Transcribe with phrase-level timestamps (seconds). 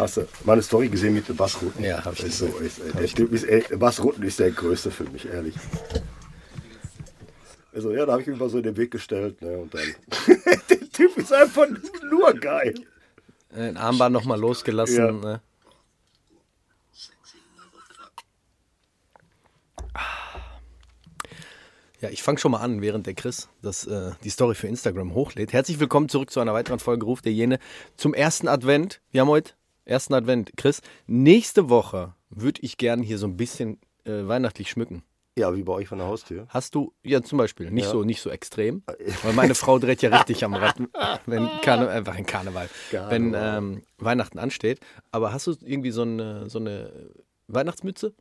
[0.00, 1.84] Hast du meine Story gesehen mit Bas Rutten?
[1.84, 4.50] Ja, hab ich ist so, ist, ey, Der Typ ist, ey, Bas Rutten ist der
[4.50, 5.54] Größte für mich, ehrlich.
[7.74, 9.42] Also ja, da habe ich mich mal so in den Weg gestellt.
[9.42, 9.82] Ne, und dann,
[10.70, 11.66] der Typ ist einfach
[12.10, 12.74] nur geil.
[13.52, 14.96] Ein Armband nochmal losgelassen.
[14.96, 15.12] Ja.
[15.12, 15.40] Ne?
[22.00, 25.12] Ja, ich fange schon mal an, während der Chris das, äh, die Story für Instagram
[25.12, 25.52] hochlädt.
[25.52, 27.58] Herzlich willkommen zurück zu einer weiteren Folge Ruf der Jene
[27.98, 29.02] zum ersten Advent.
[29.10, 29.52] Wir haben heute
[29.84, 30.52] ersten Advent.
[30.56, 35.02] Chris, nächste Woche würde ich gern hier so ein bisschen äh, weihnachtlich schmücken.
[35.38, 36.46] Ja, wie bei euch von der Haustür.
[36.48, 37.90] Hast du, ja zum Beispiel, nicht, Ja.
[37.92, 38.82] so, nicht so extrem,
[39.22, 40.76] weil meine Frau dreht ja richtig am Rad,
[41.26, 43.10] wenn Karne, einfach ein Karneval, Karneval.
[43.10, 44.80] wenn ähm, Weihnachten ansteht.
[45.12, 47.10] Aber hast du irgendwie so eine, so eine
[47.46, 48.12] Weihnachtsmütze?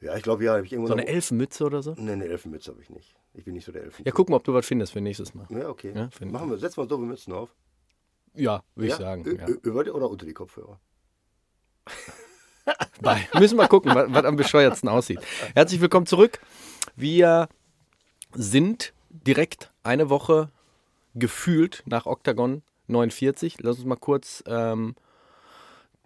[0.00, 1.94] Ja, ich glaube, ja, habe ich irgendwo So eine Elfenmütze oder so?
[1.96, 3.14] Nee, eine Elfenmütze habe ich nicht.
[3.32, 4.04] Ich bin nicht so der Elfen.
[4.04, 5.46] Ja, guck mal, ob du was findest für nächstes Mal.
[5.50, 5.92] Ja, okay.
[5.94, 7.54] Ja, Machen wir, setzen wir uns doofe Mützen auf.
[8.34, 8.94] Ja, würde ja?
[8.94, 9.24] ich sagen.
[9.26, 9.46] Ü- Ja.
[9.62, 10.80] Über die oder unter die Kopfhörer?
[13.00, 13.28] Bei.
[13.38, 15.20] Müssen wir gucken, was, was am bescheuertsten aussieht.
[15.54, 16.38] Herzlich willkommen zurück.
[16.96, 17.48] Wir
[18.32, 20.50] sind direkt eine Woche
[21.14, 23.58] gefühlt nach Octagon 49.
[23.60, 24.94] Lass uns mal kurz ähm,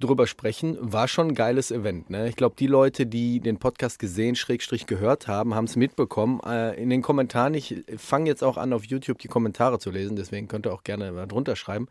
[0.00, 0.76] drüber sprechen.
[0.80, 2.10] War schon ein geiles Event.
[2.10, 2.28] Ne?
[2.28, 6.40] Ich glaube, die Leute, die den Podcast gesehen, Schrägstrich gehört haben, haben es mitbekommen.
[6.44, 10.16] Äh, in den Kommentaren, ich fange jetzt auch an, auf YouTube die Kommentare zu lesen,
[10.16, 11.88] deswegen könnt ihr auch gerne mal drunter schreiben.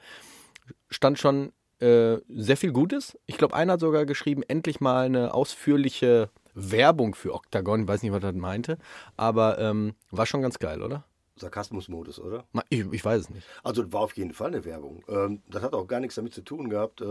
[0.89, 3.17] Stand schon äh, sehr viel Gutes.
[3.25, 7.81] Ich glaube, einer hat sogar geschrieben, endlich mal eine ausführliche Werbung für Octagon.
[7.81, 8.77] Ich weiß nicht, was er meinte,
[9.15, 11.05] aber ähm, war schon ganz geil, oder?
[11.35, 12.45] Sarkasmusmodus, oder?
[12.69, 13.47] Ich, ich weiß es nicht.
[13.63, 15.03] Also war auf jeden Fall eine Werbung.
[15.07, 17.01] Ähm, das hat auch gar nichts damit zu tun gehabt.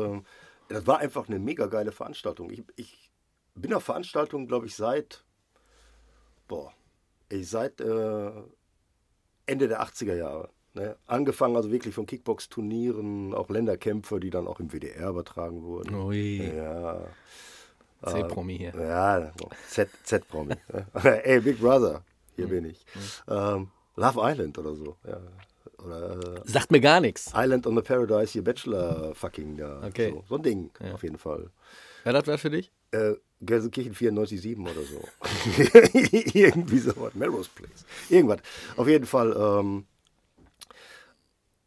[0.68, 2.50] Ähm, das war einfach eine mega geile Veranstaltung.
[2.50, 3.10] Ich, ich
[3.54, 5.24] bin auf Veranstaltungen, glaube ich, seit,
[6.48, 6.72] boah,
[7.28, 8.30] ich seit äh,
[9.46, 10.50] Ende der 80er Jahre.
[10.74, 10.96] Ne?
[11.06, 15.94] Angefangen also wirklich von Kickbox-Turnieren, auch Länderkämpfe, die dann auch im WDR übertragen wurden.
[15.94, 17.06] Ui, Ja,
[18.04, 18.74] C-Promi hier.
[18.78, 19.32] ja,
[19.68, 20.54] Z- Z-Promi.
[20.72, 20.86] ne?
[21.24, 22.04] Ey, Big Brother,
[22.36, 22.84] hier bin ich.
[23.26, 24.96] Ähm, Love Island oder so.
[25.06, 25.18] Ja.
[25.86, 27.32] Oder äh, Sagt mir gar nichts.
[27.34, 29.82] Island on the Paradise, hier Bachelor fucking da.
[29.86, 30.10] Okay.
[30.10, 31.50] So, so ein Ding, auf jeden Fall.
[32.04, 32.70] Ja, das wäre für dich?
[32.92, 35.02] Äh, Gelsenkirchen 94,7 oder so.
[36.38, 37.14] Irgendwie sowas.
[37.14, 37.84] Melrose Place.
[38.08, 38.38] Irgendwas.
[38.76, 39.84] Auf jeden Fall, ähm,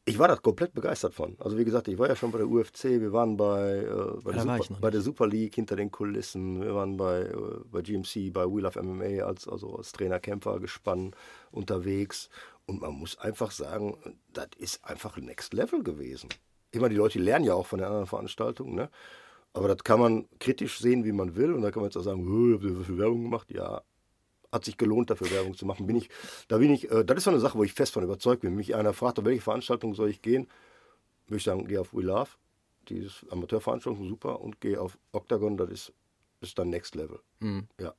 [0.05, 1.35] ich war da komplett begeistert von.
[1.39, 4.31] Also wie gesagt, ich war ja schon bei der UFC, wir waren bei, äh, bei,
[4.31, 7.35] der, war Super, bei der Super League hinter den Kulissen, wir waren bei, äh,
[7.71, 11.11] bei GMC, bei Wheel of MMA als, also als Trainer, Kämpfer, Gespann
[11.51, 12.29] unterwegs.
[12.69, 13.97] Und man muss einfach sagen,
[14.31, 16.29] das ist einfach Next Level gewesen.
[16.69, 18.91] Immer die Leute lernen ja auch von den anderen Veranstaltungen, ne?
[19.53, 21.51] Aber das kann man kritisch sehen, wie man will.
[21.53, 22.21] Und da kann man jetzt auch sagen,
[22.53, 23.49] habt ihr so viel Werbung gemacht?
[23.49, 23.81] Ja,
[24.51, 25.87] hat sich gelohnt, dafür Werbung zu machen.
[25.87, 26.09] Bin ich,
[26.47, 28.51] da bin ich, äh, das ist so eine Sache, wo ich fest von überzeugt bin.
[28.51, 30.47] Wenn mich einer fragt, auf welche Veranstaltung soll ich gehen,
[31.25, 32.29] würde ich sagen, geh auf We Love,
[32.87, 35.93] dieses Amateurveranstaltung, super, und geh auf Octagon, das ist,
[36.41, 37.19] ist dann Next Level.
[37.79, 37.95] Ja.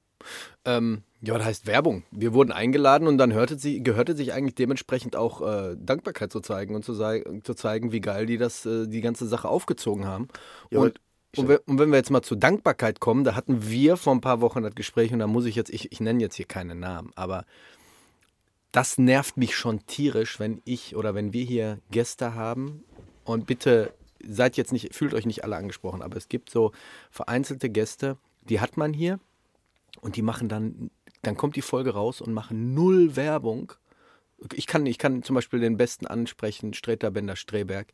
[0.65, 2.05] Ähm, ja, das heißt Werbung.
[2.11, 6.41] Wir wurden eingeladen und dann hörte sie, gehörte sich eigentlich dementsprechend auch äh, Dankbarkeit zu
[6.41, 10.29] zeigen und zu, zu zeigen, wie geil die das, äh, die ganze Sache aufgezogen haben.
[10.71, 11.01] Ja, und,
[11.37, 14.23] und, wenn, und wenn wir jetzt mal zur Dankbarkeit kommen, da hatten wir vor ein
[14.23, 16.75] paar Wochen das Gespräch und da muss ich jetzt, ich, ich nenne jetzt hier keine
[16.75, 17.45] Namen, aber
[18.73, 22.85] das nervt mich schon tierisch, wenn ich oder wenn wir hier Gäste haben
[23.25, 23.93] und bitte
[24.27, 26.73] seid jetzt nicht, fühlt euch nicht alle angesprochen, aber es gibt so
[27.11, 29.19] vereinzelte Gäste, die hat man hier
[30.01, 30.91] und die machen dann,
[31.23, 33.73] dann kommt die Folge raus und machen null Werbung.
[34.55, 37.93] Ich kann, ich kann zum Beispiel den besten ansprechen, Streter Bender Streberg.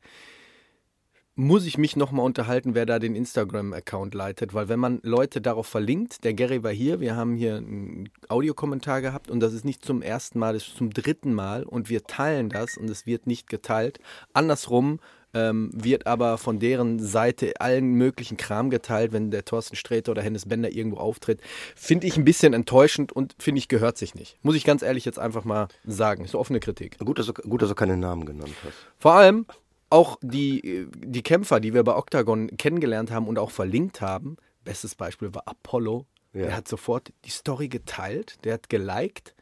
[1.39, 5.67] Muss ich mich nochmal unterhalten, wer da den Instagram-Account leitet, weil wenn man Leute darauf
[5.67, 9.85] verlinkt, der Gary war hier, wir haben hier einen Audiokommentar gehabt und das ist nicht
[9.85, 13.27] zum ersten Mal, das ist zum dritten Mal und wir teilen das und es wird
[13.27, 13.99] nicht geteilt.
[14.33, 14.99] Andersrum
[15.37, 20.23] ähm, wird aber von deren Seite allen möglichen Kram geteilt, wenn der Thorsten Sträter oder
[20.23, 21.41] Hennes Bender irgendwo auftritt.
[21.75, 24.39] Finde ich ein bisschen enttäuschend und finde ich gehört sich nicht.
[24.43, 26.25] Muss ich ganz ehrlich jetzt einfach mal sagen.
[26.25, 26.99] Ist offene Kritik.
[26.99, 28.75] Gut, dass du, gut, dass du keine Namen genannt hast.
[28.99, 29.45] Vor allem
[29.91, 34.37] auch die, die Kämpfer, die wir bei Octagon kennengelernt haben und auch verlinkt haben.
[34.65, 36.07] Bestes Beispiel war Apollo.
[36.33, 36.47] Ja.
[36.47, 39.35] Der hat sofort die Story geteilt, der hat geliked,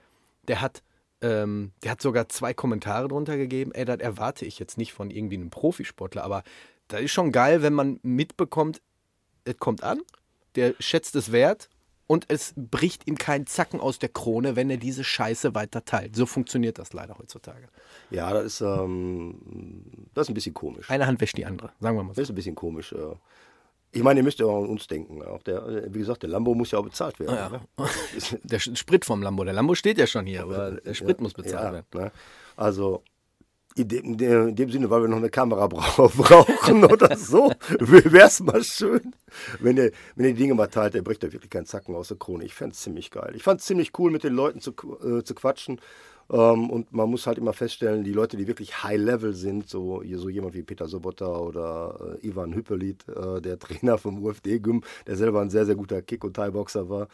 [0.47, 0.83] der hat,
[1.25, 3.73] ähm, der hat sogar zwei Kommentare drunter gegeben.
[3.73, 6.43] Ey, das erwarte ich jetzt nicht von irgendwie einem Profisportler, aber
[6.89, 8.83] das ist schon geil, wenn man mitbekommt,
[9.45, 10.01] es kommt an,
[10.55, 11.71] der schätzt es wert
[12.07, 16.15] und es bricht ihm kein Zacken aus der Krone, wenn er diese Scheiße weiter teilt.
[16.15, 17.69] So funktioniert das leider heutzutage.
[18.11, 19.41] Ja, das ist, ähm,
[20.13, 20.91] das ist ein bisschen komisch.
[20.91, 22.21] Eine Hand wäscht die andere, sagen wir mal so.
[22.21, 22.93] Das ist ein bisschen komisch.
[22.93, 23.15] äh.
[23.95, 25.23] Ich meine, ihr müsst ja auch an uns denken.
[25.23, 27.35] Auch der, äh, wie gesagt, der Lambo muss ja auch bezahlt werden.
[27.35, 27.49] Ja.
[27.49, 27.61] Ne?
[28.43, 29.45] Der Sprit vom Lambo.
[29.45, 31.87] Der Lambo steht ja schon hier, aber der Sprit muss bezahlt ja, werden.
[31.95, 32.13] ne?
[32.57, 33.03] Also
[33.77, 37.17] in dem, in dem- in dem Sinne, weil wir noch eine Kamera brau brauchen oder
[37.17, 37.51] so,
[37.81, 39.15] wäre es mal schön,
[39.61, 42.09] wenn ihr, wenn ihr die Dinge mal teilt, der bricht da wirklich keinen Zacken aus
[42.09, 42.45] der Krone.
[42.45, 43.33] Ich fände es ziemlich geil.
[43.35, 44.71] Ich fand es ziemlich cool, mit den Leuten zu,
[45.03, 45.81] äh, zu quatschen.
[46.31, 50.29] Ähm, und man muss halt immer feststellen, die Leute, die wirklich High-Level sind, so, so
[50.29, 55.41] jemand wie Peter Sobotta oder äh, Ivan Hüppelit, äh, der Trainer vom UFD-Gym, der selber
[55.41, 57.09] ein sehr, sehr guter Kick- und Thai-Boxer war,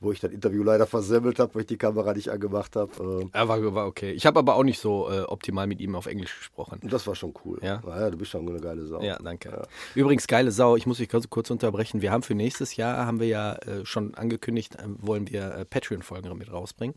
[0.00, 2.92] wo ich das Interview leider versemmelt habe, weil ich die Kamera nicht angemacht habe.
[3.00, 4.12] Ähm, Ja, war, war okay.
[4.12, 6.80] Ich habe aber auch nicht so äh, optimal mit ihm auf Englisch gesprochen.
[6.84, 7.58] Das war schon cool.
[7.62, 7.80] Ja?
[7.84, 9.02] Naja, du bist schon eine geile Sau.
[9.02, 9.66] Ja, danke.
[9.94, 12.00] Übrigens, geile Sau, ich muss dich kurz, kurz unterbrechen.
[12.00, 15.64] Wir haben für nächstes Jahr, haben wir ja äh, schon angekündigt, äh, wollen wir äh,
[15.64, 16.94] Patreon-Folgen mit rausbringen.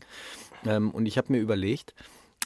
[0.64, 1.94] Ähm, und ich habe mir überlegt,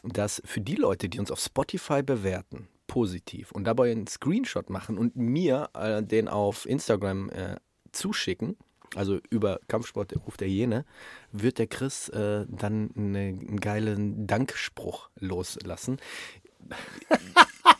[0.05, 4.97] dass für die Leute, die uns auf Spotify bewerten, positiv und dabei einen Screenshot machen
[4.97, 7.57] und mir äh, den auf Instagram äh,
[7.93, 8.57] zuschicken,
[8.97, 10.85] also über Kampfsport, der Ruf der Jene,
[11.33, 15.99] wird der Chris äh, dann eine, einen geilen Dankspruch loslassen.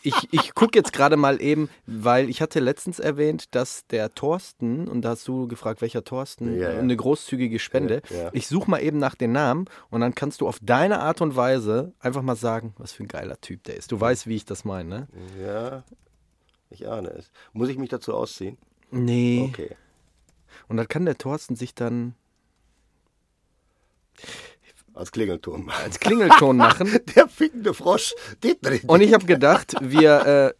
[0.03, 4.87] Ich, ich gucke jetzt gerade mal eben, weil ich hatte letztens erwähnt, dass der Thorsten,
[4.87, 6.79] und da hast du gefragt, welcher Thorsten, Ja, ja.
[6.79, 8.01] eine großzügige Spende.
[8.09, 8.29] Ja, ja.
[8.33, 11.35] Ich suche mal eben nach den Namen und dann kannst du auf deine Art und
[11.35, 13.91] Weise einfach mal sagen, was für ein geiler Typ der ist.
[13.91, 15.07] Du weißt, wie ich das meine, ne?
[15.41, 15.83] Ja,
[16.69, 17.31] ich ahne es.
[17.51, 18.57] Muss ich mich dazu ausziehen?
[18.91, 19.49] Nee.
[19.51, 19.75] Okay.
[20.67, 22.13] Und dann kann der Thorsten sich dann
[24.93, 25.69] Als Klingelton.
[25.69, 26.89] als Klingelton machen.
[27.15, 28.81] Der fickende Frosch geht drin.
[28.87, 30.53] Und ich habe gedacht, wir, äh,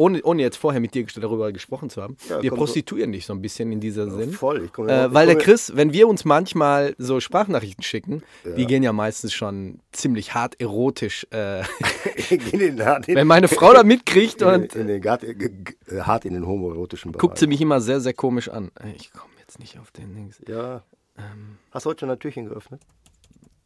[0.00, 3.12] ohne, ohne jetzt vorher mit dir darüber gesprochen zu haben, Ja, wir komm, so- prostituieren
[3.12, 4.32] dich so ein bisschen in dieser Sinn.
[4.32, 4.64] Voll.
[4.64, 8.22] Ich komme Äh, weil der Chris, wenn wir uns manchmal so Sprachnachrichten schicken,
[8.56, 8.66] die Ja.
[8.66, 11.26] gehen ja meistens schon ziemlich hart erotisch.
[11.30, 11.60] Äh,
[12.30, 12.78] in den, in,
[13.16, 17.12] wenn meine Frau da mitkriegt in, und in den, äh, g- hart in den homoerotischen
[17.12, 17.20] Bereich.
[17.20, 18.70] guckt sie mich immer sehr, sehr komisch an.
[18.82, 20.40] Äh, Ich komme jetzt nicht auf den Dings.
[20.48, 20.82] Ja.
[21.18, 21.58] Ähm.
[21.70, 22.80] Hast du heute schon ein Türchen geöffnet?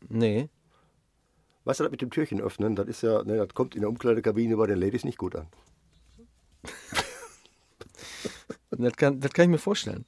[0.09, 0.49] Nee.
[1.67, 3.89] Weißt du, das mit dem Türchen öffnen, das ist ja, ne, das kommt in der
[3.89, 5.47] Umkleidekabine bei den Ladies nicht gut an.
[8.77, 10.05] Das kann, das kann ich mir vorstellen.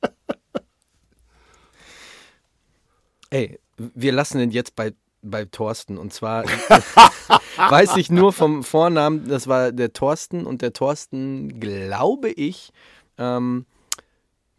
[3.31, 5.99] Ey, wir lassen ihn jetzt bei, bei Thorsten.
[5.99, 6.45] Und zwar
[7.57, 10.47] weiß ich nur vom Vornamen, das war der Thorsten.
[10.47, 12.73] Und der Thorsten, glaube ich,
[13.19, 13.67] ähm,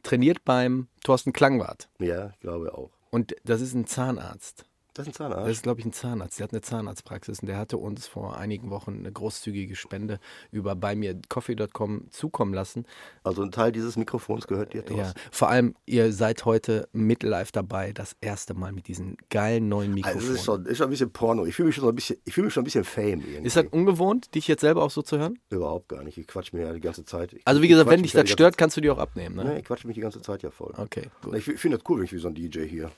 [0.03, 1.89] trainiert beim Thorsten Klangwart.
[1.99, 2.91] Ja, ich glaube auch.
[3.09, 4.65] Und das ist ein Zahnarzt.
[4.97, 5.43] Das ist ein Zahnarzt.
[5.47, 6.39] Das ist, glaube ich, ein Zahnarzt.
[6.39, 10.19] Der hat eine Zahnarztpraxis und der hatte uns vor einigen Wochen eine großzügige Spende
[10.51, 12.85] über bei mir coffee.com zukommen lassen.
[13.23, 15.19] Also ein Teil dieses Mikrofons gehört dir, Ja, Thorsten.
[15.31, 20.19] vor allem, ihr seid heute mitlive dabei, das erste Mal mit diesen geilen neuen Also
[20.19, 20.27] Mikrofonen.
[20.29, 21.45] das ist schon, ist schon ein bisschen Porno.
[21.45, 23.45] Ich fühle mich schon so ein bisschen, ich fühle mich schon ein bisschen Fame irgendwie.
[23.47, 25.37] ist das ungewohnt, dich jetzt selber auch so zu hören?
[25.51, 26.17] Überhaupt gar nicht.
[26.17, 27.33] Ich quatsch mir ja die ganze Zeit.
[27.33, 29.35] Ich, Also wie gesagt, quatsch wenn dich ja das stört, kannst du die auch abnehmen,
[29.35, 29.43] ne?
[29.45, 30.73] nee, ich quatsche mich die ganze Zeit ja voll.
[30.75, 31.35] Okay, gut.
[31.35, 32.89] Ich, ich finde das cool, wenn ich wie so ein DJ hier.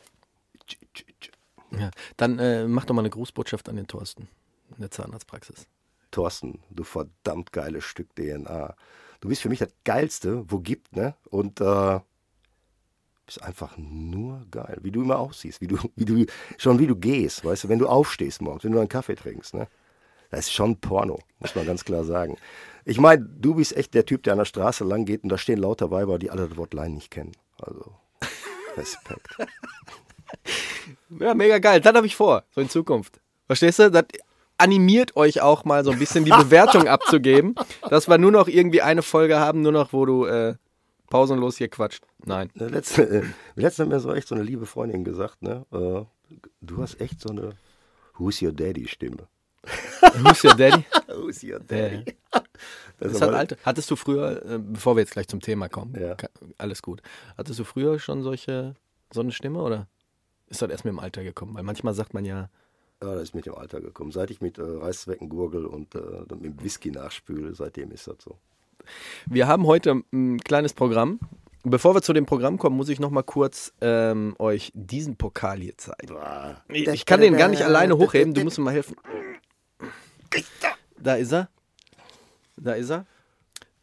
[1.71, 1.91] Ja.
[2.17, 4.27] Dann äh, mach doch mal eine Grußbotschaft an den Thorsten
[4.75, 5.67] in der Zahnarztpraxis.
[6.11, 8.75] Thorsten, du verdammt geiles Stück DNA.
[9.21, 11.15] Du bist für mich das Geilste, wo gibt, ne?
[11.29, 11.99] Und äh,
[13.25, 16.25] bist einfach nur geil, wie du immer aussiehst, wie du, wie du,
[16.57, 19.53] schon wie du gehst, weißt du, wenn du aufstehst morgens, wenn du einen Kaffee trinkst,
[19.53, 19.67] ne?
[20.31, 22.37] Das ist schon Porno, muss man ganz klar sagen.
[22.85, 25.37] Ich meine, du bist echt der Typ, der an der Straße lang geht und da
[25.37, 27.31] stehen lauter Weiber, die alle das Wort Lein nicht kennen.
[27.59, 27.95] Also,
[28.77, 29.37] Respekt.
[31.19, 31.81] Ja, mega geil.
[31.81, 33.19] Das habe ich vor, so in Zukunft.
[33.47, 33.89] Verstehst du?
[33.91, 34.05] Das
[34.57, 37.55] animiert euch auch mal so ein bisschen die Bewertung abzugeben,
[37.89, 40.55] dass wir nur noch irgendwie eine Folge haben, nur noch, wo du äh,
[41.09, 42.03] pausenlos hier quatscht.
[42.25, 42.49] Nein.
[42.55, 43.23] Ne, Letzte, äh,
[43.55, 45.65] letztens hat mir so echt so eine liebe Freundin gesagt, ne?
[45.71, 47.53] Äh, du hast echt so eine
[48.17, 49.27] Who's Your Daddy Stimme.
[50.23, 50.85] Who's your daddy?
[51.15, 52.05] Who's Your Daddy?
[52.31, 52.41] Das
[52.99, 53.57] Das ist halt alte.
[53.63, 56.15] Hattest du früher, äh, bevor wir jetzt gleich zum Thema kommen, Ja.
[56.57, 57.01] alles gut.
[57.37, 58.75] Hattest du früher schon solche,
[59.13, 59.87] so eine Stimme oder
[60.49, 61.55] ist das erst mit dem Alter gekommen?
[61.55, 62.49] Weil manchmal sagt man ja,
[63.01, 64.11] Ja, das ist mit dem Alter gekommen.
[64.11, 65.99] Seit ich mit äh, Reißzwecken gurgel und äh,
[66.39, 68.37] mit Whisky nachspüle, seitdem ist das so.
[69.25, 71.19] Wir haben heute ein kleines Programm.
[71.63, 75.59] Bevor wir zu dem Programm kommen, muss ich noch mal kurz ähm, euch diesen Pokal
[75.59, 76.15] hier zeigen.
[76.69, 78.95] Ich, ich kann den gar nicht alleine hochheben, du musst mir mal helfen.
[80.97, 81.49] Da ist er.
[82.55, 83.05] Da ist er.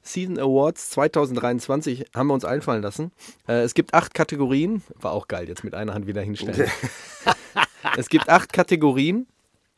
[0.06, 3.12] Season Awards 2023 haben wir uns einfallen lassen.
[3.48, 4.82] Äh, es gibt acht Kategorien.
[5.00, 6.70] War auch geil, jetzt mit einer Hand wieder hinstellen.
[7.96, 9.26] es gibt acht Kategorien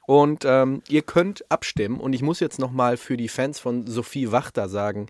[0.07, 1.99] und ähm, ihr könnt abstimmen.
[2.01, 5.07] Und ich muss jetzt noch mal für die Fans von Sophie Wachter sagen,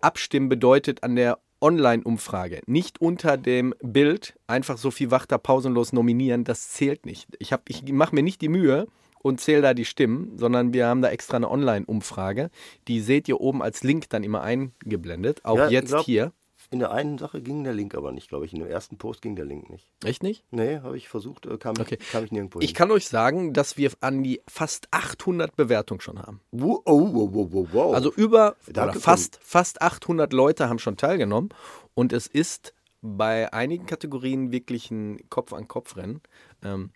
[0.00, 6.70] abstimmen bedeutet an der Online-Umfrage nicht unter dem Bild einfach Sophie Wachter pausenlos nominieren, das
[6.70, 7.28] zählt nicht.
[7.38, 8.86] Ich, hab- ich mache mir nicht die Mühe
[9.22, 12.50] und zähle da die Stimmen, sondern wir haben da extra eine Online-Umfrage.
[12.88, 16.32] Die seht ihr oben als Link dann immer eingeblendet, auch Ja, ich jetzt glaub- hier.
[16.72, 18.52] In der einen Sache ging der Link aber nicht, glaube ich.
[18.52, 19.90] In dem ersten Post ging der Link nicht.
[20.04, 20.44] Echt nicht?
[20.52, 21.98] Nee, habe ich versucht, äh, kam, Okay.
[22.12, 22.76] kam ich nirgendwo Ich hin.
[22.76, 26.40] kann euch sagen, dass wir an die fast 800 Bewertungen schon haben.
[26.52, 27.94] Wo, oh, wow, wow, wow, wow.
[27.94, 28.54] Also über
[29.00, 31.48] fast, fast 800 Leute haben schon teilgenommen
[31.94, 32.72] und es ist
[33.02, 36.20] bei einigen Kategorien wirklich ein Kopf-an-Kopf-Rennen.
[36.62, 36.90] Ähm,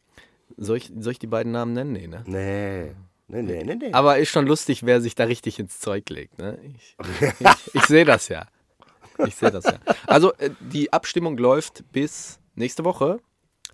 [0.56, 1.92] soll, ich, soll ich die beiden Namen nennen?
[1.92, 2.22] Nee, ne?
[2.26, 2.92] Nee.
[3.26, 3.92] Nee, nee, nee, nee.
[3.92, 6.38] Aber ist schon lustig, wer sich da richtig ins Zeug legt.
[6.38, 6.58] Ne?
[6.62, 6.96] Ich,
[7.40, 8.46] ich, ich sehe das ja.
[9.26, 9.78] Ich sehe das ja.
[10.06, 13.20] Also äh, die Abstimmung läuft bis nächste Woche,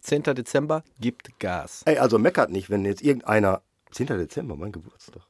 [0.02, 0.22] 10.
[0.22, 1.82] Dezember, gibt Gas.
[1.84, 3.62] Ey, also meckert nicht, wenn jetzt irgendeiner.
[3.90, 4.06] 10.
[4.06, 5.22] Dezember, mein Geburtstag.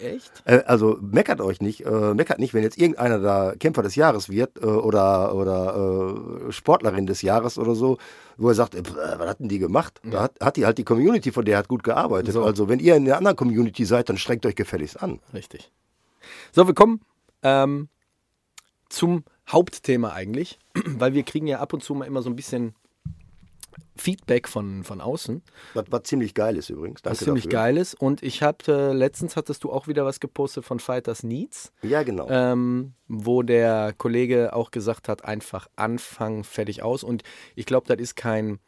[0.00, 0.42] Echt?
[0.44, 4.28] Äh, also meckert euch nicht, äh, meckert nicht, wenn jetzt irgendeiner da Kämpfer des Jahres
[4.28, 7.98] wird äh, oder, oder äh, Sportlerin des Jahres oder so,
[8.36, 10.00] wo er sagt, äh, was hatten die gemacht?
[10.02, 12.32] Da hat, hat die halt die Community, von der hat gut gearbeitet.
[12.32, 12.42] So.
[12.42, 15.20] Also wenn ihr in einer anderen Community seid, dann strengt euch gefälligst an.
[15.34, 15.70] Richtig.
[16.52, 17.00] So, wir kommen
[17.42, 17.88] ähm,
[18.88, 22.74] zum Hauptthema eigentlich, weil wir kriegen ja ab und zu mal immer so ein bisschen
[23.96, 25.42] Feedback von, von außen,
[25.74, 27.02] Was, was ziemlich geil ist übrigens.
[27.02, 27.58] Danke was ziemlich dafür.
[27.58, 27.94] geil ist.
[27.94, 32.28] Und ich hatte, letztens hattest du auch wieder was gepostet von Fighters Needs, Ja, genau.
[32.30, 37.02] ähm, wo der Kollege auch gesagt hat, einfach anfangen, fertig aus.
[37.04, 37.22] Und
[37.54, 38.58] ich glaube, das ist kein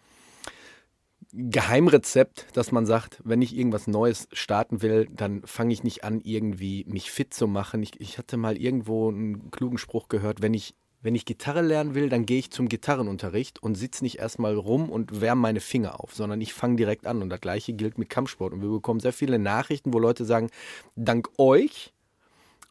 [1.34, 6.20] Geheimrezept, dass man sagt, wenn ich irgendwas Neues starten will, dann fange ich nicht an,
[6.22, 7.82] irgendwie mich fit zu machen.
[7.82, 11.94] Ich, ich hatte mal irgendwo einen klugen Spruch gehört, wenn ich, wenn ich Gitarre lernen
[11.94, 16.00] will, dann gehe ich zum Gitarrenunterricht und sitze nicht erstmal rum und wärme meine Finger
[16.00, 17.22] auf, sondern ich fange direkt an.
[17.22, 18.52] Und das gleiche gilt mit Kampfsport.
[18.52, 20.48] Und wir bekommen sehr viele Nachrichten, wo Leute sagen,
[20.94, 21.92] dank euch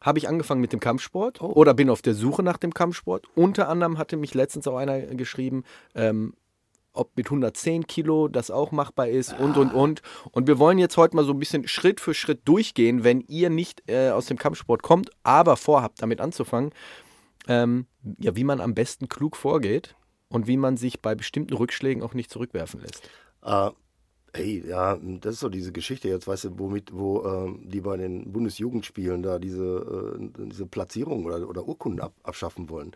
[0.00, 3.26] habe ich angefangen mit dem Kampfsport oder bin auf der Suche nach dem Kampfsport.
[3.36, 5.62] Unter anderem hatte mich letztens auch einer geschrieben,
[5.94, 6.34] ähm,
[6.92, 10.02] ob mit 110 Kilo das auch machbar ist und und und.
[10.32, 13.48] Und wir wollen jetzt heute mal so ein bisschen Schritt für Schritt durchgehen, wenn ihr
[13.48, 16.70] nicht äh, aus dem Kampfsport kommt, aber vorhabt, damit anzufangen,
[17.48, 17.86] ähm,
[18.18, 19.94] ja, wie man am besten klug vorgeht
[20.28, 23.08] und wie man sich bei bestimmten Rückschlägen auch nicht zurückwerfen lässt.
[23.42, 23.70] Äh,
[24.32, 27.96] ey, ja, das ist so diese Geschichte jetzt, weißt du, womit, wo ähm, die bei
[27.96, 32.92] den Bundesjugendspielen da diese, äh, diese Platzierung oder, oder Urkunden ab, abschaffen wollen.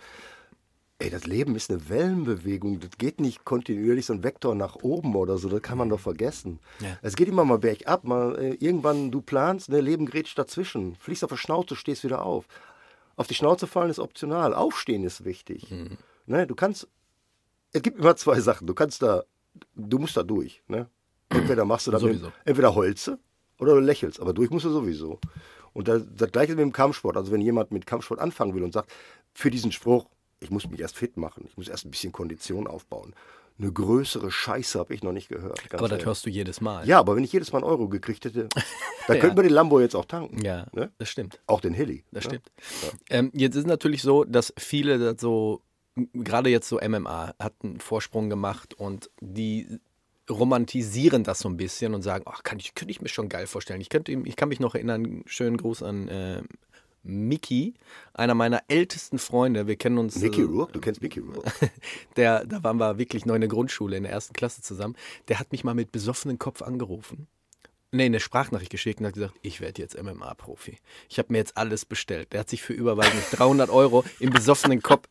[0.98, 2.80] Ey, das Leben ist eine Wellenbewegung.
[2.80, 5.50] Das geht nicht kontinuierlich so ein Vektor nach oben oder so.
[5.50, 6.58] Das kann man doch vergessen.
[6.80, 6.96] Ja.
[7.02, 8.04] Es geht immer mal bergab.
[8.04, 10.94] Mal, äh, irgendwann, du planst, ne, Leben grätscht dazwischen.
[10.94, 12.46] Fliegst auf der Schnauze, stehst wieder auf.
[13.16, 14.54] Auf die Schnauze fallen ist optional.
[14.54, 15.70] Aufstehen ist wichtig.
[16.26, 16.86] Ne, du kannst,
[17.72, 18.66] es gibt immer zwei Sachen.
[18.66, 19.24] Du kannst da,
[19.74, 20.62] du musst da durch.
[20.68, 20.88] Ne?
[21.30, 23.18] Entweder machst du mit, entweder Holze
[23.58, 25.18] oder du lächelst, aber durch musst du sowieso.
[25.72, 27.16] Und das, das gleiche mit dem Kampfsport.
[27.16, 28.90] Also wenn jemand mit Kampfsport anfangen will und sagt,
[29.34, 30.06] für diesen Spruch,
[30.40, 33.14] ich muss mich erst fit machen, ich muss erst ein bisschen Kondition aufbauen.
[33.58, 35.60] Eine größere Scheiße habe ich noch nicht gehört.
[35.72, 36.06] Aber das ehrlich.
[36.06, 36.86] hörst du jedes Mal.
[36.86, 38.48] Ja, aber wenn ich jedes Mal einen Euro gekriegt hätte,
[39.08, 40.44] dann könnten wir den Lambo jetzt auch tanken.
[40.44, 40.90] Ja, Ne?
[40.98, 41.40] das stimmt.
[41.46, 42.04] Auch den Heli.
[42.12, 42.30] Das ne?
[42.30, 42.52] stimmt.
[43.08, 45.62] Ähm, jetzt ist natürlich so, dass viele das so,
[46.12, 49.66] gerade jetzt so MMA, hat einen Vorsprung gemacht und die
[50.28, 53.46] romantisieren das so ein bisschen und sagen, ach, kann ich, könnte ich mir schon geil
[53.46, 53.80] vorstellen.
[53.80, 56.42] Ich, könnte, ich kann mich noch erinnern, schönen Gruß an äh,
[57.06, 57.74] Mickey,
[58.14, 59.66] einer meiner ältesten Freunde.
[59.66, 60.16] Wir kennen uns.
[60.16, 61.50] Mickey äh, Rourke, du kennst Mickey Rourke.
[62.16, 64.96] Der, da waren wir wirklich noch in der Grundschule, in der ersten Klasse zusammen.
[65.28, 67.26] Der hat mich mal mit besoffenem Kopf angerufen.
[67.92, 70.76] Nee, eine Sprachnachricht geschickt und hat gesagt, ich werde jetzt MMA-Profi.
[71.08, 72.32] Ich habe mir jetzt alles bestellt.
[72.32, 75.06] Der hat sich für über weiß nicht, 300 Euro im besoffenen Kopf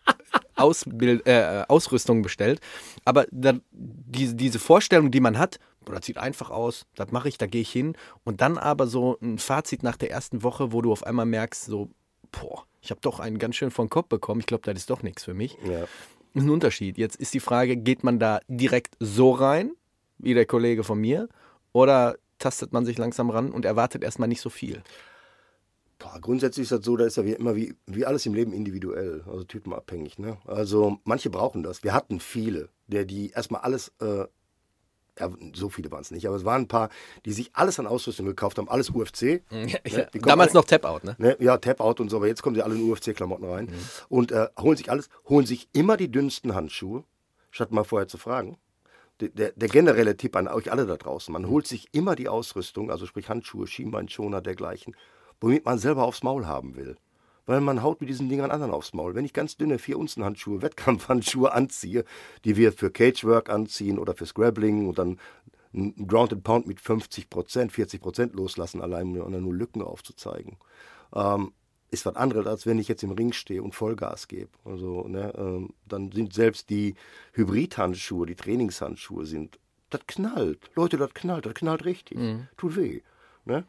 [0.55, 2.59] Ausbild, äh, Ausrüstung bestellt.
[3.03, 7.29] Aber da, diese, diese Vorstellung, die man hat, boah, das sieht einfach aus, das mache
[7.29, 7.95] ich, da gehe ich hin.
[8.23, 11.65] Und dann aber so ein Fazit nach der ersten Woche, wo du auf einmal merkst,
[11.65, 11.89] so,
[12.31, 14.41] boah, ich habe doch einen ganz schön von Kopf bekommen.
[14.41, 15.83] Ich glaube, das ist doch nichts für mich Ja.
[15.83, 16.97] ist ein Unterschied.
[16.97, 19.71] Jetzt ist die Frage, geht man da direkt so rein,
[20.17, 21.29] wie der Kollege von mir,
[21.71, 24.83] oder tastet man sich langsam ran und erwartet erstmal nicht so viel?
[25.97, 28.51] Boah, grundsätzlich ist das so, da ist ja wie immer wie, wie alles im Leben
[28.51, 30.19] individuell, also typenabhängig.
[30.19, 30.37] Ne?
[30.45, 31.83] Also manche brauchen das.
[31.83, 34.25] Wir hatten viele, der die erstmal alles, äh,
[35.19, 36.89] ja, so viele waren es nicht, aber es waren ein paar,
[37.25, 39.43] die sich alles an Ausrüstung gekauft haben, alles UFC.
[39.85, 41.15] Ja, kommen Damals noch Tap-Out, ne?
[41.17, 43.69] Ne, ja, Tap-Out und so, aber jetzt kommen sie alle in UFC-Klamotten rein
[44.09, 47.03] und äh, holen sich alles, holen sich immer die dünnsten Handschuhe,
[47.51, 48.57] statt mal vorher zu fragen.
[49.21, 52.27] Der, der, der generelle Tipp an euch alle da draußen, man holt sich immer die
[52.27, 54.95] Ausrüstung, also sprich Handschuhe, Schienbeinschoner, dergleichen,
[55.39, 56.97] womit man selber aufs Maul haben will.
[57.45, 59.13] Weil man haut mit diesen Dingern anderen aufs Maul.
[59.13, 62.05] Wenn ich ganz dünne 4 Unzen Handschuhe, Wettkampfhandschuhe anziehe,
[62.43, 65.19] die wir für Cagework anziehen oder für Scrabbling und dann
[65.73, 70.57] ein Ground and Pound mit 50 Prozent, 40 Prozent loslassen, allein um nur Lücken aufzuzeigen,
[71.13, 71.51] ähm,
[71.91, 74.49] ist was anderes, als wenn ich jetzt im Ring stehe und Vollgas gebe.
[74.63, 76.95] Also, ne, ähm, dann sind selbst die
[77.33, 79.59] Hybridhandschuhe, die Trainingshandschuhe sind,
[79.89, 80.59] das knallt.
[80.75, 82.17] Leute, das knallt, das knallt richtig.
[82.57, 83.01] Tut weh.
[83.45, 83.65] Ne?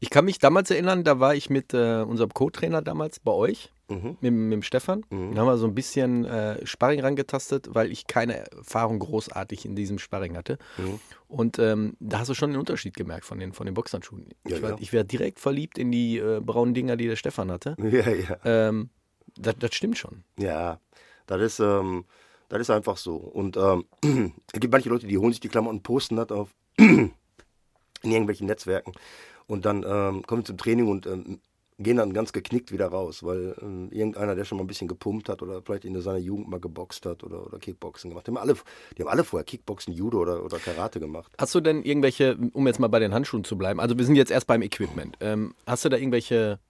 [0.00, 3.70] Ich kann mich damals erinnern, da war ich mit äh, unserem Co-Trainer damals bei euch,
[3.88, 4.16] Mhm.
[4.22, 5.04] mit, mit dem Stefan.
[5.10, 9.76] Da haben wir so ein bisschen äh, Sparring rangetastet, weil ich keine Erfahrung großartig in
[9.76, 10.56] diesem Sparring hatte.
[10.78, 11.00] Mhm.
[11.28, 14.30] Und ähm, da hast du schon den Unterschied gemerkt von den, von den Boxhandschuhen.
[14.48, 14.76] Ja, ich, war, ja.
[14.80, 17.76] ich wäre direkt verliebt in die äh, braunen Dinger, die der Stefan hatte.
[17.82, 18.38] Ja, ja.
[18.46, 18.88] Ähm,
[19.36, 20.24] das, das stimmt schon.
[20.38, 20.80] Ja,
[21.26, 22.06] das ist, ähm,
[22.48, 23.16] das ist einfach so.
[23.16, 23.84] Und ähm,
[24.52, 27.10] es gibt manche Leute, die holen sich die Klamotten und posten das auf in
[28.02, 28.92] irgendwelchen Netzwerken.
[29.46, 31.40] Und dann ähm, kommen sie zum Training und ähm,
[31.78, 35.28] gehen dann ganz geknickt wieder raus, weil ähm, irgendeiner, der schon mal ein bisschen gepumpt
[35.28, 38.26] hat oder vielleicht in seiner Jugend mal geboxt hat oder, oder Kickboxen gemacht.
[38.26, 38.54] Die haben, alle,
[38.96, 41.32] die haben alle vorher Kickboxen, Judo oder, oder Karate gemacht.
[41.38, 44.14] Hast du denn irgendwelche, um jetzt mal bei den Handschuhen zu bleiben, also wir sind
[44.14, 45.16] jetzt erst beim Equipment.
[45.20, 46.60] Ähm, hast du da irgendwelche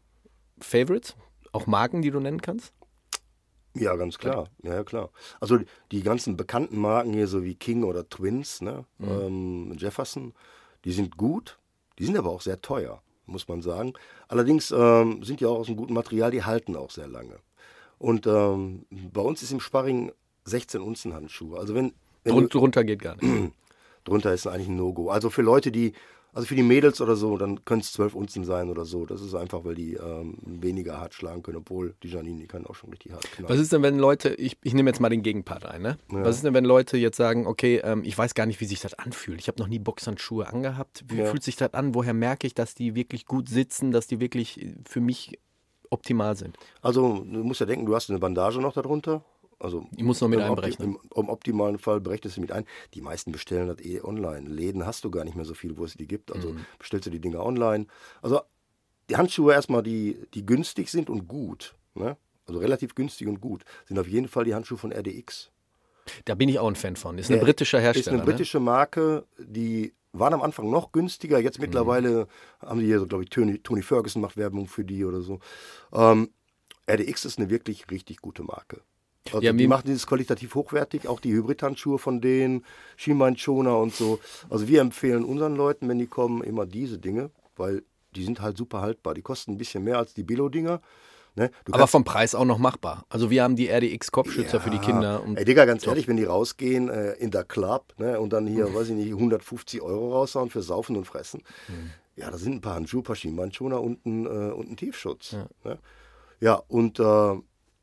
[0.59, 1.17] Favorites?
[1.53, 2.73] Auch Marken, die du nennen kannst?
[3.77, 4.49] Ja, ganz klar.
[4.63, 5.11] Ja, ja, klar.
[5.41, 5.59] Also
[5.91, 8.87] die ganzen bekannten Marken hier, so wie King oder Twins, ne?
[9.01, 10.33] ähm, Jefferson,
[10.85, 11.59] die sind gut,
[11.99, 13.95] die sind aber auch sehr teuer, muss man sagen.
[14.29, 17.39] Allerdings ähm, sind die auch aus einem guten Material, die halten auch sehr lange.
[17.99, 20.13] Und ähm, bei uns ist im Sparring
[20.45, 21.59] 16 Unzen Handschuhe.
[21.59, 23.53] Also wenn, wenn Drun drunter geht gar nicht.
[24.05, 25.09] drunter ist eigentlich ein No-Go.
[25.11, 25.93] Also für Leute, die,
[26.35, 29.07] also für die Mädels oder so, dann können es 12 Unzen sein oder so.
[29.07, 32.67] Das ist einfach, weil die ähm, weniger hart schlagen können, obwohl die Janine, die kann
[32.67, 33.49] auch schon richtig hart knallen.
[33.55, 35.97] Was ist denn, wenn Leute, ich, ich nehme jetzt mal den Gegenpart ein, ne?
[36.09, 38.81] Was ist denn, wenn Leute jetzt sagen, okay, ähm, ich weiß gar nicht, wie sich
[38.81, 39.41] das anfühlt.
[39.41, 41.05] Ich habe noch nie Boxhandschuhe angehabt.
[41.09, 41.27] Wie Ja.
[41.27, 41.95] fühlt sich das an?
[41.95, 45.39] Woher merke ich, dass die wirklich gut sitzen, dass die wirklich äh, für mich
[45.91, 46.57] optimal sind?
[46.83, 49.25] Also, du musst ja denken, du hast eine Bandage noch darunter.
[49.59, 50.97] Also, Ich muss noch mit im, opti- einberechnen.
[50.97, 52.65] im, Im optimalen Fall berechnest du mit ein.
[52.95, 54.49] Die meisten bestellen das eh online.
[54.49, 56.33] Läden hast du gar nicht mehr so viel, wo es die gibt.
[56.33, 56.65] Also Mhm.
[56.79, 57.87] bestellst du die Dinger online.
[58.23, 58.41] Also
[59.11, 61.75] die Handschuhe erstmal, die, die günstig sind und gut.
[61.95, 62.17] Ne?
[62.47, 63.65] Also relativ günstig und gut.
[63.87, 65.51] Sind auf jeden Fall die Handschuhe von RDX.
[66.27, 67.17] Da bin ich auch ein Fan von.
[67.17, 68.17] Ist ein Der britischer Ist Hersteller.
[68.19, 68.23] ne?
[68.23, 71.39] eine britische Marke, die waren am Anfang noch günstiger.
[71.39, 71.63] Jetzt Mhm.
[71.65, 72.29] mittlerweile
[72.61, 75.41] haben die hier so, glaube ich, Tony, Tony Ferguson macht Werbung für die oder so.
[75.93, 76.31] Ähm,
[76.87, 78.83] RDX ist eine wirklich richtig gute Marke.
[79.33, 82.65] Also Ja, die machen dieses qualitativ hochwertig, auch die Hybridhandschuhe von denen,
[82.97, 84.21] Schienbeinschoner und so.
[84.51, 87.83] Also wir empfehlen unseren Leuten, wenn die kommen, immer diese Dinge, weil
[88.15, 89.15] die sind halt super haltbar.
[89.15, 90.81] Die kosten ein bisschen mehr als die Billo-Dinger.
[91.37, 91.51] Ne?
[91.73, 93.07] Aber vom Preis auch noch machbar.
[93.09, 95.23] Also wir haben die RDX Kopfschützer für die Kinder.
[95.25, 98.47] Und Ey, Digga, ganz ehrlich, wenn die rausgehen äh, in der Club ne, und dann
[98.47, 101.43] hier, weiß ich nicht, 150 Euro raushauen für Saufen und Fressen,
[102.15, 105.33] ja, da sind ein paar Handschuhe, ein paar Schienbeinschoner und ein, äh, und ein Tiefschutz.
[105.33, 105.79] Ja, ne?
[106.39, 107.35] ja und äh,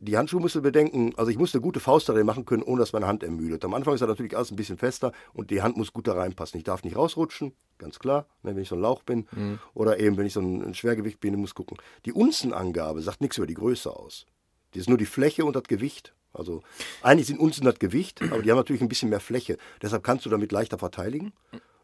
[0.04, 2.80] die Handschuhe musst du bedenken, also ich musste eine gute Faust darin machen können, ohne
[2.80, 3.64] dass meine Hand ermüdet.
[3.64, 6.14] Am Anfang ist er natürlich alles ein bisschen fester und die Hand muss gut da
[6.14, 6.58] reinpassen.
[6.58, 9.28] Ich darf nicht rausrutschen, ganz klar, ne, wenn ich so ein Lauch bin.
[9.32, 9.60] Mhm.
[9.76, 11.78] Oder eben, wenn ich so ein, ein Schwergewicht bin, muss gucken.
[12.06, 14.26] Die Unzenangabe sagt nichts über die Größe aus.
[14.74, 16.16] Die ist nur die Fläche und das Gewicht.
[16.34, 16.64] Also
[17.04, 19.58] eigentlich sind Unzen das Gewicht, aber die haben natürlich ein bisschen mehr Fläche.
[19.84, 21.32] Deshalb kannst du damit leichter verteidigen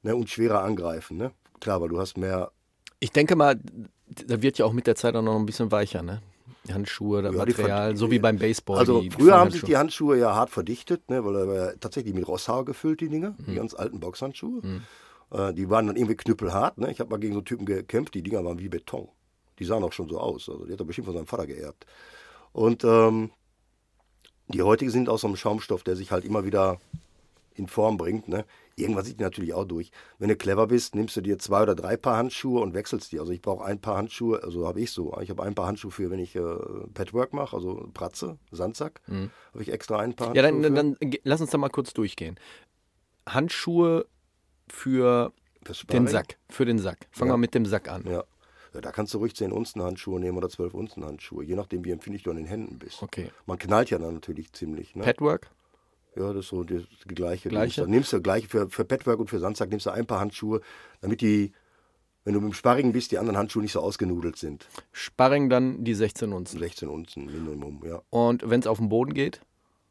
[0.01, 1.17] ne, und schwerer angreifen.
[1.17, 1.31] Ne?
[1.59, 2.51] Klar, weil du hast mehr.
[2.99, 3.59] Ich denke mal,
[4.07, 6.23] da wird ja auch mit der Zeit auch noch ein bisschen weicher, ne?
[6.71, 8.79] Handschuhe, das ja, Material, so wie beim Baseball.
[8.79, 12.27] Also früher haben sich die Handschuhe ja hart verdichtet, ne, weil er ja tatsächlich mit
[12.27, 13.45] Rosshaar gefüllt, die Dinger, mhm.
[13.45, 14.61] die ganz alten Boxhandschuhe.
[14.61, 14.81] Mhm.
[15.31, 16.77] Äh, die waren dann irgendwie knüppelhart.
[16.77, 16.91] Ne?
[16.91, 19.09] Ich habe mal gegen so einen Typen gekämpft, die Dinger waren wie Beton.
[19.59, 20.49] Die sahen auch schon so aus.
[20.49, 21.85] Also die hat er bestimmt von seinem Vater geerbt.
[22.51, 23.31] Und ähm,
[24.47, 26.79] die heutigen sind aus so einem Schaumstoff, der sich halt immer wieder
[27.57, 28.27] in Form bringt.
[28.27, 28.45] Ne?
[28.75, 29.91] Irgendwann sieht natürlich auch durch.
[30.19, 33.19] Wenn du clever bist, nimmst du dir zwei oder drei Paar Handschuhe und wechselst die.
[33.19, 35.17] Also ich brauche ein paar Handschuhe, also habe ich so.
[35.21, 36.41] Ich habe ein paar Handschuhe für, wenn ich äh,
[36.93, 39.01] Patchwork mache, also Pratze, Sandsack.
[39.07, 39.31] Mhm.
[39.53, 40.43] Habe ich extra ein paar Handschuhe.
[40.43, 42.39] Ja, dann, dann, dann lass uns da mal kurz durchgehen.
[43.27, 44.05] Handschuhe
[44.69, 45.33] für
[45.89, 46.37] den Sack.
[46.49, 47.07] Für den Sack.
[47.11, 47.33] Fangen ja.
[47.33, 48.03] wir mit dem Sack an.
[48.05, 48.23] Ja.
[48.73, 48.81] ja.
[48.81, 51.91] Da kannst du ruhig 10 Unzen Handschuhe nehmen oder 12 Unzen Handschuhe, je nachdem, wie
[51.91, 53.01] empfindlich du an den Händen bist.
[53.01, 53.31] Okay.
[53.45, 54.95] Man knallt ja dann natürlich ziemlich.
[54.95, 55.03] Ne?
[55.03, 55.49] Patchwork?
[56.17, 57.49] Ja, das ist so die, die gleiche.
[57.49, 57.83] gleiche?
[57.83, 60.61] Du nimmst du gleich für, für Patchwork und für Sandsack nimmst du ein paar Handschuhe,
[61.01, 61.51] damit die,
[62.23, 64.67] wenn du mit dem Sparring bist, die anderen Handschuhe nicht so ausgenudelt sind.
[64.91, 66.59] Sparring dann die 16 Unzen.
[66.59, 68.01] 16 Unzen Minimum, ja.
[68.09, 69.41] Und wenn es auf den Boden geht?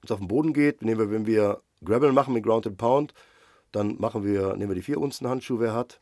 [0.00, 2.76] Wenn es auf den Boden geht, nehmen wir, wenn wir Gravel machen mit Ground and
[2.76, 3.14] Pound,
[3.70, 6.00] dann machen wir, nehmen wir die 4 Unzen Handschuhe, wer hat.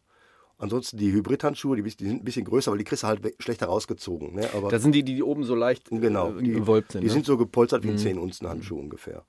[0.57, 3.67] Ansonsten die Hybrid-Handschuhe, die, die, sind ein bisschen größer, aber die kriegst du halt schlechter
[3.67, 4.35] rausgezogen.
[4.35, 4.49] Ne?
[4.55, 7.03] Aber das sind die, die oben so leicht genau, äh, gewölbt sind.
[7.03, 7.13] Die ne?
[7.13, 7.99] sind so gepolstert wie ein mhm.
[7.99, 8.85] 10 Unzen Handschuh mhm.
[8.85, 9.25] ungefähr.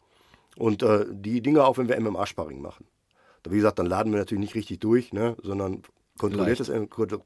[0.58, 2.86] Und äh, die Dinge auch, wenn wir MMA-Sparring machen.
[3.48, 5.36] Wie gesagt, dann laden wir natürlich nicht richtig durch, ne?
[5.42, 5.84] sondern
[6.18, 6.72] kontrolliertes,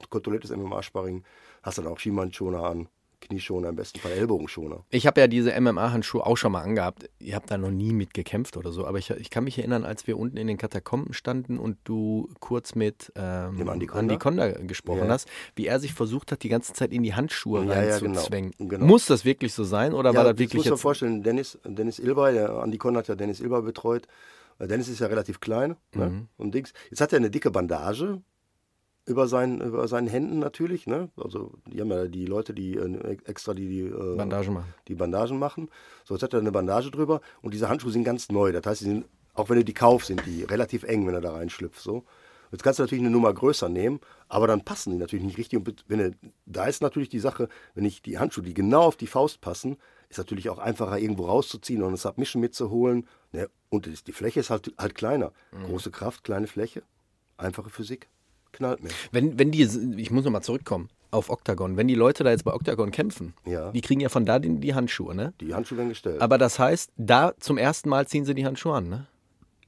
[0.10, 1.24] kontrolliertes MMA-Sparring.
[1.64, 2.90] Hast dann auch Schienbeinschoner an.
[3.22, 4.86] Knieschoner, im besten Fall Ellbogenschoner.
[4.90, 7.10] Ich habe ja diese MMA-Handschuhe auch schon mal angehabt.
[7.20, 9.84] Ihr habt da noch nie mit gekämpft oder so, aber ich, ich kann mich erinnern,
[9.84, 14.00] als wir unten in den Katakomben standen und du kurz mit ähm, Dem Andi Konda,
[14.00, 15.10] Andi Konda gesprochen ja.
[15.10, 18.52] hast, wie er sich versucht hat, die ganze Zeit in die Handschuhe ja, reinzuzwängen.
[18.52, 18.70] Ja, genau.
[18.70, 18.86] genau.
[18.86, 20.50] Muss das wirklich so sein oder war das wirklich.
[20.50, 24.08] Ich muss mir vorstellen, Dennis, Dennis Ilber, der Andi Konda hat ja Dennis Ilber betreut.
[24.68, 26.06] Dennis ist ja relativ klein ne?
[26.06, 26.16] mhm.
[26.16, 26.28] ne?
[26.38, 26.74] und Dings.
[26.90, 28.22] Jetzt hat er eine dicke Bandage
[29.10, 30.86] über, sein, über seinen Händen natürlich.
[30.86, 31.10] Ne?
[31.18, 34.74] Also die haben ja die Leute, die äh, extra die, die, äh, Bandagen machen.
[34.88, 35.70] die Bandagen machen.
[36.06, 38.52] So, jetzt hat er eine Bandage drüber und diese Handschuhe sind ganz neu.
[38.52, 41.34] Das heißt, sind, auch wenn du die kaufst, sind die relativ eng, wenn er da
[41.34, 41.82] reinschlüpft.
[41.82, 42.06] So.
[42.52, 45.58] Jetzt kannst du natürlich eine Nummer größer nehmen, aber dann passen die natürlich nicht richtig.
[45.58, 46.12] Und wenn du,
[46.46, 49.78] da ist natürlich die Sache, wenn ich die Handschuhe, die genau auf die Faust passen,
[50.10, 53.08] ist natürlich auch einfacher irgendwo rauszuziehen und eine Submission mitzuholen.
[53.32, 53.50] Ne?
[53.70, 55.32] Und die Fläche ist halt, halt kleiner.
[55.52, 55.66] Mhm.
[55.66, 56.84] Große Kraft, kleine Fläche,
[57.38, 58.08] einfache Physik
[58.52, 58.90] knallt mir.
[59.12, 59.64] Wenn, wenn die,
[59.98, 63.72] ich muss nochmal zurückkommen auf Octagon, wenn die Leute da jetzt bei Octagon kämpfen, ja.
[63.72, 65.34] die kriegen ja von da die, die Handschuhe, ne?
[65.42, 66.22] Die Handschuhe werden gestellt.
[66.22, 69.08] Aber das heißt, da zum ersten Mal ziehen sie die Handschuhe an, ne?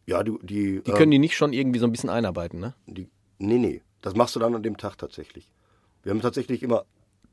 [0.05, 0.81] Ja, du, die.
[0.81, 2.73] Die können ähm, die nicht schon irgendwie so ein bisschen einarbeiten, ne?
[2.85, 3.07] Die,
[3.39, 3.81] nee, nee.
[4.01, 5.51] Das machst du dann an dem Tag tatsächlich.
[6.03, 6.85] Wir haben tatsächlich immer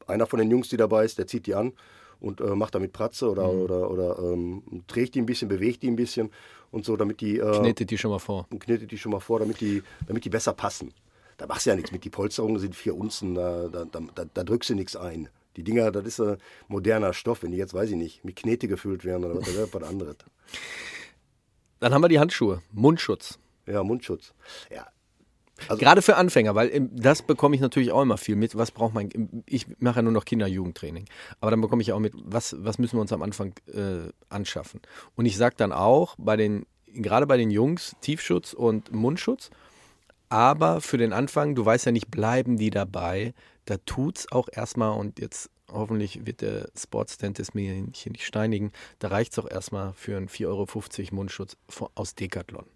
[0.07, 1.73] einer von den Jungs, die dabei ist, der zieht die an
[2.21, 3.61] und äh, macht damit Pratze oder, mhm.
[3.61, 6.31] oder, oder ähm, trägt die ein bisschen, bewegt die ein bisschen
[6.71, 7.39] und so, damit die.
[7.39, 8.47] Äh, knetet die schon mal vor.
[8.59, 10.93] Knetet die schon mal vor, damit die, damit die besser passen
[11.39, 12.05] da machst du ja nichts mit.
[12.05, 15.29] Die Polsterungen sind vier Unzen, da, da, da, da drückst du nichts ein.
[15.57, 16.37] Die Dinger, das ist ein
[16.69, 17.43] moderner Stoff.
[17.43, 20.17] Wenn die jetzt, weiß ich nicht, mit Knete gefüllt wären oder was, was anderes.
[21.81, 22.63] Dann haben wir die Handschuhe.
[22.73, 23.39] Mundschutz.
[23.67, 24.35] Ja, Mundschutz.
[24.71, 24.87] Ja.
[25.67, 28.57] Also Gerade für Anfänger, weil das bekomme ich natürlich auch immer viel mit.
[28.57, 29.09] Was braucht man?
[29.47, 31.07] Ich mache ja nur noch Kinder-Jugendtraining.
[31.41, 34.81] Aber dann bekomme ich auch mit, was, was müssen wir uns am Anfang äh, anschaffen?
[35.17, 39.51] Und ich sage dann auch, bei den, gerade bei den Jungs, Tiefschutz und Mundschutz.
[40.29, 43.35] Aber für den Anfang, du weißt ja nicht, bleiben die dabei.
[43.65, 48.73] Da tut es auch erstmal und jetzt hoffentlich wird der Sportsdentist mir hier nicht steinigen.
[48.99, 51.57] Da reicht es auch erstmal für einen 4,50 Euro Mundschutz
[51.95, 52.67] aus Decathlon.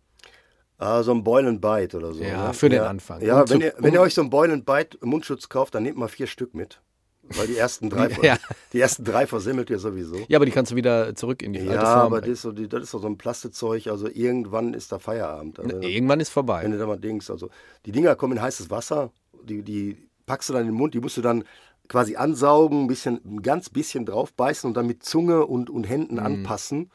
[0.79, 2.23] Ah, so ein Boil and Bite oder so.
[2.23, 2.55] Ja, ne?
[2.55, 3.21] für den Anfang.
[3.23, 5.97] Ja, wenn, ihr, wenn ihr euch so ein Boil and Bite Mundschutz kauft, dann nehmt
[5.97, 6.81] mal vier Stück mit.
[7.23, 8.37] Weil die ersten drei, ja.
[8.73, 10.19] die ersten drei versimmelt ihr sowieso.
[10.29, 11.89] Ja, aber die kannst du wieder zurück in die alte ja, Form.
[11.89, 13.87] Ja, aber das ist, so, das ist so ein Plastezeug.
[13.87, 15.61] Also irgendwann ist da Feierabend.
[15.61, 16.65] Also, irgendwann ist vorbei.
[16.65, 17.31] Wenn du da mal denkst.
[17.31, 17.51] Also
[17.87, 19.13] die Dinger kommen in heißes Wasser.
[19.45, 20.95] Die, die packst du dann in den Mund.
[20.95, 21.45] Die musst du dann
[21.89, 25.85] quasi ansaugen, ein, bisschen, ein ganz bisschen drauf beißen und dann mit Zunge und, und
[25.85, 26.27] Händen mhm.
[26.27, 26.91] anpassen.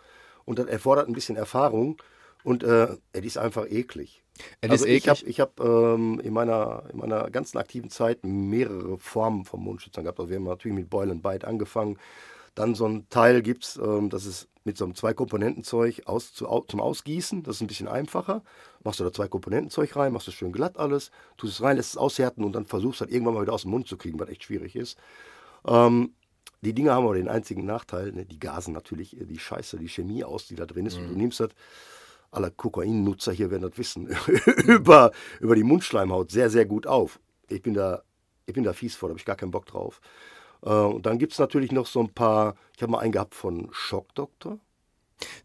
[0.45, 2.01] Und das erfordert ein bisschen Erfahrung.
[2.43, 4.23] Und äh, die ist einfach eklig.
[4.62, 8.97] Es also ich habe ich hab, ähm, in, meiner, in meiner ganzen aktiven Zeit mehrere
[8.97, 10.19] Formen von Mundschützern gehabt.
[10.19, 11.97] Also wir haben natürlich mit Boil and Bite angefangen.
[12.56, 16.45] Dann so ein Teil gibt es, ähm, das ist mit so einem Zwei-Komponenten-Zeug aus, zu,
[16.67, 17.43] zum Ausgießen.
[17.43, 18.43] Das ist ein bisschen einfacher.
[18.84, 21.97] Machst du da Zwei-Komponenten-Zeug rein, machst es schön glatt alles, tust es rein, lässt es
[21.97, 24.43] aushärten und dann versuchst halt irgendwann mal wieder aus dem Mund zu kriegen, was echt
[24.43, 24.97] schwierig ist.
[25.65, 26.13] Ähm,
[26.62, 28.26] die Dinger haben aber den einzigen Nachteil, ne?
[28.26, 30.97] die gasen natürlich äh, die Scheiße, die Chemie aus, die da drin ist.
[30.97, 31.50] Und du nimmst das,
[32.31, 34.07] alle Kokainnutzer hier werden das wissen,
[34.65, 37.19] über, über die Mundschleimhaut sehr, sehr gut auf.
[37.49, 38.03] Ich bin da,
[38.45, 40.01] ich bin da fies vor, da habe ich gar keinen Bock drauf.
[40.63, 43.35] Äh, und dann gibt es natürlich noch so ein paar, ich habe mal einen gehabt
[43.35, 44.59] von Schockdoktor.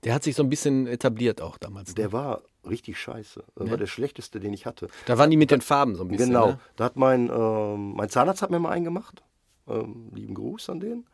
[0.05, 1.91] Der hat sich so ein bisschen etabliert auch damals.
[1.91, 1.95] Ne?
[1.95, 3.43] Der war richtig scheiße.
[3.55, 4.89] Das war der schlechteste, den ich hatte.
[5.07, 6.29] Da waren die mit den Farben so ein bisschen.
[6.29, 6.49] Genau.
[6.49, 6.61] Ne?
[6.77, 9.23] Da hat mein, ähm, mein Zahnarzt hat mir mal einen gemacht.
[9.67, 11.07] Ähm, lieben Gruß an den.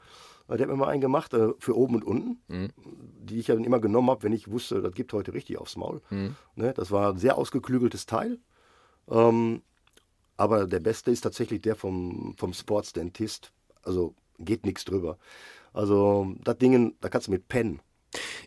[0.49, 2.69] Der hat mir mal einen gemacht äh, für oben und unten, Mhm.
[3.21, 6.01] die ich dann immer genommen habe, wenn ich wusste, das gibt heute richtig aufs Maul.
[6.11, 6.35] Mhm.
[6.57, 8.39] Ne, das war ein sehr ausgeklügeltes Teil.
[9.11, 9.63] Ähm,
[10.37, 13.53] aber der beste ist tatsächlich der vom, vom Sportsdentist.
[13.83, 15.19] Also geht nichts drüber.
[15.73, 17.81] Also das Ding, da kannst du mit pennen.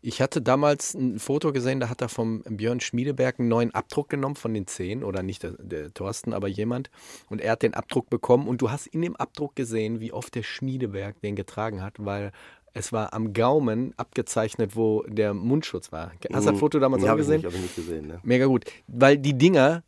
[0.04, 4.10] Ich hatte damals ein Foto gesehen, da hat er vom Björn Schmiedeberg einen neuen Abdruck
[4.10, 6.90] genommen von den Zehen, oder nicht der, der Thorsten, aber jemand.
[7.30, 10.34] Und er hat den Abdruck bekommen und du hast in dem Abdruck gesehen, wie oft
[10.34, 12.32] der Schmiedeberg den getragen hat, weil
[12.74, 16.12] es war am Gaumen abgezeichnet, wo der Mundschutz war.
[16.34, 17.42] Hast du das Foto damals Nee, auch hab ich gesehen?
[17.42, 18.08] nicht, ich nicht gesehen.
[18.08, 18.20] Ne?
[18.24, 18.66] Mega gut.
[18.88, 19.84] Weil die Dinger,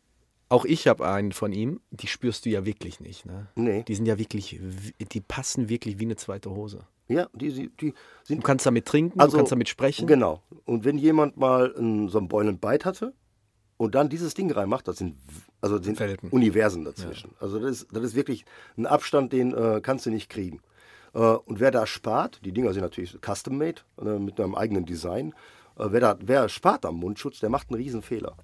[0.50, 3.26] auch ich habe einen von ihm, die spürst du ja wirklich nicht.
[3.26, 3.48] Ne?
[3.56, 3.84] Nee.
[3.84, 4.60] Die sind ja wirklich,
[5.00, 6.86] die passen wirklich wie eine zweite Hose.
[7.08, 10.08] Ja, die, die, die Du sind kannst damit trinken, Also, du kannst damit sprechen.
[10.08, 10.42] Genau.
[10.66, 13.14] Und wenn jemand mal einen, so einen Boiling Bite hatte
[13.78, 15.18] und dann dieses Ding reinmacht, das sind,
[15.62, 16.30] also das sind Welten.
[16.30, 17.32] Universen dazwischen.
[17.40, 18.46] Also das ist, das ist wirklich
[18.78, 20.62] ein Abstand, den äh, kannst du nicht kriegen.
[21.14, 25.34] Äh, und wer da spart, die Dinger sind natürlich custom-made, äh, mit einem eigenen Design,
[25.78, 28.36] äh, wer, da, wer spart am Mundschutz, der macht einen riesen Fehler.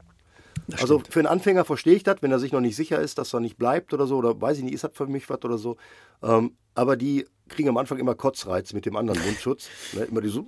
[0.77, 3.33] Also für einen Anfänger verstehe ich das, wenn er sich noch nicht sicher ist, dass
[3.33, 5.57] er nicht bleibt oder so, oder weiß ich nicht, ist das für mich was oder
[5.57, 5.77] so.
[6.21, 9.69] Ähm, aber die kriegen am Anfang immer Kotzreiz mit dem anderen Mundschutz.
[9.93, 10.45] ne, immer die so.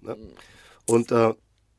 [0.00, 0.16] Ne?
[0.86, 1.34] Und äh,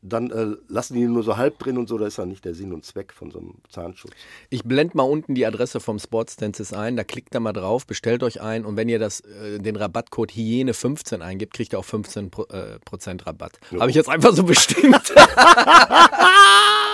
[0.08, 2.54] dann äh, lassen die nur so halb drin und so, da ist dann nicht der
[2.54, 4.12] Sinn und Zweck von so einem Zahnschutz.
[4.50, 7.88] Ich blende mal unten die Adresse vom Sports Dentist ein, da klickt da mal drauf,
[7.88, 11.86] bestellt euch ein und wenn ihr das, äh, den Rabattcode Hygiene15 eingibt, kriegt ihr auch
[11.86, 13.60] 15% Pro, äh, Prozent Rabatt.
[13.80, 15.14] Habe ich jetzt einfach so bestimmt.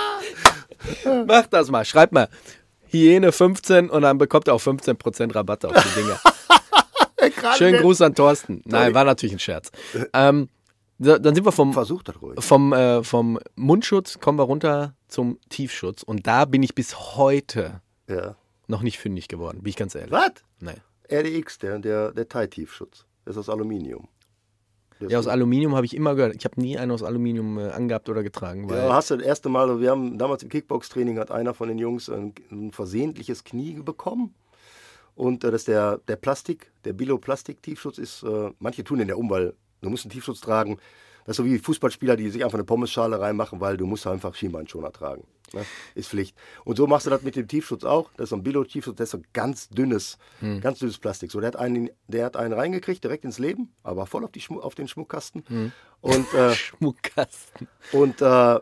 [1.28, 2.28] Macht das mal, schreibt mal
[2.92, 6.20] Hygiene15 und dann bekommt ihr auch 15% Rabatt auf die Dinger.
[7.58, 8.62] Schönen Gruß an Thorsten.
[8.66, 9.72] Nein, war natürlich ein Scherz.
[10.14, 10.50] Ähm,
[11.00, 12.44] so, dann sind wir vom, Versucht das ruhig.
[12.44, 17.82] vom, äh, vom Mundschutz, kommen wir runter zum Tiefschutz und da bin ich bis heute
[18.08, 18.36] Ja.
[18.68, 20.12] noch nicht fündig geworden, bin ich ganz ehrlich.
[20.12, 20.32] Was?
[20.60, 20.76] Nee.
[21.12, 23.06] RDX, der, der, der Thai-Tiefschutz.
[23.26, 24.08] Das ist aus Aluminium.
[25.10, 25.28] Ja, aus.
[25.28, 26.36] Aluminium habe ich immer gehört.
[26.36, 28.70] Ich habe nie einen aus Aluminium äh, angehabt oder getragen.
[28.70, 31.68] Weil Ja, hast du das erste Mal, wir haben damals im Kickbox-Training hat einer von
[31.68, 34.34] den Jungs ein, ein versehentliches Knie bekommen.
[35.16, 39.16] Und äh, das ist der, der Plastik, der Bilo-Plastik-Tiefschutz ist, äh, manche tun den ja
[39.16, 40.78] um, weil du musst einen Tiefschutz tragen.
[41.26, 44.34] Das ist so wie Fußballspieler, die sich einfach eine Pommesschale reinmachen, weil du musst einfach
[44.36, 45.26] Schienbeinschoner tragen.
[45.54, 45.66] Ne?
[45.96, 46.36] Ist Pflicht.
[46.64, 48.10] Und so machst du das mit dem Tiefschutz auch.
[48.18, 50.18] Das ist so ein Bilo-Tiefschutz, das ist so ganz dünnes,
[50.62, 51.32] ganz dünnes Plastik.
[51.32, 54.42] So, der hat einen, der hat einen reingekriegt, direkt ins Leben, aber voll auf, die
[54.42, 55.74] Schmu auf den Schmuckkasten.
[56.02, 57.68] Und äh, Schmuckkasten.
[57.92, 58.60] und äh,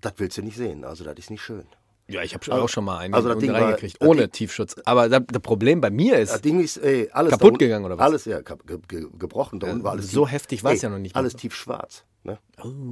[0.00, 0.84] das willst du nicht sehen.
[0.84, 1.66] Also, das ist nicht schön.
[2.10, 4.32] Ja, ich habe Also- auch schon mal einen also das Ding reingekriegt, das ohne Ding-
[4.32, 4.76] Tiefschutz.
[4.84, 7.84] Aber das, das Problem bei mir Das ist, Ding ist ey, alles Kaputt unten- gegangen,
[7.84, 8.04] oder was?
[8.06, 9.60] Alles, ja, gebrochen.
[9.60, 11.14] Da unten war alles so tief- heftig war es ey, ja noch nicht.
[11.14, 11.18] Oh.
[11.18, 12.04] Alles tiefschwarz.
[12.24, 12.38] Ne?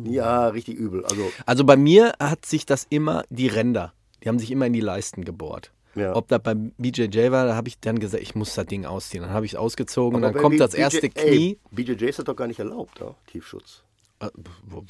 [0.05, 1.05] Ja, richtig übel.
[1.05, 4.73] Also, also bei mir hat sich das immer, die Ränder, die haben sich immer in
[4.73, 5.73] die Leisten gebohrt.
[5.95, 6.15] Ja.
[6.15, 9.23] Ob das beim BJJ war, da habe ich dann gesagt, ich muss das Ding ausziehen.
[9.25, 11.11] Dann habe ich es ausgezogen und aber dann bei kommt B- das BJ erste ey,
[11.11, 11.59] Knie.
[11.73, 13.15] BJJ ist das doch gar nicht erlaubt, ja?
[13.27, 13.83] Tiefschutz.
[14.21, 14.31] Äh,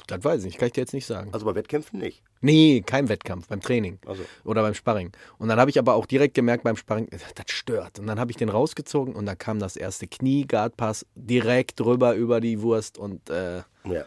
[0.07, 1.31] Das weiß ich nicht, kann ich dir jetzt nicht sagen.
[1.33, 2.23] Also bei Wettkämpfen nicht.
[2.41, 4.23] Nee, kein Wettkampf, beim Training Also.
[4.43, 5.11] oder beim Sparring.
[5.37, 7.99] Und dann habe ich aber auch direkt gemerkt beim Sparring, das stört.
[7.99, 12.15] Und dann habe ich den rausgezogen und dann kam das erste Knie, Guardpass, direkt drüber
[12.15, 14.05] über die Wurst und äh, Ja.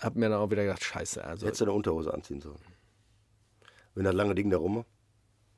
[0.00, 1.22] habe mir dann auch wieder gedacht, scheiße.
[1.24, 2.58] Also, Hättest du eine Unterhose anziehen sollen.
[3.94, 4.84] Wenn das lange Ding da rum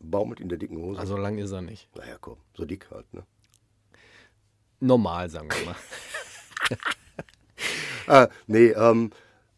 [0.01, 0.99] baumelt in der dicken Hose.
[1.01, 1.89] also lang ist er nicht.
[1.97, 3.13] naja, komm, so dick halt.
[3.15, 3.23] Ne?
[4.81, 5.77] Normal, sagen wir mal.
[8.07, 9.11] Ah, nee, ähm,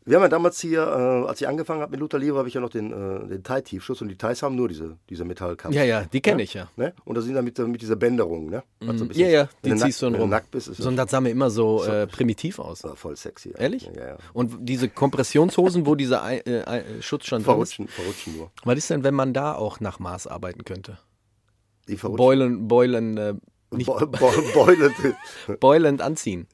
[0.08, 2.54] wir haben ja damals hier, äh, als ich angefangen habe mit Luther Liebe, habe ich
[2.54, 5.76] ja noch den, äh, den Thai-Tiefschutz und die Thais haben nur diese, diese Metallkappen.
[5.76, 6.68] ja, ja, die kenne ich ja.
[6.76, 6.92] Ne?
[7.04, 8.62] Und da sind dann mit, der- mit dieser Bänderung, ne?
[8.78, 9.14] Was so ein Mhm.
[9.14, 10.30] Ja, ja, die ziehst du dann wenn rum.
[10.30, 12.82] nackt bist, ist So, und das sah mir immer so äh, primitiv aus.
[12.82, 13.50] das voll sexy.
[13.50, 13.58] ja.
[13.58, 13.90] Ehrlich?
[13.96, 14.16] Ja, ja.
[14.32, 17.74] Und diese Kompressionshosen, wo dieser Ei- äh, Schutz schon drin ist.
[17.74, 18.52] Verrutschen, verrutschen nur.
[18.62, 20.98] Was ist denn, wenn man da auch nach Maß arbeiten könnte?
[21.88, 22.16] Die verrutschen.
[22.24, 23.34] Beulen, Beulen, äh,
[23.70, 24.94] nicht Bo Bo Boilen,
[25.60, 26.46] Beulend anziehen.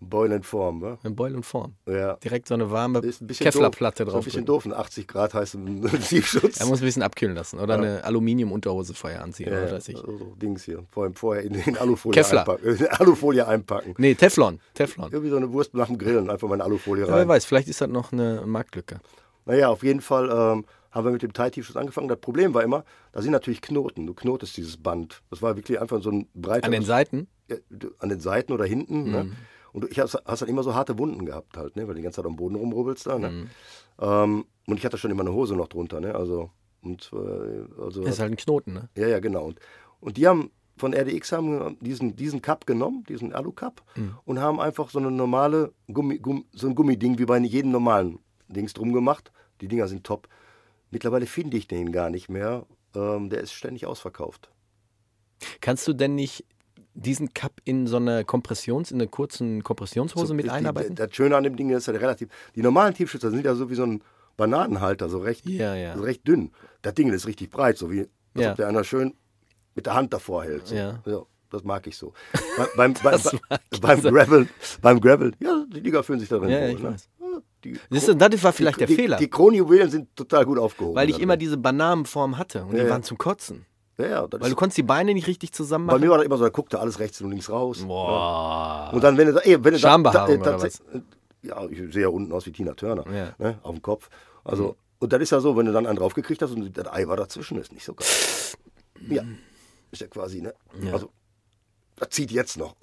[0.00, 0.98] Boilenform, wa?
[1.04, 1.74] In Beulendform.
[1.86, 2.14] Ja.
[2.16, 4.12] Direkt so eine warme ein Kevlarplatte doof.
[4.12, 4.22] So drauf.
[4.22, 6.58] ein bisschen doof, ein 80 Grad heißen Tiefschutz.
[6.60, 7.58] Er muss ein bisschen abkühlen lassen.
[7.58, 9.48] Oder eine Aluminium-Unterhose vorher anziehen.
[9.50, 9.96] ja, oder ja, weiß ich.
[9.98, 10.84] so Dings hier.
[10.90, 12.48] Vorher, vorher in, in Alufolie Kevlar.
[12.48, 12.76] einpacken.
[12.76, 13.94] In Alufolie einpacken.
[13.98, 14.60] Nee, Teflon.
[14.74, 15.12] Teflon.
[15.12, 17.28] Irgendwie so eine Wurst nach dem Grillen, einfach mal in Alufolie Ja, wer rein.
[17.28, 19.00] weiß, vielleicht ist das noch eine Marktlücke.
[19.44, 20.64] Naja, auf jeden Fall ähm,
[20.96, 22.08] haben wir mit dem Thai-Tiefschutz angefangen.
[22.08, 24.06] Das Problem war immer, da sind natürlich Knoten.
[24.06, 25.22] Du knotest dieses Band.
[25.30, 26.64] Das war wirklich einfach so ein breiter.
[26.64, 27.28] An den Seiten?
[27.48, 27.56] ja,
[27.98, 29.10] an den Seiten oder hinten.
[29.10, 29.32] Ne?
[29.72, 31.82] Und du, ich hast, hast dann immer so harte Wunden gehabt halt, ne?
[31.82, 33.18] weil du die ganze Zeit am Boden rumrubbelst da.
[33.18, 33.48] Ne?
[34.00, 36.00] Ähm, und ich hatte schon immer eine Hose noch drunter.
[36.00, 36.14] Ne?
[36.14, 36.50] Also,
[36.82, 38.88] und, äh, also, Das ist halt ein Knoten, ne?
[38.96, 39.44] ja, ja, genau.
[39.44, 39.60] Und,
[40.00, 43.82] und die haben von RDX haben diesen, diesen Cup genommen, diesen Alu-Cup,
[44.24, 48.18] und haben einfach so eine normale Gummi, Gumm, so ein Gummiding wie bei jedem normalen
[48.48, 49.32] Dings drum gemacht.
[49.62, 50.28] Die Dinger sind top.
[50.90, 52.66] Mittlerweile finde ich den gar nicht mehr.
[52.94, 54.50] Ähm, der ist ständig ausverkauft.
[55.60, 56.44] Kannst du denn nicht
[56.94, 60.94] diesen Cup in so eine Kompressions, in eine kurzen Kompressionshose So, mit die- einarbeiten?
[60.94, 62.28] Das Schöne an dem Ding ist ja relativ.
[62.54, 64.02] Die normalen Tiefschützer sind ja so wie so ein
[64.36, 65.96] Bananenhalter, so recht, Ja, ja.
[65.96, 66.52] so recht dünn.
[66.82, 68.08] Das Ding ist richtig breit, so wie als
[68.44, 68.50] Ja.
[68.50, 69.14] ob der einer schön
[69.74, 70.66] mit der Hand davor hält.
[70.68, 70.74] So.
[70.74, 71.02] Ja.
[71.50, 72.12] das mag ich so.
[72.56, 73.20] Be- beim, beim,
[73.80, 74.14] beim, beim.
[74.14, 74.48] Gravel,
[74.82, 76.68] beim Gravel, ja, die Dinger fühlen sich darin ja, wohl.
[76.70, 76.90] ich ne?
[76.92, 77.08] weiß.
[77.74, 79.16] Die, Siehst du, das war vielleicht der die, Fehler.
[79.16, 80.94] Die Kronjuwelen sind total gut aufgehoben.
[80.96, 81.40] weil ich da immer drin.
[81.40, 83.66] diese Bananenform hatte und Ja, die waren zum Kotzen.
[83.98, 86.02] Ja, ja, Weil du konntest die Beine nicht richtig zusammen bei machen.
[86.04, 87.82] mir war das immer so, da guckte alles rechts und links raus.
[87.86, 88.90] Boah.
[88.92, 90.82] Und dann, wenn du, da- ey, wenn du da- Schambehaarung da, oder was?
[91.42, 93.34] Ja, ich sehe ja unten aus wie Tina Turner, Ja.
[93.38, 94.10] ne, auf dem Kopf.
[94.44, 97.06] Also, und das ist ja so, wenn du dann einen draufgekriegt hast und das Ei
[97.08, 98.06] war dazwischen, ist nicht so geil.
[99.08, 99.22] Ja,
[99.90, 100.52] ist ja quasi, ne?
[100.92, 101.10] Also,
[101.96, 102.76] das zieht jetzt noch.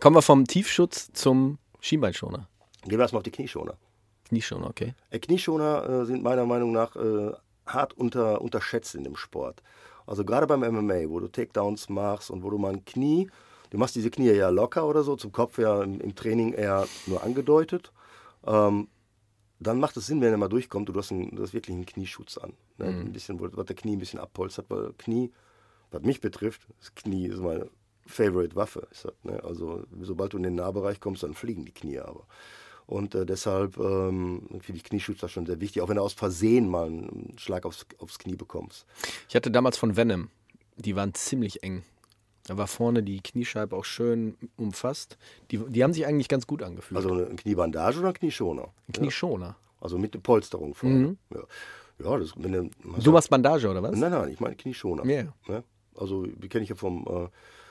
[0.00, 2.48] Kommen wir vom Tiefschutz zum Schienbeinschoner.
[2.84, 3.74] Gehen wir erstmal auf die Knieschoner.
[4.32, 4.94] Knieschoner, okay.
[5.10, 7.32] Äh, Knieschoner äh, sind meiner Meinung nach äh,
[7.66, 9.62] hart unter, unterschätzt in dem Sport.
[10.06, 13.30] Also gerade beim MMA, wo du Takedowns machst und wo du mal ein Knie,
[13.68, 16.88] du machst diese Knie ja locker oder so, zum Kopf ja im, im Training eher
[17.06, 17.92] nur angedeutet.
[18.46, 18.88] Ähm,
[19.60, 21.86] dann macht es Sinn, wenn er mal durchkommt, du hast, einen, du hast wirklich einen
[21.86, 22.54] Knieschutz an.
[22.78, 22.86] Ne?
[22.86, 25.30] Ein bisschen, was der Knie ein bisschen abpolstert, weil Knie,
[25.90, 27.68] was mich betrifft, das Knie ist meine
[28.06, 28.88] Favorite Waffe.
[28.88, 29.44] Das, ne?
[29.44, 32.26] Also sobald du in den Nahbereich kommst, dann fliegen die Knie aber.
[32.86, 36.68] Und äh, deshalb ähm, finde ich Knieschutzer schon sehr wichtig, auch wenn du aus Versehen
[36.68, 38.86] mal einen Schlag aufs, aufs Knie bekommst.
[39.28, 40.28] Ich hatte damals von Venom.
[40.76, 41.82] Die waren ziemlich eng.
[42.46, 45.16] Da war vorne die Kniescheibe auch schön umfasst.
[45.50, 46.96] Die, die haben sich eigentlich ganz gut angefühlt.
[46.96, 48.68] Also eine Kniebandage oder ein Knieschoner?
[48.88, 49.56] Ein Knieschoner.
[49.80, 51.16] Also mit der Polsterung vorne.
[51.30, 51.42] Ja,
[52.04, 53.96] ja das, wenn du, Du machst Bandage oder was?
[53.96, 55.04] Nein, nein, ich meine Knieschoner.
[55.06, 55.32] Ja.
[55.46, 55.62] Ne?
[55.94, 57.28] Also die kenne ich ja vom äh,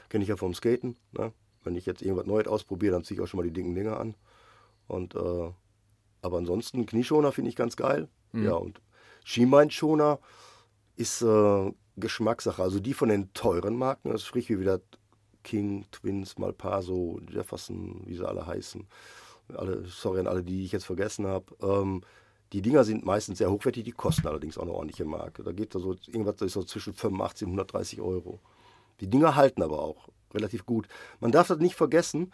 [0.10, 0.96] kenne ich ja vom Skaten.
[1.14, 1.32] Ne?
[1.64, 4.00] Wenn ich jetzt irgendwas Neues ausprobiere, dann ziehe ich auch schon mal die dicken Dinger
[4.00, 4.16] an.
[4.88, 5.52] Und äh,
[6.22, 8.08] aber ansonsten Knieschoner finde ich ganz geil.
[8.32, 8.46] Mhm.
[8.46, 8.82] Ja und
[9.24, 10.20] Schienbeinschoner
[10.96, 12.62] ist äh, Geschmackssache.
[12.62, 14.82] Also die von den teuren Marken, das sprich wie wieder
[15.44, 18.88] King, Twins, Malpaso, Jefferson, wie sie alle heißen.
[19.56, 21.46] Alle, sorry an alle, die ich jetzt vergessen habe.
[21.62, 22.02] Ähm,
[22.54, 25.44] die Dinger sind meistens sehr hochwertig, die kosten allerdings auch eine ordentliche Marke.
[25.44, 28.40] Da geht da so irgendwas das ist so zwischen 85 und 130 Euro.
[29.00, 30.88] Die Dinger halten aber auch relativ gut.
[31.20, 32.32] Man darf das nicht vergessen,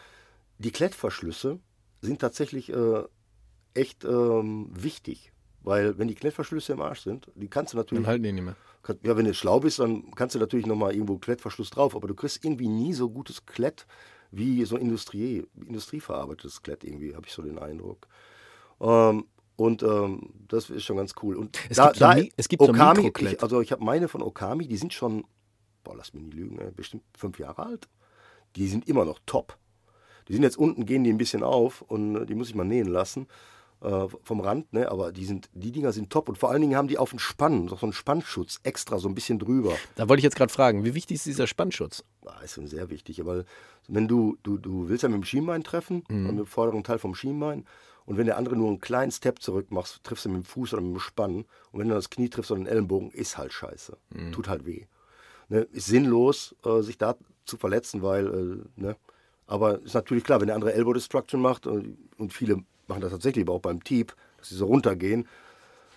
[0.57, 1.59] die Klettverschlüsse
[2.01, 3.03] sind tatsächlich äh,
[3.73, 5.31] echt ähm, wichtig.
[5.61, 8.43] Weil wenn die Klettverschlüsse im Arsch sind, die kannst du natürlich Dann halten die nicht
[8.43, 8.55] mehr.
[8.83, 12.07] kann- Ja, wenn du schlau bist, dann kannst du natürlich nochmal irgendwo Klettverschluss drauf, aber
[12.07, 13.85] du kriegst irgendwie nie so gutes Klett
[14.31, 18.07] wie so Industrie, industrieverarbeitetes Klett irgendwie, habe ich so den Eindruck.
[18.79, 19.25] Ähm,
[19.57, 21.35] und ähm, das ist schon ganz cool.
[21.35, 23.33] Und Es gibt so Mi- es gibt so Okami, Mikroklett.
[23.33, 25.25] ich, also ich habe meine von Okami, die sind schon,
[25.83, 27.89] boah, lass mich nicht lügen, ey, bestimmt fünf Jahre alt.
[28.55, 29.57] Die sind immer noch top.
[30.27, 32.63] Die sind jetzt unten, gehen die ein bisschen auf und äh, die muss ich mal
[32.63, 33.27] nähen lassen
[33.81, 34.89] äh, vom Rand, ne?
[34.91, 37.19] aber die, sind, die Dinger sind top und vor allen Dingen haben die auf den
[37.19, 39.75] Spann, so einen Spannschutz extra so ein bisschen drüber.
[39.95, 42.03] Da wollte ich jetzt gerade fragen, wie wichtig ist dieser Spannschutz?
[42.25, 43.45] Ah, ist schon sehr wichtig, weil
[43.87, 47.15] wenn du, du, du willst ja mit dem Schienbein treffen, mit dem vorderen Teil vom
[47.15, 47.65] Schienbein
[48.05, 50.73] und wenn der andere nur einen kleinen Step zurück machst, triffst du mit dem Fuß
[50.73, 53.53] oder mit dem Spann und wenn du das Knie triffst oder den Ellenbogen, ist halt
[53.53, 53.97] scheiße.
[54.31, 54.85] Tut halt weh.
[55.49, 55.67] Ne?
[55.71, 58.95] Ist sinnlos, äh, sich da zu verletzen, weil, äh, ne?
[59.47, 61.81] Aber ist natürlich klar, wenn der andere Elbow Destruction macht äh,
[62.17, 62.57] und viele
[62.87, 65.27] machen das tatsächlich aber auch beim Teep, dass sie so runtergehen,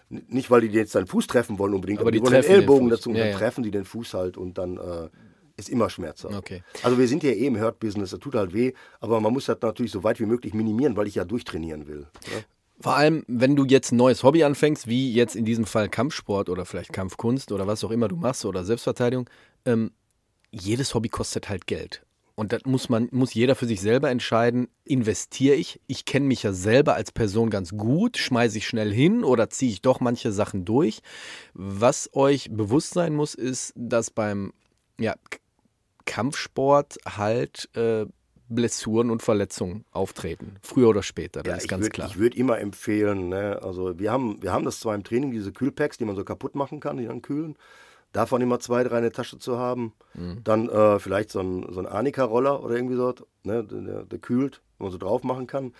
[0.09, 2.43] nicht, weil die jetzt deinen Fuß treffen wollen unbedingt, Aber aber, die die wollen den
[2.43, 2.99] den Ellbogen Fuß.
[2.99, 3.39] dazu und Ja, dann ja.
[3.39, 5.09] treffen die den Fuß halt und dann äh,
[5.57, 6.35] ist immer schmerzhaft.
[6.35, 6.65] Okay.
[6.83, 9.59] Also wir sind ja eh im Hurt-Business, das tut halt weh, aber man muss das
[9.63, 12.01] natürlich so weit wie möglich minimieren, weil ich ja durchtrainieren will.
[12.01, 12.45] Ne?
[12.81, 16.49] Vor allem, wenn du jetzt ein neues Hobby anfängst, wie jetzt in diesem Fall Kampfsport
[16.49, 19.29] oder vielleicht Kampfkunst oder was auch immer du machst oder Selbstverteidigung,
[19.65, 19.93] ähm,
[20.51, 22.03] jedes Hobby kostet halt Geld.
[22.41, 25.79] Und das muss man, muss jeder für sich selber entscheiden, investiere ich?
[25.87, 29.71] Ich kenne mich ja selber als Person ganz gut, schmeiße ich schnell hin oder ziehe
[29.71, 31.01] ich doch manche Sachen durch?
[31.53, 34.55] Was euch bewusst sein muss, ist, dass beim
[34.99, 35.17] ja,
[36.07, 38.07] Kampfsport halt äh,
[38.49, 40.57] Blessuren und Verletzungen auftreten.
[40.63, 42.09] Früher oder später, das ist ich ganz würd, klar.
[42.09, 43.61] Ich würde immer empfehlen, ne?
[43.63, 46.55] also wir haben, wir haben das zwar im Training, diese Kühlpacks, die man so kaputt
[46.55, 47.59] machen kann, die dann kühlen.
[48.13, 49.93] Davon immer zwei, drei in der Tasche zu haben.
[50.15, 50.43] Mhm.
[50.43, 53.65] Dann äh, vielleicht so ein, so ein Arnika-Roller oder irgendwie so, ne?
[53.65, 55.73] der, der kühlt, wo man so drauf machen kann.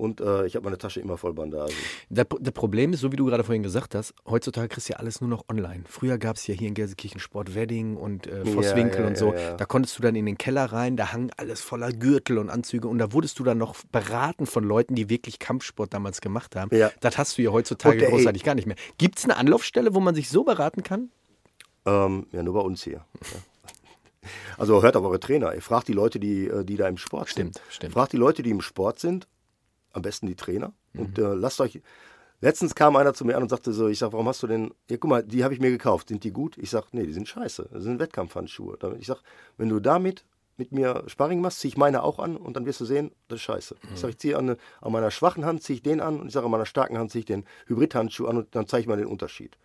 [0.00, 1.74] Und äh, ich habe meine Tasche immer voll Bandagen.
[2.08, 4.98] Das, das Problem ist, so wie du gerade vorhin gesagt hast, heutzutage kriegst du ja
[4.98, 5.84] alles nur noch online.
[5.86, 9.34] Früher gab es ja hier in Gelsenkirchen Sport Wedding und äh, Vosswinkel ja, und so.
[9.34, 9.56] ja, ja.
[9.56, 12.88] Da konntest du dann in den Keller rein, da hang alles voller Gürtel und Anzüge
[12.88, 16.74] und da wurdest du dann noch beraten von Leuten, die wirklich Kampfsport damals gemacht haben.
[16.74, 16.90] Ja.
[17.00, 18.76] Das hast du ja heutzutage Und, ey, großartig gar nicht mehr.
[18.96, 21.10] Gibt es eine Anlaufstelle, wo man sich so beraten kann?
[21.86, 23.04] Ähm, ja, nur bei uns hier.
[23.20, 24.28] Ja.
[24.58, 25.54] Also hört auf eure Trainer.
[25.54, 27.64] Ihr fragt die Leute, die, äh, die da im Sport Stimmt, sind.
[27.70, 27.92] stimmt.
[27.94, 29.26] Fragt die Leute, die im Sport sind,
[29.92, 30.72] am besten die Trainer.
[30.94, 31.24] Und Mhm.
[31.24, 31.80] äh, lasst euch.
[32.42, 34.72] Letztens kam einer zu mir an und sagte so, ich sag, warum hast du denn,
[34.88, 36.56] ja guck mal, die habe ich mir gekauft, sind die gut?
[36.58, 38.78] Ich sag, nee, die sind scheiße, das sind Wettkampfhandschuhe.
[38.98, 39.22] Ich sag,
[39.58, 40.24] wenn du damit
[40.56, 43.36] mit mir Sparring machst, ziehe ich meine auch an und dann wirst du sehen, das
[43.36, 43.76] ist scheiße.
[43.92, 46.32] Ich sag, ich ziehe an, an meiner schwachen Hand, ziehe ich den an und ich
[46.32, 48.96] sage, an meiner starken Hand ziehe ich den Hybridhandschuh an und dann zeige ich mal
[48.96, 49.56] den Unterschied.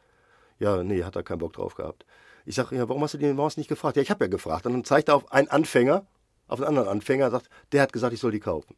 [0.59, 2.05] Ja, nee, hat er keinen Bock drauf gehabt.
[2.45, 3.97] Ich sage, ja, warum hast du hast du nicht gefragt?
[3.97, 4.65] Ja, ich habe ja gefragt.
[4.65, 6.05] Und dann zeigt er auf einen Anfänger,
[6.47, 8.75] auf einen anderen Anfänger, sagt, der hat gesagt, ich soll die kaufen.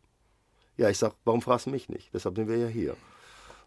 [0.78, 2.14] Ja, ich sage, warum fragst du mich nicht?
[2.14, 2.96] Deshalb sind wir ja hier.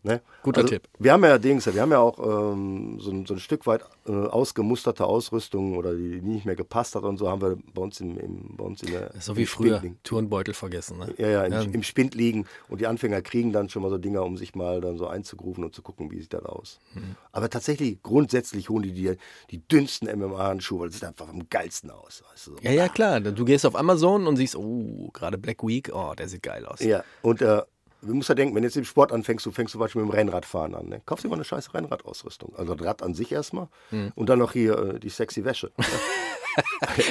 [0.02, 0.22] Ne?
[0.42, 0.88] Guter Tipp.
[0.98, 3.82] Wir haben ja Dings, wir haben ja auch ähm, so, ein, so ein Stück weit
[4.06, 7.82] äh, ausgemusterte Ausrüstung oder die, die nicht mehr gepasst hat und so haben wir bei
[7.82, 9.82] uns im, im bei uns in der So wie im früher.
[10.02, 10.98] Turnbeutel vergessen.
[10.98, 11.14] Ne?
[11.18, 14.22] Ja, ja, im, im Spind liegen und die Anfänger kriegen dann schon mal so Dinger,
[14.24, 16.78] um sich mal dann so einzugrufen und zu gucken, wie sieht das aus.
[16.94, 17.16] Mhm.
[17.32, 19.16] Aber tatsächlich, grundsätzlich holen die die,
[19.50, 22.22] die dünnsten MMA-Handschuhe, weil das sieht einfach am geilsten aus.
[22.30, 22.50] Weißt du?
[22.52, 22.56] so.
[22.62, 23.20] Ja, ja, klar.
[23.20, 26.80] Du gehst auf Amazon und siehst, oh, gerade Black Week, oh, der sieht geil aus.
[26.80, 27.62] Ja, und äh,
[28.02, 30.10] du musst ja denken, wenn du jetzt im Sport anfängst, du fängst zum Beispiel mit
[30.12, 30.88] dem Rennradfahren an.
[30.88, 31.00] Ne?
[31.06, 32.54] Kaufst dir mal eine scheiß Rennradausrüstung.
[32.56, 34.12] Also das Rad an sich erstmal Hm.
[34.14, 35.70] und dann noch hier äh, die sexy Wäsche.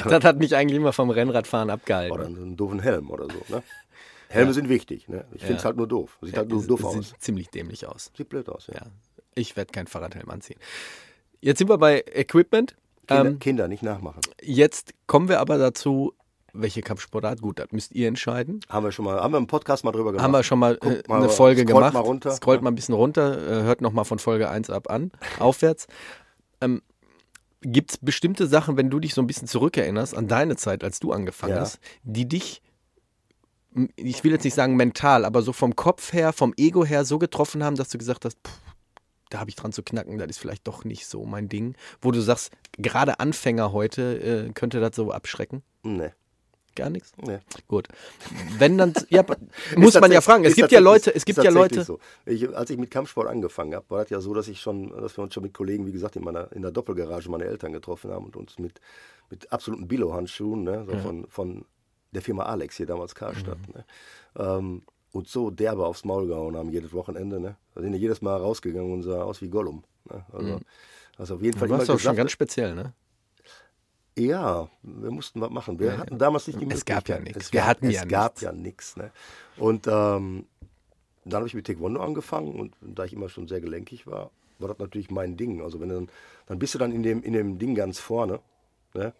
[0.04, 2.12] Das hat mich eigentlich immer vom Rennradfahren abgehalten.
[2.12, 3.54] oder einen doofen Helm oder so.
[3.54, 3.62] Ne?
[4.28, 5.08] Helme sind wichtig.
[5.08, 5.24] Ne?
[5.32, 6.18] Ich finde es halt nur doof.
[6.20, 6.94] Sieht halt nur doof es aus.
[7.08, 8.12] Sieht ziemlich dämlich aus.
[8.16, 8.74] Sieht blöd aus, ja.
[8.74, 8.86] Ja.
[9.34, 10.58] Ich werde kein Fahrradhelm anziehen.
[11.40, 12.76] Jetzt sind wir bei Equipment.
[13.06, 14.20] Kinder, Ähm, Kinder nicht nachmachen.
[14.42, 16.12] jetzt kommen wir aber dazu,
[16.52, 17.40] welche Kampfsportart.
[17.40, 18.60] Gut, das müsst ihr entscheiden.
[18.68, 20.24] Haben wir schon mal, haben wir im Podcast mal drüber gemacht.
[20.24, 21.94] Haben wir schon mal, äh, mal, eine Folge scrollt gemacht.
[21.94, 22.30] mal runter.
[22.32, 25.86] Scrollt mal ein bisschen runter, äh, hört nochmal von Folge 1 ab an, aufwärts.
[26.60, 26.82] Ähm,
[27.62, 30.98] Gibt es bestimmte Sachen, wenn du dich so ein bisschen zurückerinnerst an deine Zeit, als
[30.98, 31.60] du angefangen Ja.
[31.60, 32.62] hast, die dich,
[33.96, 37.18] ich will jetzt nicht sagen mental, aber so vom Kopf her, vom Ego her so
[37.18, 38.58] getroffen haben, dass du gesagt hast, pff,
[39.28, 41.76] da habe ich dran zu knacken, das ist vielleicht doch nicht so mein Ding.
[42.00, 45.62] Wo du sagst, gerade Anfänger heute äh, könnte das so abschrecken?
[45.82, 46.10] Nee,
[46.80, 47.12] Gar nichts?
[47.24, 47.38] nee.
[47.68, 47.88] Gut.
[48.58, 49.24] Wenn dann, ja,
[49.76, 50.44] muss man ja fragen.
[50.44, 51.84] Es gibt ja Leute, es gibt ja Leute.
[51.84, 51.98] So.
[52.26, 55.16] Ich, als ich mit Kampfsport angefangen habe, war das ja so, dass ich schon, dass
[55.16, 58.10] wir uns schon mit Kollegen, wie gesagt, in meiner in der Doppelgarage meiner Eltern getroffen
[58.10, 58.80] haben und uns mit,
[59.30, 61.64] mit absoluten Billo-Handschuhen, ne, so von, von
[62.12, 63.74] der Firma Alex hier damals Karstadt, Mhm.
[63.74, 63.84] ne,
[64.38, 67.40] ähm, und so derbe aufs Maul gehauen haben jedes Wochenende.
[67.40, 67.56] Ne.
[67.74, 69.82] Da sind ja jedes Mal rausgegangen und sah aus wie Gollum.
[70.08, 70.24] Ne.
[70.32, 70.60] Also,
[71.18, 71.78] also auf jeden Fall Mhm.
[71.78, 72.92] Du warst schon ganz speziell, ne?
[74.18, 75.78] Ja, wir mussten was machen.
[75.78, 77.24] Wir hatten damals nicht die Es gab ja Möglichkeit.
[77.24, 77.46] nichts.
[77.46, 78.42] Es Wir gab, hatten es ja gab nichts.
[78.42, 78.96] ja nichts.
[78.96, 79.10] Ne?
[79.56, 80.46] Und ähm,
[81.24, 84.68] dann habe ich mit Taekwondo angefangen und da ich immer schon sehr gelenkig war, war
[84.68, 85.62] das natürlich mein Ding.
[85.62, 86.08] Also wenn du dann,
[86.46, 88.40] dann bist du dann in dem, in dem Ding ganz vorne,
[88.94, 89.12] ne?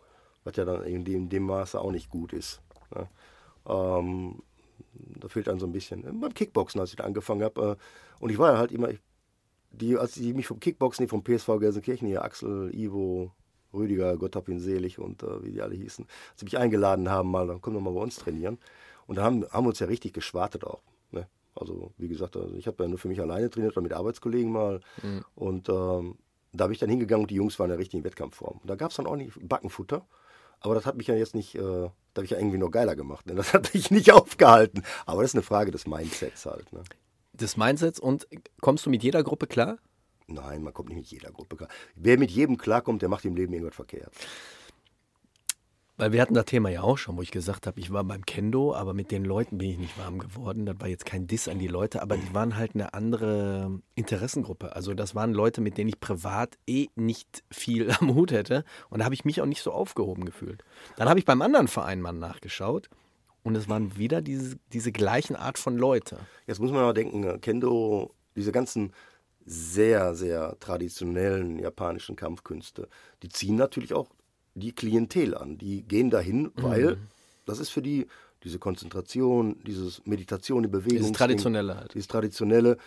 [0.45, 2.61] was ja dann in dem, in dem Maße auch nicht gut ist.
[2.95, 3.09] Ne?
[3.67, 4.43] Ähm,
[5.21, 6.03] da fehlt dann so ein bisschen.
[6.21, 9.01] Beim Kickboxen, als ich da angefangen habe, äh, und ich war ja halt immer, ich,
[9.71, 13.31] die, als die mich vom Kickboxen, die vom PSV Gelsenkirchen, hier Axel, Ivo,
[13.73, 17.09] Rüdiger, Gott hab ihn selig und äh, wie die alle hießen, als sie mich eingeladen
[17.09, 18.59] haben, mal, dann komm doch mal bei uns trainieren.
[19.07, 20.83] Und da haben, haben wir uns ja richtig geschwartet auch.
[21.11, 21.27] Ne?
[21.55, 24.53] Also wie gesagt, also ich habe ja nur für mich alleine trainiert oder mit Arbeitskollegen
[24.53, 24.81] mal.
[25.35, 26.17] Und ähm,
[26.53, 28.59] da bin ich dann hingegangen und die Jungs waren in der richtigen Wettkampfform.
[28.61, 30.07] Und da gab es dann auch nicht Backenfutter.
[30.61, 32.95] Aber das hat mich ja jetzt nicht, äh, da habe ich ja irgendwie nur geiler
[32.95, 33.27] gemacht.
[33.27, 33.35] Ne?
[33.35, 34.83] Das hat mich nicht aufgehalten.
[35.07, 36.73] Aber das ist eine Frage des Mindsets halt.
[36.73, 36.83] Ne?
[37.33, 38.27] Des Mindsets und
[38.61, 39.79] kommst du mit jeder Gruppe klar?
[40.31, 41.69] Nein, man kommt nicht mit jeder Gruppe klar.
[41.95, 44.13] Wer mit jedem klarkommt, der macht im Leben irgendwas verkehrt.
[46.01, 48.25] Weil wir hatten das Thema ja auch schon, wo ich gesagt habe, ich war beim
[48.25, 50.65] Kendo, aber mit den Leuten bin ich nicht warm geworden.
[50.65, 54.75] Das war jetzt kein Diss an die Leute, aber die waren halt eine andere Interessengruppe.
[54.75, 58.65] Also das waren Leute, mit denen ich privat eh nicht viel am Hut hätte.
[58.89, 60.65] Und da habe ich mich auch nicht so aufgehoben gefühlt.
[60.97, 62.89] Dann habe ich beim anderen Verein mal nachgeschaut
[63.43, 66.17] und es waren wieder diese, diese gleichen Art von Leute.
[66.47, 68.95] Jetzt muss man mal denken, äh, Kendo, diese ganzen
[69.51, 72.89] sehr, sehr traditionellen japanischen Kampfkünste,
[73.23, 74.09] die ziehen natürlich auch
[74.55, 75.59] die Klientel an.
[75.59, 76.99] Die gehen dahin, weil
[77.47, 78.07] das ist für die
[78.45, 80.99] diese Konzentration, dieses Meditation, die Bewegung.
[80.99, 81.95] Dieses Traditionelle halt.
[81.95, 82.79] Dieses Traditionelle,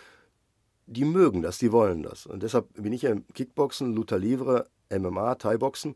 [0.86, 2.26] die mögen das, die wollen das.
[2.26, 5.94] Und deshalb bin ich ja im Kickboxen, Luther Livre, MMA, Thai-Boxen.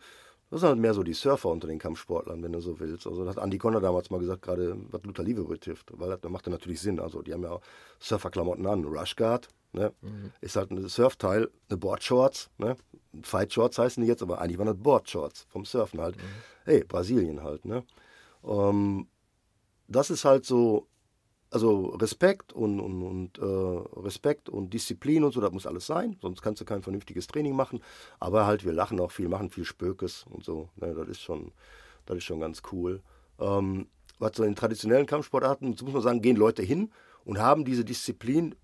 [0.51, 3.07] Das sind halt mehr so die Surfer unter den Kampfsportlern, wenn du so willst.
[3.07, 6.31] Also das hat Andy Conner damals mal gesagt, gerade was Luther Livre betrifft, weil das
[6.31, 7.01] macht ja natürlich Sinn.
[7.01, 7.59] Also die haben ja
[8.01, 9.93] Surferklamotten an, Rushguard, ne?
[10.41, 12.77] ist halt ein Surfteil, eine Boardshorts, ne?
[13.23, 16.17] Fight Shorts heißen die jetzt, aber eigentlich waren das Boardshorts vom Surfen halt.
[16.65, 17.85] Hey, Brasilien halt, ne?
[18.45, 19.09] Ähm,
[19.89, 20.87] das ist halt so
[21.51, 26.17] also Respekt und, und, und äh, Respekt und Disziplin und so, das muss alles sein,
[26.21, 27.81] sonst kannst du kein vernünftiges Training machen.
[28.21, 30.69] Aber halt, wir lachen auch viel, machen viel Spökes und so.
[30.77, 31.53] Ne, das ist schon,
[32.07, 33.01] das ist schon ganz cool.
[33.39, 33.89] Ähm,
[34.19, 36.91] was so in traditionellen Kampfsportarten, muss man sagen, gehen Leute hin
[37.25, 38.55] und haben diese Disziplin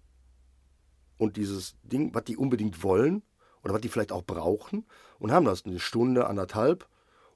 [1.19, 3.23] und dieses Ding, was die unbedingt wollen
[3.62, 4.85] oder was die vielleicht auch brauchen
[5.19, 6.89] und haben das eine Stunde, anderthalb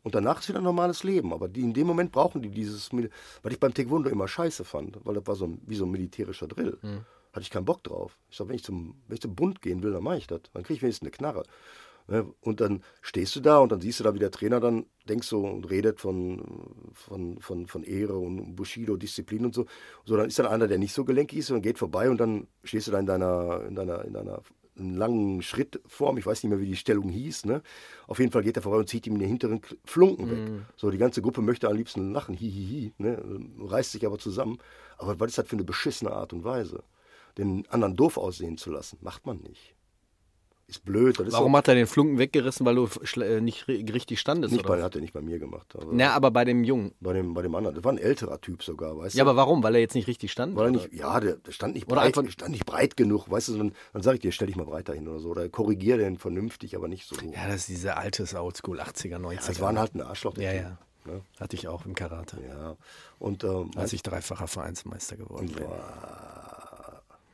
[0.02, 1.32] und danach ist wieder ein normales Leben.
[1.32, 2.90] Aber die, in dem Moment brauchen die dieses,
[3.42, 5.90] was ich beim Taekwondo immer scheiße fand, weil das war so ein, wie so ein
[5.90, 6.78] militärischer Drill.
[6.82, 7.04] Mhm.
[7.32, 8.16] Hatte ich keinen Bock drauf.
[8.30, 10.40] Ich sag, wenn ich zum, wenn ich zum Bund gehen will, dann mache ich das.
[10.52, 11.42] Dann kriege ich wenigstens eine Knarre.
[12.08, 12.26] Ne?
[12.40, 15.28] Und dann stehst du da und dann siehst du da, wie der Trainer dann denkst
[15.28, 16.42] so und redet von,
[16.94, 19.66] von, von, von Ehre und Bushido, Disziplin und so.
[20.04, 22.46] So, dann ist dann einer, der nicht so gelenkig ist und geht vorbei und dann
[22.64, 24.42] stehst du da in deiner, in deiner, in deiner
[24.78, 27.46] einen langen Schrittform, ich weiß nicht mehr, wie die Stellung hieß.
[27.46, 27.62] Ne?
[28.06, 30.38] Auf jeden Fall geht er vorbei und zieht ihm den hinteren Flunken weg.
[30.38, 30.66] Mm.
[30.76, 33.20] So, die ganze Gruppe möchte am liebsten lachen, hihihi, ne?
[33.58, 34.58] reißt sich aber zusammen.
[34.96, 36.84] Aber was ist das für eine beschissene Art und Weise?
[37.36, 39.74] Den anderen doof aussehen zu lassen, macht man nicht
[40.68, 41.18] ist blöd.
[41.18, 42.88] Ist Warum so, hat er den Flunken weggerissen, weil du
[43.22, 44.52] äh, nicht richtig standest?
[44.52, 45.74] Nicht bei, hat er nicht bei mir gemacht.
[45.74, 46.92] Aber Na, aber bei dem Jungen.
[47.00, 47.74] Bei dem, bei dem anderen.
[47.74, 49.26] Das war ein älterer Typ sogar, weißt ja, du?
[49.26, 49.62] Ja, aber warum?
[49.62, 50.56] Weil er jetzt nicht richtig stand?
[50.56, 53.56] Weil er nicht, ja, der, der stand, nicht breit, stand nicht breit genug, weißt du,
[53.56, 55.30] dann, dann sage ich dir, stell dich mal breiter hin oder so.
[55.30, 57.16] Oder korrigiere den vernünftig, aber nicht so.
[57.16, 59.32] Ja, das ist diese alte Oldschool 80er, 90er.
[59.32, 60.36] Ja, das waren halt ein Arschloch.
[60.36, 60.76] Ja, ja.
[61.06, 61.22] Ne?
[61.40, 62.36] Hatte ich auch im Karate.
[62.46, 62.76] Ja.
[63.18, 65.64] Und, ähm, Als ich dreifacher Vereinsmeister geworden bin.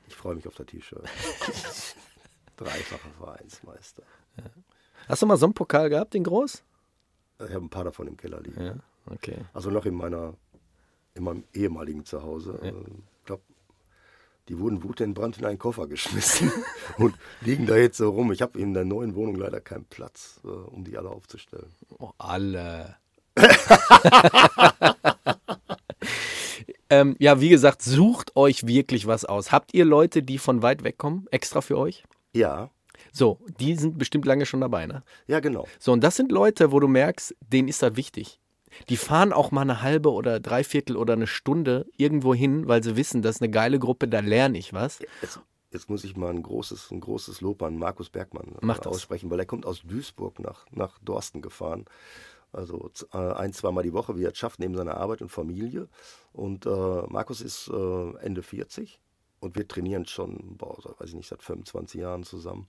[0.07, 1.03] Ich freue mich auf das T-Shirt.
[2.57, 4.03] Dreifacher Vereinsmeister.
[4.37, 4.45] Ja.
[5.09, 6.63] Hast du mal so einen Pokal gehabt, den groß?
[7.39, 8.61] Ich habe ein paar davon im Keller liegen.
[8.61, 8.75] Ja,
[9.07, 9.45] okay.
[9.53, 10.35] Also noch in meiner,
[11.15, 12.59] in meinem ehemaligen Zuhause.
[12.63, 12.71] Ja.
[12.71, 12.85] Ich äh,
[13.25, 13.43] glaube,
[14.49, 16.53] die wurden wutentbrannt in einen Koffer geschmissen
[16.99, 18.33] und liegen da jetzt so rum.
[18.33, 21.73] Ich habe in der neuen Wohnung leider keinen Platz, äh, um die alle aufzustellen.
[21.99, 22.97] Oh, alle.
[26.91, 29.51] ähm, ja, wie gesagt, sucht euch wirklich was aus.
[29.51, 32.05] Habt ihr Leute, die von weit weg kommen, extra für euch?
[32.35, 32.71] Ja.
[33.13, 35.03] So, die sind bestimmt lange schon dabei, ne?
[35.27, 35.67] Ja, genau.
[35.79, 38.41] So, und das sind Leute, wo du merkst, denen ist das wichtig.
[38.89, 42.97] Die fahren auch mal eine halbe oder dreiviertel oder eine Stunde irgendwo hin, weil sie
[42.97, 44.99] wissen, das ist eine geile Gruppe, da lerne ich was.
[45.23, 49.31] Jetzt, jetzt muss ich mal ein großes, ein großes Lob an Markus Bergmann Mach aussprechen,
[49.31, 51.85] weil er kommt aus Duisburg nach, nach Dorsten gefahren.
[52.53, 55.89] Also äh, ein, zweimal die Woche, wie er es schafft, neben seiner Arbeit und Familie.
[56.33, 59.01] Und äh, Markus ist äh, Ende 40
[59.45, 62.67] und wir trainieren schon, boah, weiß ich nicht, seit 25 Jahren zusammen.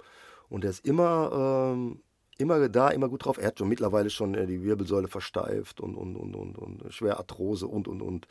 [0.50, 2.02] Und er ist immer, ähm,
[2.38, 3.38] immer da, immer gut drauf.
[3.38, 7.18] Er hat schon mittlerweile schon äh, die Wirbelsäule versteift und, und, und, und, und schwer
[7.18, 8.28] Arthrose und, und, und.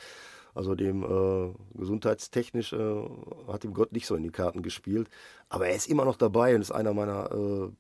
[0.55, 3.09] Also dem äh, gesundheitstechnisch äh,
[3.49, 5.09] hat ihm Gott nicht so in die Karten gespielt.
[5.49, 7.71] Aber er ist immer noch dabei und ist einer meiner, äh,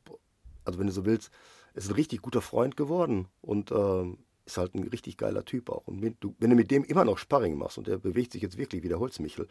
[0.65, 1.31] also wenn du so willst,
[1.75, 3.29] ist ein richtig guter Freund geworden.
[3.43, 5.87] Und ähm, ist halt ein richtig geiler Typ auch.
[5.87, 8.43] Und wenn du, wenn du mit dem immer noch Sparring machst und der bewegt sich
[8.43, 9.49] jetzt wirklich wie der Holzmichel,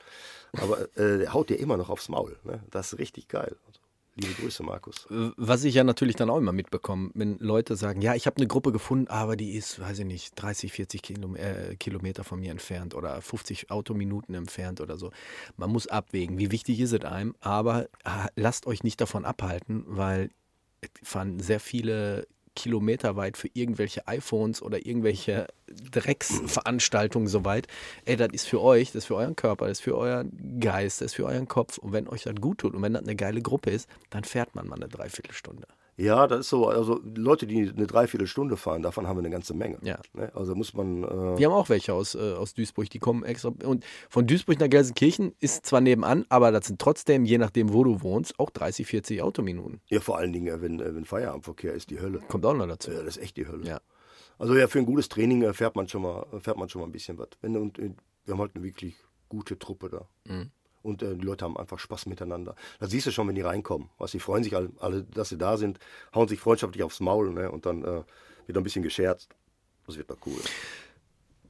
[0.54, 2.38] aber äh, der haut dir immer noch aufs Maul.
[2.44, 2.64] Ne?
[2.70, 3.56] Das ist richtig geil.
[3.68, 3.80] Also,
[4.16, 5.08] liebe Grüße, Markus.
[5.10, 8.48] Was ich ja natürlich dann auch immer mitbekomme, wenn Leute sagen, ja, ich habe eine
[8.48, 12.52] Gruppe gefunden, aber die ist, weiß ich nicht, 30, 40 Kilom äh, Kilometer von mir
[12.52, 15.12] entfernt oder 50 Autominuten entfernt oder so.
[15.58, 19.84] Man muss abwägen, wie wichtig ist es einem, aber äh, lasst euch nicht davon abhalten,
[19.88, 20.30] weil
[21.02, 25.48] fahren sehr viele kilometerweit für irgendwelche iPhones oder irgendwelche
[25.92, 27.68] Drecksveranstaltungen soweit.
[28.06, 31.02] Ey, das ist für euch, das ist für euren Körper, das ist für euren Geist,
[31.02, 31.78] das ist für euren Kopf.
[31.78, 34.56] Und wenn euch das gut tut und wenn das eine geile Gruppe ist, dann fährt
[34.56, 35.68] man mal eine Dreiviertelstunde.
[35.96, 36.68] Ja, das ist so.
[36.68, 39.78] Also Leute, die eine Dreiviertelstunde fahren, davon haben wir eine ganze Menge.
[39.84, 40.00] Ja.
[40.14, 40.32] Ne?
[40.34, 41.04] Also muss man.
[41.04, 43.54] Äh wir haben auch welche aus, äh, aus Duisburg, die kommen extra.
[43.64, 47.84] Und von Duisburg nach Gelsenkirchen ist zwar nebenan, aber das sind trotzdem, je nachdem, wo
[47.84, 49.82] du wohnst, auch 30, 40 Autominuten.
[49.88, 52.20] Ja, vor allen Dingen, wenn, äh, wenn Feierabendverkehr ist, die Hölle.
[52.28, 52.92] Kommt auch noch dazu.
[52.92, 53.66] Ja, das ist echt die Hölle.
[53.66, 53.82] Ja.
[54.40, 56.88] Also ja, für ein gutes Training äh, fährt man schon mal, fährt man schon mal
[56.88, 57.30] ein bisschen was.
[57.42, 58.96] Wenn, und, wir haben halt eine wirklich
[59.30, 60.08] gute Truppe da.
[60.32, 60.52] Mhm
[60.84, 62.56] und äh, die Leute haben einfach Spaß miteinander.
[62.80, 63.90] Das siehst du schon, wenn die reinkommen.
[63.98, 65.80] Was, die freuen sich alle, alle, dass sie da sind,
[66.14, 67.50] hauen sich freundschaftlich aufs Maul ne?
[67.50, 68.04] und dann äh,
[68.46, 69.30] wird ein bisschen gescherzt.
[69.88, 70.40] Das wird doch cool.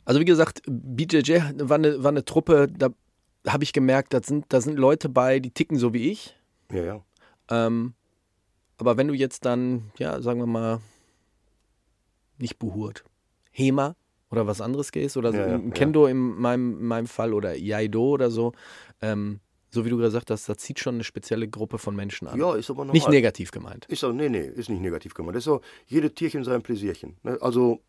[0.06, 2.90] Also wie gesagt, BJJ war eine, war eine Truppe, da
[3.48, 6.38] habe ich gemerkt, da sind, da sind Leute bei, die ticken so wie ich.
[6.72, 7.02] Ja, ja.
[7.50, 7.94] Ähm,
[8.78, 10.82] aber wenn du jetzt dann, ja, sagen wir mal,
[12.38, 13.04] nicht Buhurt,
[13.52, 13.96] Hema,
[14.34, 16.12] oder was anderes gehst oder ja, ja, Kendo ja.
[16.12, 18.52] in meinem, in meinem Fall oder Iaido oder so,
[19.02, 22.38] ähm, so wie du gesagt hast, das zieht schon eine spezielle Gruppe von Menschen an.
[22.38, 22.94] Ja, ist aber normal.
[22.94, 23.86] Nicht negativ gemeint.
[23.86, 25.38] Ist auch, nee, nee, ist nicht negativ gemeint.
[25.38, 27.18] Ist so, jede Tierchen sein Pläsierchen.
[27.24, 27.38] Ne?
[27.42, 27.82] Also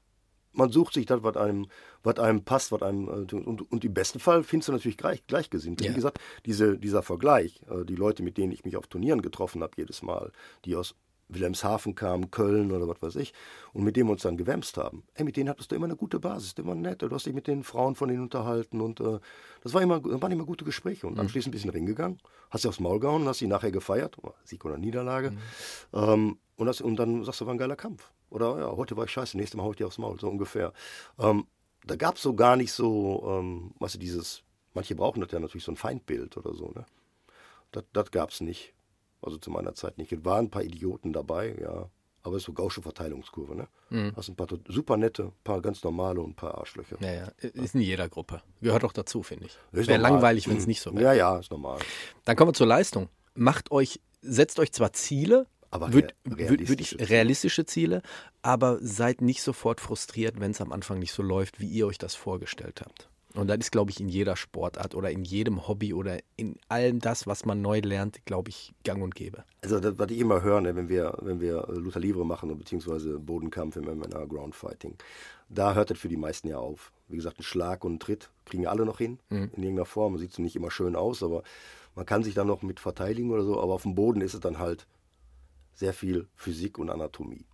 [0.52, 1.66] man sucht sich das, was einem,
[2.02, 5.26] was einem passt, was einem äh, und, und im besten Fall findest du natürlich gleich,
[5.26, 5.82] gleichgesinnt.
[5.82, 5.90] Ja.
[5.90, 9.62] Wie gesagt, diese, dieser Vergleich, äh, die Leute, mit denen ich mich auf Turnieren getroffen
[9.62, 10.30] habe, jedes Mal,
[10.64, 10.94] die aus
[11.28, 13.32] Wilhelmshaven kamen, Köln oder was weiß ich,
[13.72, 15.04] und mit dem wir uns dann gewämst haben.
[15.14, 17.02] Ey, mit denen hattest du immer eine gute Basis, immer nett.
[17.02, 19.18] Du hast dich mit den Frauen von denen unterhalten und äh,
[19.62, 21.06] das war immer, waren immer gute Gespräche.
[21.06, 22.18] Und anschließend ein bisschen ringegangen,
[22.50, 25.30] hast sie aufs Maul gehauen, hast sie nachher gefeiert, Sieg oder Niederlage.
[25.32, 25.38] Mhm.
[25.92, 28.12] Ähm, und, das, und dann sagst du, war ein geiler Kampf.
[28.30, 30.72] Oder ja, heute war ich scheiße, nächstes Mal hau ich dir aufs Maul, so ungefähr.
[31.18, 31.46] Ähm,
[31.86, 35.38] da gab es so gar nicht so, ähm, weißt du, dieses, manche brauchen das ja
[35.38, 36.86] natürlich so ein Feindbild oder so, ne?
[37.72, 38.74] Das, das gab es nicht.
[39.24, 40.12] Also zu meiner Zeit nicht.
[40.12, 41.88] Es waren ein paar Idioten dabei, ja.
[42.22, 43.68] Aber es ist so gausche Verteilungskurve, ne?
[43.90, 44.12] Mhm.
[44.16, 46.96] Hast ein paar super nette, ein paar ganz normale und ein paar Arschlöcher.
[47.00, 47.28] Ja, ja.
[47.38, 48.40] Ist in jeder Gruppe.
[48.62, 49.58] Gehört auch dazu, finde ich.
[49.72, 51.04] Wäre langweilig, wenn es nicht so wäre.
[51.04, 51.80] Ja, ja, ist normal.
[52.24, 53.10] Dann kommen wir zur Leistung.
[53.34, 58.00] Macht euch, setzt euch zwar Ziele, aber würd, realistische, würd ich, realistische Ziele,
[58.40, 61.98] aber seid nicht sofort frustriert, wenn es am Anfang nicht so läuft, wie ihr euch
[61.98, 63.10] das vorgestellt habt.
[63.34, 67.00] Und das ist, glaube ich, in jeder Sportart oder in jedem Hobby oder in allem
[67.00, 69.44] das, was man neu lernt, glaube ich, gang und gäbe.
[69.62, 73.18] Also, das, was ich immer höre, ne, wenn wir, wenn wir Luther Livre machen, beziehungsweise
[73.18, 74.96] Bodenkampf im MMA Groundfighting,
[75.48, 76.92] da hört das für die meisten ja auf.
[77.08, 79.50] Wie gesagt, ein Schlag und ein Tritt kriegen alle noch hin, mhm.
[79.52, 80.16] in irgendeiner Form.
[80.16, 81.42] Sieht so nicht immer schön aus, aber
[81.96, 83.60] man kann sich dann noch mit verteidigen oder so.
[83.60, 84.86] Aber auf dem Boden ist es dann halt
[85.74, 87.44] sehr viel Physik und Anatomie.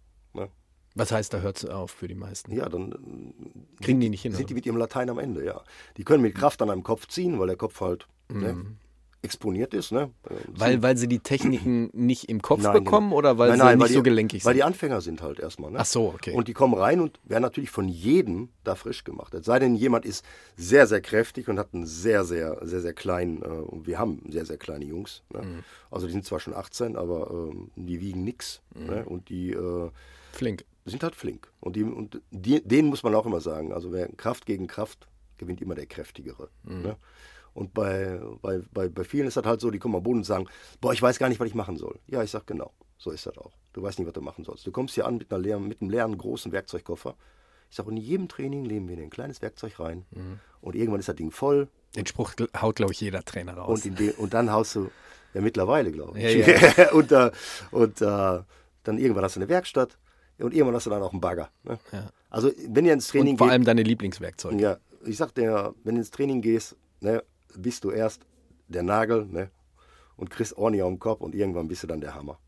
[1.01, 2.53] Was heißt, da hört es auf für die meisten?
[2.53, 4.33] Ja, dann äh, kriegen die nicht hin.
[4.33, 4.49] Sind oder?
[4.49, 5.63] die mit ihrem Latein am Ende, ja.
[5.97, 8.59] Die können mit Kraft an einem Kopf ziehen, weil der Kopf halt ne, mhm.
[8.63, 8.77] ne,
[9.23, 9.93] exponiert ist.
[9.93, 10.11] Ne?
[10.47, 13.19] Weil, weil sie die Techniken nicht im Kopf nein, bekommen genau.
[13.19, 14.49] oder weil nein, sie nein, nicht weil so gelenkig sind?
[14.49, 15.71] Weil die Anfänger sind halt erstmal.
[15.71, 15.79] Ne?
[15.81, 16.33] Ach so, okay.
[16.35, 19.33] Und die kommen rein und werden natürlich von jedem da frisch gemacht.
[19.35, 20.25] Es sei denn, jemand ist
[20.57, 24.23] sehr, sehr kräftig und hat einen sehr, sehr, sehr, sehr kleinen, äh, und wir haben
[24.29, 25.23] sehr, sehr kleine Jungs.
[25.33, 25.43] Ne?
[25.43, 25.65] Mhm.
[25.91, 28.61] Also die sind zwar schon 18, aber ähm, die wiegen nichts.
[28.75, 28.87] Mhm.
[28.87, 29.05] Ne?
[29.07, 29.53] Und die...
[29.53, 29.91] Äh,
[30.33, 31.53] Flink sind halt flink.
[31.61, 35.09] Und, die, und die, denen muss man auch immer sagen, also wer Kraft gegen Kraft
[35.39, 36.49] gewinnt immer der Kräftigere.
[36.65, 36.83] Mhm.
[36.83, 36.97] Ne?
[37.53, 40.25] Und bei, bei, bei, bei vielen ist das halt so, die kommen am Boden und
[40.25, 40.47] sagen,
[40.81, 41.99] boah, ich weiß gar nicht, was ich machen soll.
[42.07, 43.53] Ja, ich sag genau, so ist das auch.
[43.73, 44.67] Du weißt nicht, was du machen sollst.
[44.67, 47.17] Du kommst hier an mit, einer leeren, mit einem leeren, großen Werkzeugkoffer.
[47.69, 50.41] Ich sage, in jedem Training legen wir ein kleines Werkzeug rein mhm.
[50.61, 51.69] und irgendwann ist das Ding voll.
[51.97, 53.85] Den Spruch haut, glaube ich, jeder Trainer raus.
[53.85, 54.91] Und, den, und dann haust du,
[55.35, 56.47] ja mittlerweile, glaube ich.
[56.47, 56.91] Ja, ja.
[56.93, 57.31] und äh,
[57.71, 58.41] und äh,
[58.83, 59.99] dann irgendwann hast du eine Werkstatt
[60.41, 61.51] und irgendwann hast du dann auch einen Bagger.
[61.65, 61.79] Ne?
[61.93, 62.11] Ja.
[62.29, 64.61] Also wenn ihr ins Training und vor geht, allem deine Lieblingswerkzeuge.
[64.61, 67.23] Ja, ich sag dir, wenn du ins Training gehst, ne,
[67.57, 68.27] bist du erst
[68.69, 69.51] der Nagel ne,
[70.17, 72.39] und kriegst ordentlich auf den Kopf und irgendwann bist du dann der Hammer.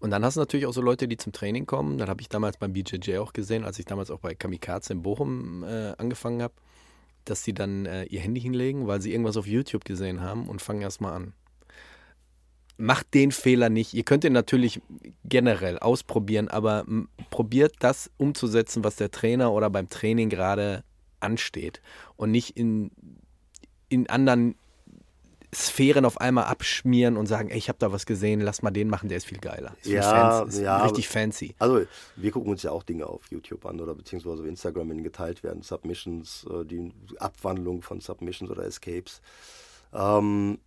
[0.00, 1.98] Und dann hast du natürlich auch so Leute, die zum Training kommen.
[1.98, 5.02] Das habe ich damals beim BJJ auch gesehen, als ich damals auch bei Kamikaze in
[5.02, 6.54] Bochum äh, angefangen habe,
[7.24, 10.62] dass sie dann äh, ihr Handy hinlegen, weil sie irgendwas auf YouTube gesehen haben und
[10.62, 11.34] fangen erstmal an
[12.78, 13.92] macht den Fehler nicht.
[13.92, 14.80] Ihr könnt ihn natürlich
[15.24, 16.86] generell ausprobieren, aber
[17.28, 20.84] probiert das umzusetzen, was der Trainer oder beim Training gerade
[21.20, 21.82] ansteht
[22.16, 22.90] und nicht in,
[23.88, 24.54] in anderen
[25.54, 28.88] Sphären auf einmal abschmieren und sagen, ey, ich habe da was gesehen, lass mal den
[28.88, 29.74] machen, der ist viel geiler.
[29.80, 31.54] Ist ja, fancy, ist ja, richtig fancy.
[31.58, 35.02] Also wir gucken uns ja auch Dinge auf YouTube an oder beziehungsweise auf Instagram, wenn
[35.02, 39.22] geteilt werden, Submissions, äh, die Abwandlung von Submissions oder Escapes,
[39.94, 40.58] ähm,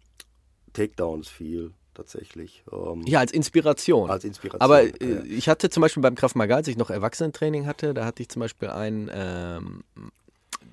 [0.73, 2.63] Takedowns viel, tatsächlich.
[2.71, 4.09] Ähm, ja, als Inspiration.
[4.09, 4.61] Als Inspiration.
[4.61, 8.05] Aber äh, ich hatte zum Beispiel beim Kraft Maga, als ich noch Erwachsenentraining hatte, da
[8.05, 9.83] hatte ich zum Beispiel einen, ähm,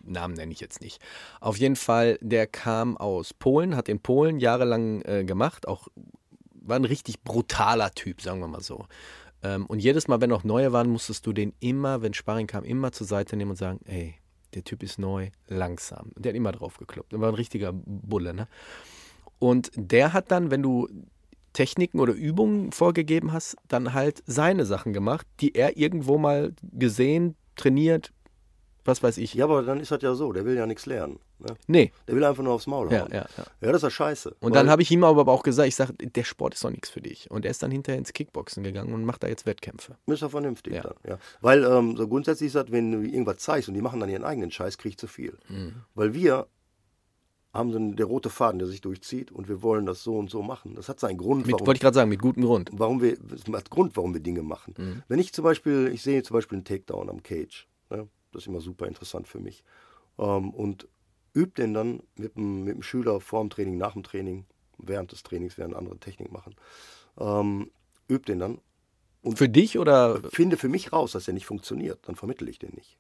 [0.05, 1.01] Namen nenne ich jetzt nicht.
[1.41, 5.89] Auf jeden Fall, der kam aus Polen, hat in Polen jahrelang äh, gemacht, auch
[6.69, 8.87] war ein richtig brutaler Typ, sagen wir mal so.
[9.43, 12.65] Ähm, und jedes Mal, wenn noch neue waren, musstest du den immer, wenn Sparring kam,
[12.65, 14.17] immer zur Seite nehmen und sagen, ey,
[14.55, 16.11] der Typ ist neu, langsam.
[16.15, 17.13] Und der hat immer drauf gekloppt.
[17.13, 18.49] Der war ein richtiger Bulle, ne?
[19.39, 20.89] Und der hat dann, wenn du
[21.53, 27.37] Techniken oder Übungen vorgegeben hast, dann halt seine Sachen gemacht, die er irgendwo mal gesehen,
[27.57, 28.13] trainiert,
[28.85, 29.35] was weiß ich.
[29.35, 31.19] Ja, aber dann ist das ja so, der will ja nichts lernen.
[31.39, 31.57] Ne?
[31.67, 31.93] Nee.
[32.07, 33.11] Der will einfach nur aufs Maul ja, hauen.
[33.13, 33.45] Ja, ja.
[33.61, 34.37] ja, das ist ja scheiße.
[34.41, 36.91] Und dann habe ich ihm aber auch gesagt, ich sage, der Sport ist doch nichts
[36.91, 37.31] für dich.
[37.31, 39.97] Und er ist dann hinterher ins Kickboxen gegangen und macht da jetzt Wettkämpfe.
[40.07, 40.83] Ist ja vernünftig ja.
[40.83, 41.19] dann, ja.
[41.41, 44.25] Weil ähm, so grundsätzlich ist das, wenn du irgendwas zeigst und die machen dann ihren
[44.25, 45.39] eigenen Scheiß, krieg ich zu viel.
[45.49, 45.83] Mhm.
[45.95, 46.47] Weil wir
[47.59, 50.43] haben sie der rote Faden, der sich durchzieht und wir wollen das so und so
[50.43, 50.75] machen.
[50.75, 51.47] Das hat seinen Grund.
[51.47, 52.71] Mit, warum, wollte ich gerade sagen, mit gutem Grund.
[52.73, 54.75] Warum wir, das hat Grund, warum wir Dinge machen.
[54.79, 55.03] Mhm.
[55.09, 58.09] Wenn ich zum Beispiel, ich sehe zum Beispiel einen Takedown am Cage, ne?
[58.33, 59.65] das ist immer super interessant für mich,
[60.19, 60.89] ähm, und
[61.35, 64.47] übe den dann mit dem, mit dem Schüler vor dem Training, nach dem Training,
[64.79, 66.55] während des Trainings, während andere Technik machen,
[67.19, 67.71] ähm,
[68.07, 68.59] übe den dann.
[69.21, 70.23] Und für dich oder?
[70.31, 72.99] Finde für mich raus, dass er nicht funktioniert, dann vermittle ich den nicht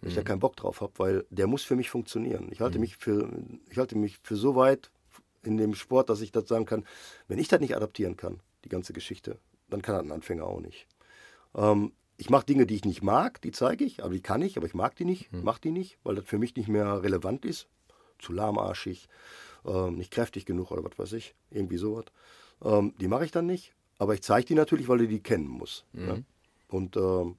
[0.00, 0.08] mhm.
[0.08, 2.48] ich da keinen Bock drauf habe, weil der muss für mich funktionieren.
[2.50, 2.82] Ich halte, mhm.
[2.82, 3.30] mich für,
[3.70, 4.90] ich halte mich für so weit
[5.42, 6.84] in dem Sport, dass ich das sagen kann,
[7.28, 9.38] wenn ich das nicht adaptieren kann, die ganze Geschichte,
[9.68, 10.86] dann kann das ein Anfänger auch nicht.
[11.54, 14.58] Ähm, ich mache Dinge, die ich nicht mag, die zeige ich, aber die kann ich,
[14.58, 15.42] aber ich mag die nicht, mhm.
[15.42, 17.68] mache die nicht, weil das für mich nicht mehr relevant ist.
[18.18, 19.08] Zu lahmarschig,
[19.64, 22.04] ähm, nicht kräftig genug oder was weiß ich, irgendwie sowas.
[22.62, 25.46] Ähm, die mache ich dann nicht, Aber ich zeige die natürlich, weil du die kennen
[25.46, 25.84] musst.
[25.92, 26.24] Ne?
[26.68, 27.36] Und ähm,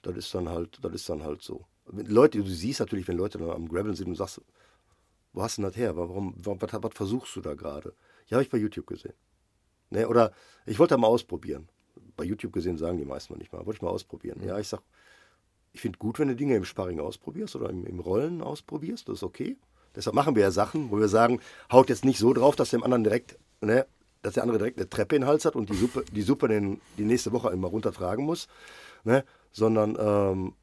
[0.00, 1.66] das ist dann halt, das ist dann halt so.
[1.86, 4.40] Leute, du siehst natürlich, wenn Leute am Graveln sind und sagst,
[5.32, 5.96] wo hast du denn das her?
[5.96, 7.94] Warum, warum was, was versuchst du da gerade?
[8.26, 9.14] Ja, habe ich bei YouTube gesehen.
[9.90, 10.08] Ne?
[10.08, 10.32] Oder
[10.64, 11.68] ich wollte mal ausprobieren.
[12.16, 13.66] Bei YouTube gesehen sagen die meisten noch nicht mal.
[13.66, 14.40] Wollte ich mal ausprobieren.
[14.42, 14.80] Ja, ich sag,
[15.72, 19.08] ich finde gut, wenn du Dinge im Sparring ausprobierst oder im, im Rollen ausprobierst.
[19.08, 19.58] Das ist okay.
[19.94, 22.82] Deshalb machen wir ja Sachen, wo wir sagen, haut jetzt nicht so drauf, dass dem
[22.82, 23.86] anderen direkt, ne,
[24.22, 26.48] dass der andere direkt eine Treppe in den Hals hat und die Suppe, die Suppe
[26.48, 28.48] den, die nächste Woche immer runtertragen muss,
[29.04, 30.54] ne, sondern ähm,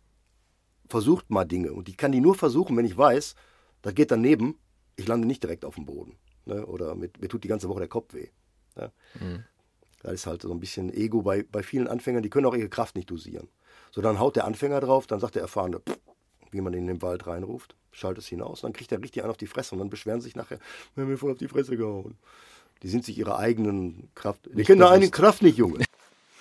[0.91, 1.73] versucht mal Dinge.
[1.73, 3.35] Und ich kann die nur versuchen, wenn ich weiß,
[3.81, 4.59] das geht daneben,
[4.95, 6.17] ich lande nicht direkt auf dem Boden.
[6.45, 8.27] Ne, oder mit, mir tut die ganze Woche der Kopf weh.
[8.75, 8.91] Ne.
[10.01, 12.69] Da ist halt so ein bisschen Ego bei, bei vielen Anfängern, die können auch ihre
[12.69, 13.47] Kraft nicht dosieren.
[13.91, 15.99] So, dann haut der Anfänger drauf, dann sagt der Erfahrene, pff,
[16.49, 19.37] wie man in den Wald reinruft, schaltet es hinaus, dann kriegt er richtig einen auf
[19.37, 20.59] die Fresse und dann beschweren sie sich nachher,
[20.95, 22.17] wir haben mir voll auf die Fresse gehauen.
[22.81, 25.83] Die sind sich ihrer eigenen Kraft, die kennen eigene Kraft nicht, Junge.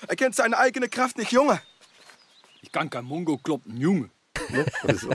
[0.08, 1.60] Er kennt seine eigene Kraft nicht, Junge.
[2.62, 4.08] Ich kann kein Mongo kloppen, Junge.
[4.52, 4.66] Ne?
[4.82, 5.10] Das ist so.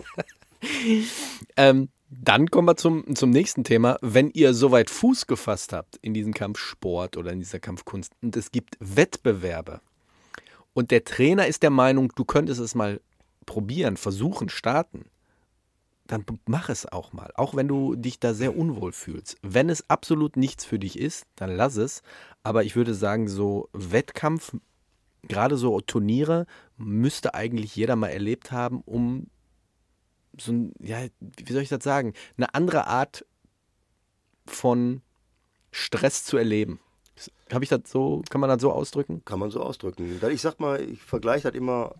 [1.57, 3.97] Ähm, dann kommen wir zum, zum nächsten Thema.
[4.01, 8.51] Wenn ihr soweit Fuß gefasst habt in diesem Kampfsport oder in dieser Kampfkunst und es
[8.51, 9.81] gibt Wettbewerbe
[10.73, 13.01] und der Trainer ist der Meinung, du könntest es mal
[13.45, 15.05] probieren, versuchen, starten,
[16.07, 17.31] dann mach es auch mal.
[17.35, 19.37] Auch wenn du dich da sehr unwohl fühlst.
[19.41, 22.03] Wenn es absolut nichts für dich ist, dann lass es.
[22.43, 24.55] Aber ich würde sagen, so Wettkampf,
[25.23, 26.45] gerade so Turniere,
[26.77, 29.27] müsste eigentlich jeder mal erlebt haben, um
[30.37, 33.25] so ein, ja, wie soll ich das sagen, eine andere Art
[34.45, 35.01] von
[35.71, 36.79] Stress zu erleben.
[37.51, 39.23] Habe ich das so, kann man das so ausdrücken?
[39.23, 40.19] Kann man so ausdrücken.
[40.29, 41.95] Ich sag mal, ich vergleiche das immer,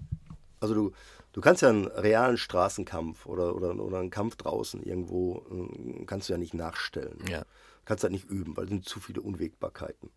[0.59, 0.91] also du,
[1.34, 6.28] du kannst ja einen realen Straßenkampf oder, oder, oder einen Kampf draußen irgendwo, äh, kannst
[6.28, 7.19] du ja nicht nachstellen.
[7.30, 7.45] Ja.
[7.86, 10.09] Kannst halt nicht üben, weil es sind zu viele Unwägbarkeiten.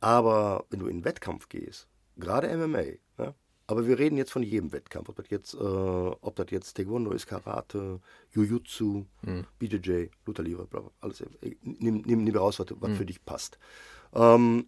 [0.00, 2.82] Aber wenn du in einen Wettkampf gehst, gerade MMA,
[3.18, 3.34] ne?
[3.72, 7.10] Aber wir reden jetzt von jedem Wettkampf, ob das jetzt, äh, ob das jetzt Taekwondo
[7.12, 8.00] ist, Karate,
[8.32, 9.04] Jujutsu,
[9.58, 11.20] BJJ, Luther Livre, bla, bla, alles.
[11.20, 13.58] äh, Nimm, nimm, nimm raus, was, was für dich passt.
[14.14, 14.66] Ähm,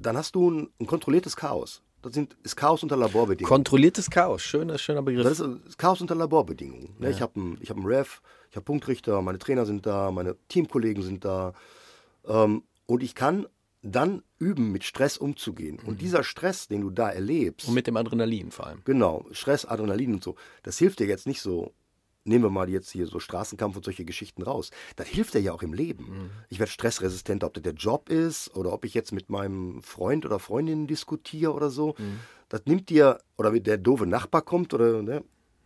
[0.00, 1.82] dann hast du ein, ein kontrolliertes Chaos.
[2.00, 3.48] Das sind, ist Chaos unter Laborbedingungen.
[3.48, 5.24] Kontrolliertes Chaos, schöner, schöner Begriff.
[5.24, 6.94] Das ist Chaos unter Laborbedingungen.
[6.98, 7.10] Ne?
[7.10, 11.24] Ich habe einen hab Ref, ich habe Punktrichter, meine Trainer sind da, meine Teamkollegen sind
[11.24, 11.54] da.
[12.26, 13.46] Ähm, und ich kann
[13.82, 15.78] dann üben, mit Stress umzugehen.
[15.84, 18.80] Und dieser Stress, den du da erlebst, Und mit dem Adrenalin vor allem.
[18.84, 21.72] genau, Stress, Adrenalin und so, das hilft dir jetzt nicht so.
[22.24, 24.70] Nehmen wir mal jetzt hier so Straßenkampf und solche Geschichten raus.
[24.96, 26.30] Das hilft dir ja auch im Leben.
[26.50, 30.26] Ich werde stressresistenter, ob das der Job ist oder ob ich jetzt mit meinem Freund
[30.26, 31.94] oder Freundin diskutiere oder so.
[32.50, 35.24] Das nimmt dir, oder wenn der doofe Nachbar kommt oder ne,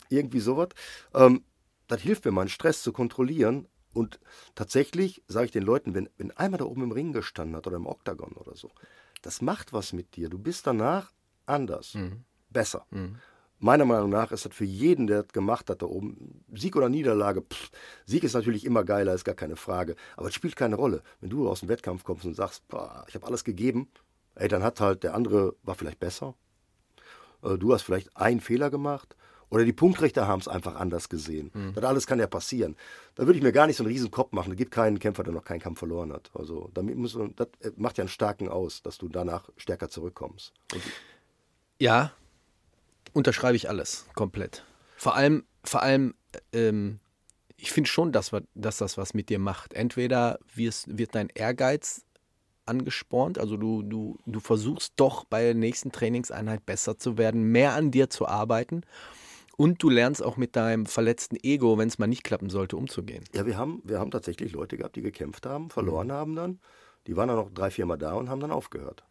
[0.09, 0.69] irgendwie sowas.
[1.15, 1.43] Ähm,
[1.89, 3.67] das hilft mir, meinen Stress zu kontrollieren.
[3.93, 4.19] Und
[4.55, 7.77] tatsächlich sage ich den Leuten, wenn, wenn einmal da oben im Ring gestanden hat oder
[7.77, 8.71] im Oktagon oder so,
[9.23, 10.29] das macht was mit dir.
[10.29, 11.13] Du bist danach
[11.47, 11.97] anders,
[12.51, 12.87] besser.
[13.59, 16.89] Meiner Meinung nach ist das für jeden, der das gemacht hat da oben, Sieg oder
[16.89, 17.71] Niederlage, pff,
[18.07, 19.95] Sieg ist natürlich immer geiler, ist gar keine Frage.
[20.17, 21.03] Aber es spielt keine Rolle.
[21.21, 23.89] Wenn du aus dem Wettkampf kommst und sagst, boah, ich habe alles gegeben,
[24.35, 26.35] ey, dann hat halt der andere, war vielleicht besser.
[27.43, 29.17] Äh, Du hast vielleicht einen Fehler gemacht.
[29.53, 31.51] Oder die Punktrichter haben es einfach anders gesehen.
[31.75, 32.75] Das alles kann ja passieren.
[33.17, 34.53] Da würde ich mir gar nicht so einen riesen Kopf machen.
[34.53, 36.31] Es gibt keinen Kämpfer, der noch keinen Kampf verloren hat.
[36.33, 39.91] Also damit muss man, das äh, macht ja einen starken aus, dass du danach stärker
[39.91, 40.55] zurückkommst.
[40.73, 40.83] Und
[41.79, 42.13] Ja,
[43.13, 44.65] unterschreibe ich alles komplett.
[44.97, 46.15] Vor allem, vor allem,
[46.55, 46.99] ähm,
[47.59, 49.75] ich finde schon, dass, dass das was mit dir macht.
[49.75, 52.07] Entweder wird dein Ehrgeiz
[52.65, 57.75] angespornt, also du, du, du versuchst doch bei der nächsten Trainingseinheit besser zu werden, mehr
[57.75, 58.83] an dir zu arbeiten
[59.57, 63.25] und du lernst auch mit deinem verletzten Ego, wenn es mal nicht klappen sollte, umzugehen.
[63.35, 66.59] Ja, wir haben, wir haben tatsächlich Leute gehabt, die gekämpft haben, verloren haben dann.
[67.07, 69.05] Die waren dann noch drei, vier Mal da und haben dann aufgehört.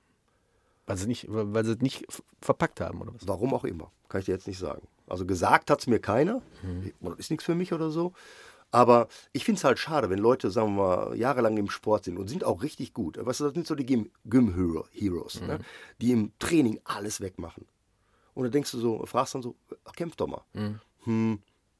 [0.87, 2.05] Weil sie nicht, weil sie es nicht
[2.41, 3.27] verpackt haben, oder was?
[3.27, 4.87] Warum auch immer, kann ich dir jetzt nicht sagen.
[5.07, 6.41] Also gesagt hat es mir keiner,
[7.01, 8.13] oder ist nichts für mich oder so.
[8.71, 12.17] Aber ich finde es halt schade, wenn Leute, sagen wir mal, jahrelang im Sport sind
[12.17, 13.17] und sind auch richtig gut.
[13.23, 15.59] Weißt du, das sind so die Gym- Gym-Heroes, ne?
[15.99, 17.65] die im Training alles wegmachen.
[18.33, 19.55] Und dann denkst du so, fragst dann so,
[19.85, 20.41] ach, kämpf doch mal.
[20.53, 20.79] Hm,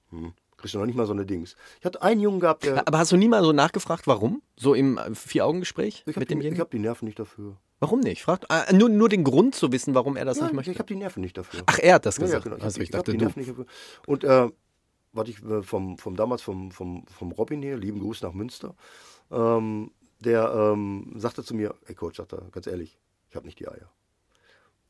[0.09, 1.55] hm, kriegst du noch nicht mal so eine Dings.
[1.79, 2.87] Ich hatte einen Jungen gehabt, der.
[2.87, 4.41] Aber hast du nie mal so nachgefragt, warum?
[4.57, 6.55] So im äh, Vier-Augen-Gespräch Ich habe mit die, demjenigen?
[6.55, 7.57] ich hab die Nerven nicht dafür.
[7.79, 8.21] Warum nicht?
[8.23, 10.71] Fragt, äh, nur, nur den Grund zu wissen, warum er das Nein, nicht möchte.
[10.71, 11.63] ich habe die Nerven nicht dafür.
[11.65, 12.43] Ach, er hat das Ja, ja, gesagt.
[12.43, 12.57] genau.
[12.57, 13.23] Ich, also ich ich dachte, die du.
[13.25, 13.65] Nerven nicht dafür.
[14.05, 14.49] Und äh,
[15.13, 18.75] was ich äh, vom, vom damals vom, vom, vom Robin hier, lieben Gruß nach Münster,
[19.31, 22.99] ähm, der ähm, sagte zu mir, ey Coach, sagt er, ganz ehrlich,
[23.29, 23.89] ich habe nicht die Eier.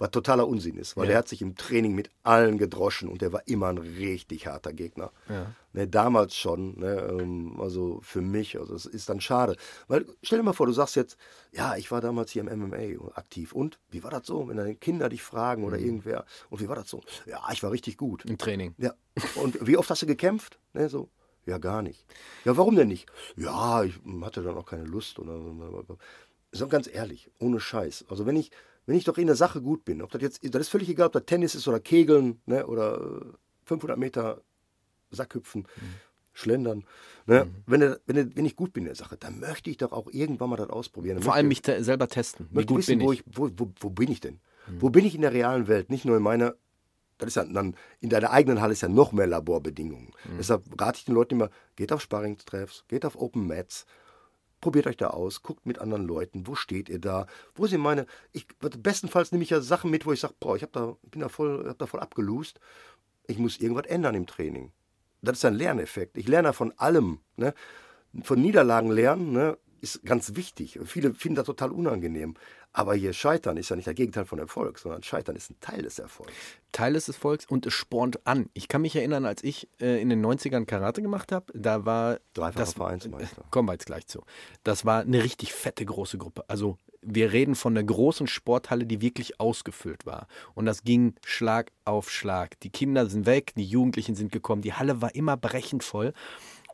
[0.02, 1.10] Was totaler Unsinn ist, weil Ja.
[1.10, 4.74] der hat sich im Training mit allen gedroschen und der war immer ein richtig harter
[4.74, 5.12] Gegner.
[5.30, 5.54] Ja.
[5.74, 9.56] Ne, damals schon, ne, ähm, also für mich, also es ist dann schade.
[9.88, 11.18] Weil stell dir mal vor, du sagst jetzt,
[11.52, 14.74] ja, ich war damals hier im MMA aktiv und wie war das so, wenn deine
[14.74, 15.68] Kinder dich fragen Mhm.
[15.68, 17.02] oder irgendwer und wie war das so?
[17.28, 18.26] Ja, ich war richtig gut.
[18.26, 18.74] Im Training.
[18.80, 18.96] Ja,
[19.36, 20.58] und wie oft hast du gekämpft?
[20.74, 21.10] Ne, so,
[21.46, 22.04] ja, gar nicht.
[22.44, 23.08] Ja, warum denn nicht?
[23.36, 23.94] Ja, ich
[24.24, 25.20] hatte dann auch keine Lust.
[25.20, 25.40] Oder,
[26.52, 28.06] so ganz ehrlich, ohne Scheiß.
[28.10, 28.52] Also wenn ich,
[28.92, 31.08] wenn ich doch in der Sache gut bin, ob das jetzt, das ist völlig egal,
[31.08, 33.26] ob das Tennis ist oder Kegeln, ne, oder äh,
[33.64, 34.42] 500 Meter
[35.12, 35.66] Sackhüpfen,
[36.34, 36.84] Schlendern.
[37.26, 37.48] Ne?
[37.66, 39.94] Wenn, du- wenn, du- wenn ich gut bin in der Sache, dann möchte ich doch
[39.94, 41.22] auch irgendwann mal das ausprobieren.
[41.22, 42.48] Vor allem mich te selber testen.
[42.50, 43.24] Wie möchte gut wissen, bin wo, ich?
[43.32, 44.42] wo, wo, wo bin ich denn?
[44.80, 45.90] Wo bin ich in der realen Welt?
[45.90, 46.56] Nicht nur in meiner,
[47.18, 50.12] das ist ja dann, in deiner eigenen Halle ist ja noch mehr Laborbedingungen.
[50.38, 53.86] Deshalb rate ich den Leuten immer, geht auf Sparringstreffs, geht auf Open Mats,
[54.62, 58.06] probiert euch da aus, guckt mit anderen Leuten, wo steht ihr da, wo sind meine,
[58.32, 61.22] ich, bestenfalls nehme ich ja Sachen mit, wo ich sage, boah, ich hab da, bin
[61.22, 62.60] da voll, hab da voll abgelust,
[63.28, 64.72] ich muss irgendwas ändern im Training.
[65.22, 66.18] Das ist ein Lerneffekt.
[66.18, 67.20] Ich lerne von allem.
[67.36, 67.54] Ne?
[68.24, 70.80] Von Niederlagen lernen ne, ist ganz wichtig.
[70.86, 72.36] Viele finden das total unangenehm.
[72.74, 75.82] Aber hier Scheitern ist ja nicht das Gegenteil von Erfolg, sondern Scheitern ist ein Teil
[75.82, 76.32] des Erfolgs.
[76.72, 78.50] Teil des Erfolgs und es spornt an.
[78.54, 82.20] Ich kann mich erinnern, als ich äh, in den 90ern Karate gemacht habe, da war
[82.34, 83.44] Dreifacher das Vereinsmeister.
[83.52, 84.24] Kommen wir jetzt gleich zu.
[84.64, 86.46] Das war eine richtig fette große Gruppe.
[86.48, 90.28] Also wir reden von einer großen Sporthalle, die wirklich ausgefüllt war.
[90.54, 92.58] Und das ging Schlag auf Schlag.
[92.62, 96.14] Die Kinder sind weg, die Jugendlichen sind gekommen, die Halle war immer brechend voll.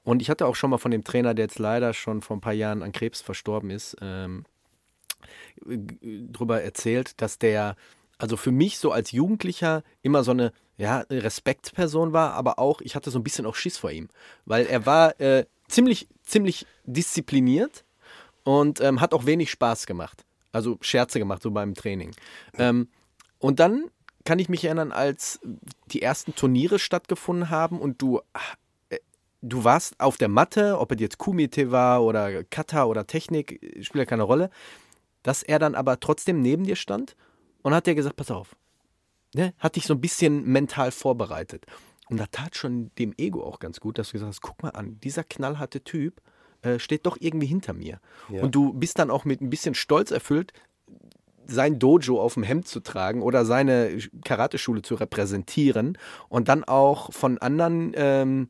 [0.04, 2.42] Und ich hatte auch schon mal von dem Trainer, der jetzt leider schon vor ein
[2.42, 4.46] paar Jahren an Krebs verstorben ist, ähm,
[5.66, 7.76] drüber erzählt, dass der
[8.18, 12.96] also für mich so als Jugendlicher immer so eine ja, Respektsperson war, aber auch, ich
[12.96, 14.10] hatte so ein bisschen auch Schiss vor ihm,
[14.46, 17.84] weil er war äh, ziemlich, ziemlich diszipliniert
[18.44, 20.24] und ähm, hat auch wenig Spaß gemacht.
[20.52, 22.12] Also Scherze gemacht, so beim Training.
[22.58, 22.88] Ähm,
[23.40, 23.86] und dann
[24.24, 25.40] kann ich mich erinnern, als
[25.92, 28.22] die ersten Turniere stattgefunden haben und du,
[28.90, 28.98] äh,
[29.42, 33.96] du warst auf der Matte, ob es jetzt Kumite war oder Kata oder Technik, spielt
[34.02, 34.50] ja keine Rolle,
[35.28, 37.18] dass er dann aber trotzdem neben dir stand
[37.62, 38.56] und hat dir gesagt, pass auf,
[39.36, 39.54] ne?
[39.60, 41.66] hat dich so ein bisschen mental vorbereitet.
[42.08, 44.70] Und da tat schon dem Ego auch ganz gut, dass du gesagt hast, guck mal
[44.70, 46.22] an, dieser knallharte Typ
[46.62, 48.00] äh, steht doch irgendwie hinter mir.
[48.30, 48.42] Ja.
[48.42, 50.54] Und du bist dann auch mit ein bisschen Stolz erfüllt,
[51.46, 55.98] sein Dojo auf dem Hemd zu tragen oder seine Karateschule zu repräsentieren
[56.30, 58.50] und dann auch von anderen ähm,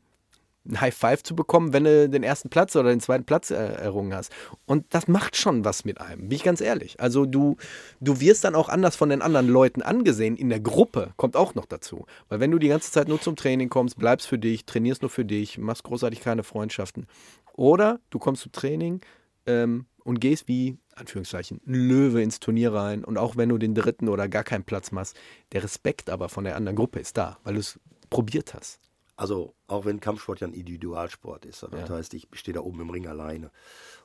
[0.68, 3.54] ein High Five zu bekommen, wenn du den ersten Platz oder den zweiten Platz äh,
[3.54, 4.32] errungen hast.
[4.66, 7.00] Und das macht schon was mit einem, bin ich ganz ehrlich.
[7.00, 7.56] Also du,
[8.00, 11.54] du wirst dann auch anders von den anderen Leuten angesehen in der Gruppe, kommt auch
[11.54, 12.06] noch dazu.
[12.28, 15.10] Weil wenn du die ganze Zeit nur zum Training kommst, bleibst für dich, trainierst nur
[15.10, 17.06] für dich, machst großartig keine Freundschaften.
[17.54, 19.00] Oder du kommst zum Training
[19.46, 23.04] ähm, und gehst wie, Anführungszeichen, Löwe ins Turnier rein.
[23.04, 25.16] Und auch wenn du den dritten oder gar keinen Platz machst,
[25.52, 28.80] der Respekt aber von der anderen Gruppe ist da, weil du es probiert hast.
[29.18, 31.64] Also auch wenn Kampfsport ja ein Individualsport ist.
[31.64, 31.88] Das Ja.
[31.88, 33.50] heißt, ich stehe da oben im Ring alleine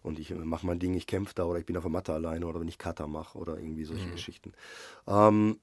[0.01, 2.47] und ich mache mein Ding, ich kämpfe da oder ich bin auf der Matte alleine
[2.47, 4.53] oder wenn ich Kata mache oder irgendwie solche Geschichten.
[5.07, 5.59] Ähm,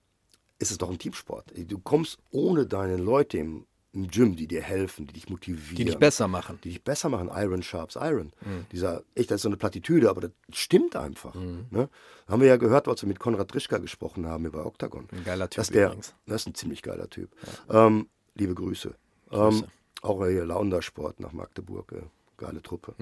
[0.60, 1.52] ist es doch ein Teamsport.
[1.56, 5.74] Du kommst ohne deine Leute im, im Gym, die dir helfen, die dich motivieren.
[5.76, 6.60] Die dich besser machen.
[6.62, 7.28] die dich besser machen.
[7.34, 8.32] Iron sharps Iron.
[8.70, 11.34] Dieser, echt, das ist so eine Plattitüde, aber das stimmt einfach.
[11.34, 11.88] Ne?
[12.28, 15.08] Haben wir ja gehört, als wir mit Konrad Drischka gesprochen haben über Octagon.
[15.10, 16.14] Ein geiler Typ der, übrigens.
[16.26, 17.30] Das ist ein ziemlich geiler Typ.
[17.68, 18.94] Ähm, liebe Grüße.
[19.32, 19.64] Ähm,
[20.02, 21.92] auch hier Laundersport nach Magdeburg.
[21.92, 22.02] Äh,
[22.36, 22.94] geile Truppe.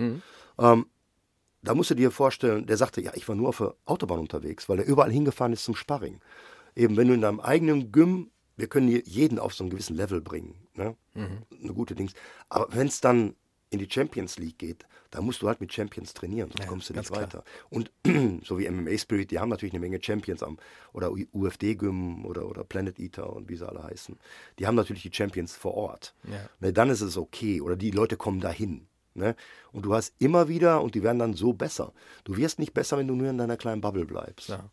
[0.58, 0.86] Ähm,
[1.62, 4.68] da musst du dir vorstellen, der sagte, ja, ich war nur auf der Autobahn unterwegs,
[4.68, 6.20] weil er überall hingefahren ist zum Sparring.
[6.76, 9.96] Eben, wenn du in deinem eigenen Gym, wir können hier jeden auf so einen gewissen
[9.96, 10.54] Level bringen.
[10.74, 10.96] Ne?
[11.62, 12.12] Eine gute Dings.
[12.48, 13.34] Aber wenn es dann
[13.70, 16.90] in die Champions League geht, da musst du halt mit Champions trainieren, sonst Ja, kommst
[16.90, 17.22] du nicht klar.
[17.22, 17.44] weiter.
[17.70, 17.90] Und
[18.44, 20.58] so wie MMA Spirit, die haben natürlich eine Menge Champions am,
[20.92, 24.18] oder UFD-Gym oder, oder Planet Eater und wie sie alle heißen.
[24.58, 26.14] Die haben natürlich die Champions vor Ort.
[26.30, 26.48] Ja.
[26.60, 27.60] Ne, dann ist es okay.
[27.60, 28.86] Oder die Leute kommen dahin.
[29.14, 29.34] Ne?
[29.72, 31.92] Und du hast immer wieder, und die werden dann so besser.
[32.24, 34.48] Du wirst nicht besser, wenn du nur in deiner kleinen Bubble bleibst.
[34.48, 34.70] Ja.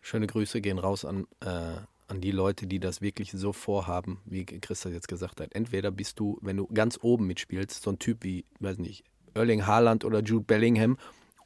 [0.00, 1.76] Schöne Grüße gehen raus an, äh,
[2.08, 5.54] an die Leute, die das wirklich so vorhaben, wie Christa jetzt gesagt hat.
[5.54, 9.04] Entweder bist du, wenn du ganz oben mitspielst, so ein Typ wie, weiß nicht,
[9.34, 10.96] Erling Haaland oder Jude Bellingham,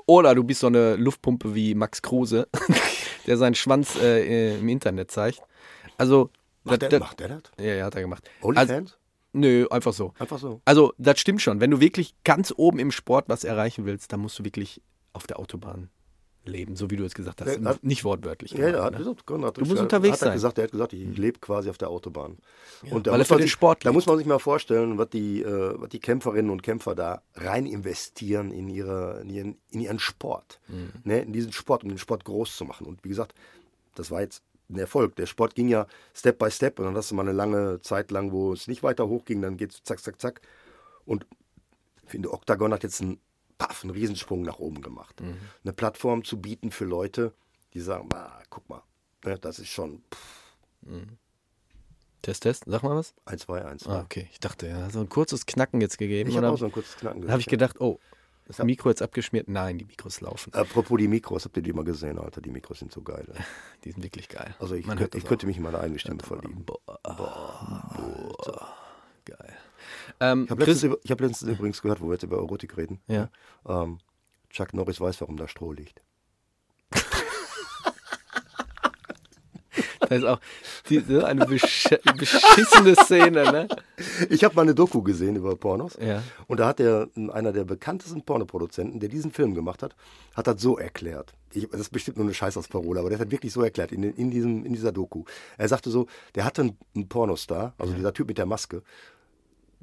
[0.07, 2.49] oder du bist so eine Luftpumpe wie Max Kruse,
[3.27, 5.41] der seinen Schwanz äh, im Internet zeigt.
[5.99, 6.31] Also,
[6.65, 7.43] Macht, das- der, das- macht der das?
[7.59, 8.29] ja, ja, hat er gemacht.
[8.41, 8.99] Also, OnlyFans?
[9.33, 10.15] nö, einfach so.
[10.19, 10.61] Einfach so.
[10.65, 11.61] Also, das stimmt schon.
[11.61, 14.81] Wenn du wirklich ganz oben im Sport was erreichen willst, dann musst du wirklich
[15.13, 15.91] auf der Autobahn
[16.45, 17.59] leben, so wie du es gesagt hast.
[17.61, 18.51] Ja, hat- Nicht wortwörtlich.
[18.53, 18.99] Ja, gemeint, hat ne?
[18.99, 20.35] gesagt, Konrad Du musst unterwegs hat er sein.
[20.35, 22.39] Gesagt, er hat gesagt, ich lebe quasi auf der Autobahn.
[22.91, 23.95] und da weil er muss für man den sich, Sport Da lebt.
[23.95, 27.67] muss man sich mal vorstellen, was die, äh, was die Kämpferinnen und Kämpfer da rein
[27.67, 30.61] investieren in, ihre, in, ihren, in ihren Sport.
[30.69, 30.91] Mhm.
[31.05, 32.87] Ne, in diesen Sport, um den Sport groß zu machen.
[32.87, 33.35] Und wie gesagt,
[33.95, 35.15] das war jetzt ein Erfolg.
[35.17, 38.11] Der Sport ging ja Step by Step und dann hast du mal eine lange Zeit
[38.11, 40.41] lang, wo es nicht weiter hochging, dann geht es zack, zack, zack.
[41.05, 41.27] Und
[42.05, 43.21] ich finde, Octagon hat jetzt einen,
[43.59, 45.21] paff, einen Riesensprung nach oben gemacht.
[45.21, 45.37] Mhm.
[45.65, 47.33] Eine Plattform zu bieten für Leute,
[47.75, 48.83] die sagen, ah, guck mal,
[49.25, 50.43] ne, das ist schon pff,
[52.23, 53.15] Test, Test, sag mal was.
[53.25, 53.87] 1, 2, 1.
[53.89, 54.29] Ah, okay.
[54.33, 56.31] Ich dachte, ja, so ein kurzes Knacken jetzt gegeben.
[56.31, 57.99] Ich habe auch so ein kurzes Knacken habe ich gedacht, oh,
[58.47, 59.49] Das hab- Mikro jetzt abgeschmiert.
[59.49, 60.53] Nein, die Mikros laufen.
[60.55, 62.41] Apropos die Mikros, habt ihr die mal gesehen, Alter?
[62.41, 63.27] Die Mikros sind so geil.
[63.35, 63.43] ey.
[63.85, 64.55] Die sind wirklich geil.
[64.61, 66.65] Also ich, Man könnt, hört das ich könnte mich in meine eigene Stimme verlieben.
[69.25, 69.57] Geil.
[70.23, 73.01] Ähm, Ich habe letztens, ich hab letztens übrigens gehört, wo wir jetzt über Erotik reden.
[73.09, 73.29] Ja.
[73.67, 73.99] Ähm,
[74.51, 76.01] Chuck Norris weiß, warum da Stroh liegt.
[80.01, 80.39] das ist auch
[80.89, 83.67] die, so eine besch beschissene Szene, ne?
[84.31, 85.97] Ich habe mal eine Doku gesehen über Pornos.
[86.01, 86.23] Ja.
[86.47, 89.97] Und da hat der, einer der bekanntesten Pornoproduzenten, der diesen Film gemacht hat,
[90.35, 91.35] hat das so erklärt.
[91.53, 94.31] Ich, das ist bestimmt nur eine Scheißausparole, aber der hat wirklich so erklärt in, in,
[94.31, 95.25] diesem, in dieser Doku.
[95.59, 96.07] Er sagte so,
[96.37, 98.83] der hatte einen, einen Pornostar, also dieser Typ mit der Maske,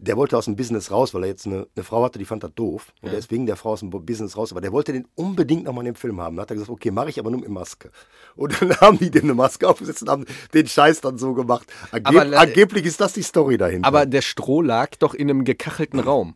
[0.01, 2.43] der wollte aus dem Business raus, weil er jetzt eine, eine Frau hatte, die fand
[2.43, 2.93] das doof.
[3.01, 4.51] Und der ist wegen der Frau aus dem Business raus.
[4.51, 6.35] Aber der wollte den unbedingt nochmal in dem Film haben.
[6.35, 7.91] Da hat er gesagt, okay, mache ich aber nur mit Maske.
[8.35, 11.67] Und dann haben die dem eine Maske aufgesetzt und haben den Scheiß dann so gemacht.
[11.91, 13.87] Angeb Aber, äh, angeblich ist das die Story dahinter.
[13.87, 16.35] Aber der Stroh lag doch in einem gekachelten Raum.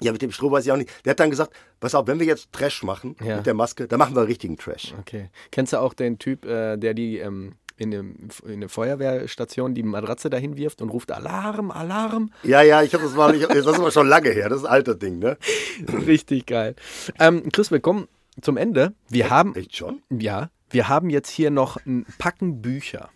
[0.00, 0.90] Ja, mit dem Stroh weiß ich auch nicht.
[1.04, 3.36] Der hat dann gesagt, pass auf, wenn wir jetzt Trash machen Ja.
[3.36, 4.94] mit der Maske, dann machen wir richtigen Trash.
[5.00, 5.30] Okay.
[5.50, 9.82] Kennst du auch den Typ, äh, der die ähm, in, dem, in eine Feuerwehrstation die
[9.82, 12.30] Matratze dahin wirft und ruft Alarm, Alarm?
[12.42, 14.64] Ja, ja, ich habe das mal, ich, das ist aber schon lange her, das ist
[14.64, 15.36] ein alter Ding, ne?
[16.06, 16.74] Richtig geil.
[17.18, 18.06] Ähm, Chris, wir kommen
[18.40, 18.94] zum Ende.
[19.08, 20.02] Wir haben, Echt schon?
[20.10, 23.10] ja, wir haben jetzt hier noch ein Packen Bücher.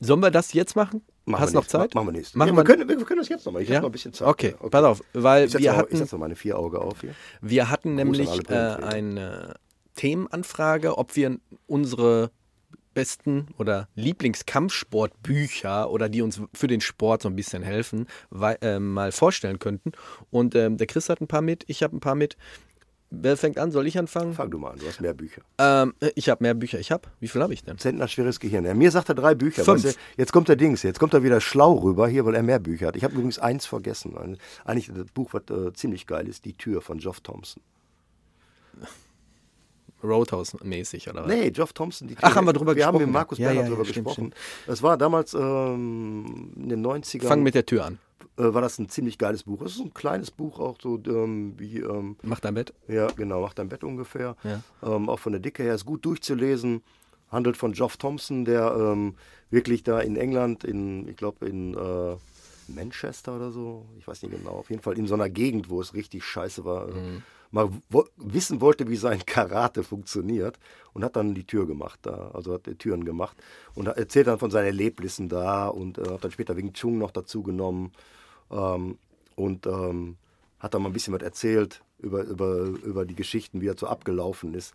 [0.00, 1.02] Sollen wir das jetzt machen?
[1.26, 1.66] Machen Hast wir noch.
[1.66, 1.94] Zeit?
[1.94, 3.62] Machen wir nächstes Machen ja, wir, können, wir, können das jetzt nochmal.
[3.62, 3.76] Ich ja?
[3.76, 4.28] habe noch ein bisschen Zeit.
[4.28, 6.58] Okay, Ja, pass auf, weil Ich setze wir mal, ich hatten, setze mal meine vier
[6.58, 7.14] Augen auf hier.
[7.40, 9.54] wir hatten nämlich äh, eine
[9.96, 12.30] Themenanfrage, ob wir unsere
[12.94, 18.78] besten oder Lieblingskampfsportbücher oder die uns für den Sport so ein bisschen helfen, wei- äh,
[18.78, 19.92] mal vorstellen könnten.
[20.30, 22.36] Und ähm, der Chris hat ein paar mit, ich habe ein paar mit.
[23.16, 23.70] Wer fängt an?
[23.70, 24.34] Soll ich anfangen?
[24.34, 25.42] Fang du mal an, du hast mehr Bücher.
[25.58, 26.80] Ähm, ich habe mehr Bücher.
[26.80, 27.08] Ich habe.
[27.20, 27.78] Wie viel habe ich denn?
[27.78, 28.64] Zentner schweres Gehirn.
[28.64, 29.62] Ja, mir sagt er drei Bücher.
[29.62, 29.84] Fünf.
[29.84, 32.42] Weißt du, jetzt kommt der Dings, jetzt kommt er wieder schlau rüber hier, weil er
[32.42, 32.96] mehr Bücher hat.
[32.96, 34.38] Ich habe übrigens eins vergessen.
[34.64, 37.62] Eigentlich das Buch, was äh, ziemlich geil ist, Die Tür von Geoff Thompson.
[40.04, 41.28] Roadhouse-mäßig, oder was?
[41.28, 42.16] Nee, Geoff Thompson, die.
[42.20, 43.46] Ach, haben wir drüber Wir haben gesprochen, mit Markus ja.
[43.48, 44.34] Bernhard ja, drüber stimmt, gesprochen.
[44.66, 47.26] Das war damals ähm, in den 90ern.
[47.26, 47.98] Fang mit der Tür an.
[48.36, 49.62] äh, war das ein ziemlich geiles Buch.
[49.62, 52.72] Es ist ein kleines Buch, auch so ähm, wie, ähm, Mach dein Bett.
[52.88, 54.36] ja, genau, macht dein Bett ungefähr.
[54.44, 54.60] Ja.
[54.82, 56.82] Ähm, auch von der Dicke her ist gut durchzulesen.
[57.30, 59.14] Handelt von Geoff Thompson, der ähm,
[59.50, 62.16] wirklich da in England, in, ich glaube in äh,
[62.68, 65.80] Manchester oder so, ich weiß nicht genau, auf jeden Fall in so einer Gegend, wo
[65.80, 70.58] es richtig scheiße war, äh, mal wo wissen wollte, wie sein Karate funktioniert
[70.92, 73.36] und hat dann die Tür gemacht da, also hat die Türen gemacht
[73.74, 77.12] und erzählt dann von seinen Erlebnissen da und äh, hat dann später Wing Chun noch
[77.12, 77.92] dazu genommen
[78.50, 78.98] ähm,
[79.36, 80.16] und ähm,
[80.58, 83.86] hat dann mal ein bisschen was erzählt über, über, über die Geschichten, wie er so
[83.86, 84.74] abgelaufen ist.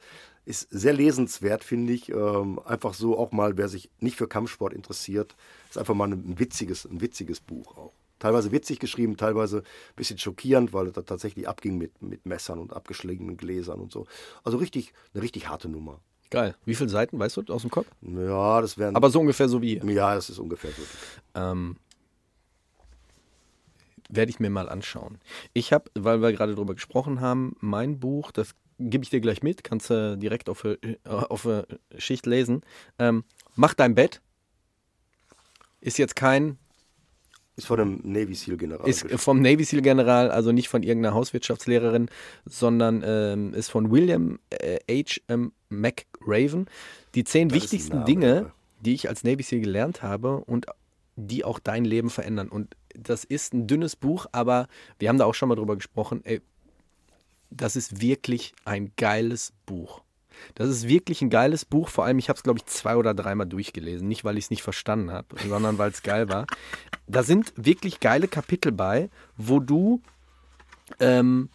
[0.49, 2.09] Ist sehr lesenswert, finde ich.
[2.09, 5.35] Ähm, einfach so auch mal, wer sich nicht für Kampfsport interessiert,
[5.69, 7.93] ist einfach mal ein witziges, ein witziges Buch auch.
[8.17, 12.57] Teilweise witzig geschrieben, teilweise ein bisschen schockierend, weil es da tatsächlich abging mit, mit Messern
[12.57, 14.07] und abgeschlagenen Gläsern und so.
[14.43, 15.99] Also richtig, eine richtig harte Nummer.
[16.31, 16.55] Geil.
[16.65, 17.85] Wie viele Seiten, weißt du, aus dem Kopf?
[18.01, 18.95] Ja, das wären.
[18.95, 19.91] Aber so ungefähr so wie hier.
[19.91, 20.81] ja, das ist ungefähr so.
[21.39, 21.75] Ähm,
[24.09, 25.19] werde ich mir mal anschauen.
[25.53, 29.43] Ich habe, weil wir gerade drüber gesprochen haben, mein Buch, das gebe ich dir gleich
[29.43, 31.63] mit, kannst du direkt auf, äh, auf äh,
[31.97, 32.61] Schicht lesen.
[32.97, 33.23] Ähm,
[33.55, 34.21] Mach dein Bett.
[35.81, 36.57] Ist jetzt kein,
[37.55, 38.87] Ist von einem Navy SEAL General.
[38.87, 42.09] ist vom Navy SEAL General, also nicht von irgendeiner Hauswirtschaftslehrerin,
[42.45, 45.21] sondern ähm, ist von William äh, H.
[45.27, 45.51] M.
[45.69, 46.67] McRaven.
[47.15, 48.51] Die zehn Das wichtigsten Dinge,
[48.81, 50.65] die ich als Navy SEAL gelernt habe und
[51.15, 52.47] die auch dein Leben verändern.
[52.49, 54.67] Und das ist ein dünnes Buch, aber
[54.99, 56.21] wir haben da auch schon mal drüber gesprochen.
[56.23, 56.41] Ey,
[57.49, 60.01] das ist wirklich ein geiles Buch.
[60.55, 61.89] Das ist wirklich ein geiles Buch.
[61.89, 64.07] Vor allem, ich habe es, glaube ich, zwei oder dreimal durchgelesen.
[64.07, 66.47] Nicht, weil ich es nicht verstanden habe, sondern weil es geil war.
[67.07, 70.01] Da sind wirklich geile Kapitel bei, wo du
[70.99, 71.49] ähm,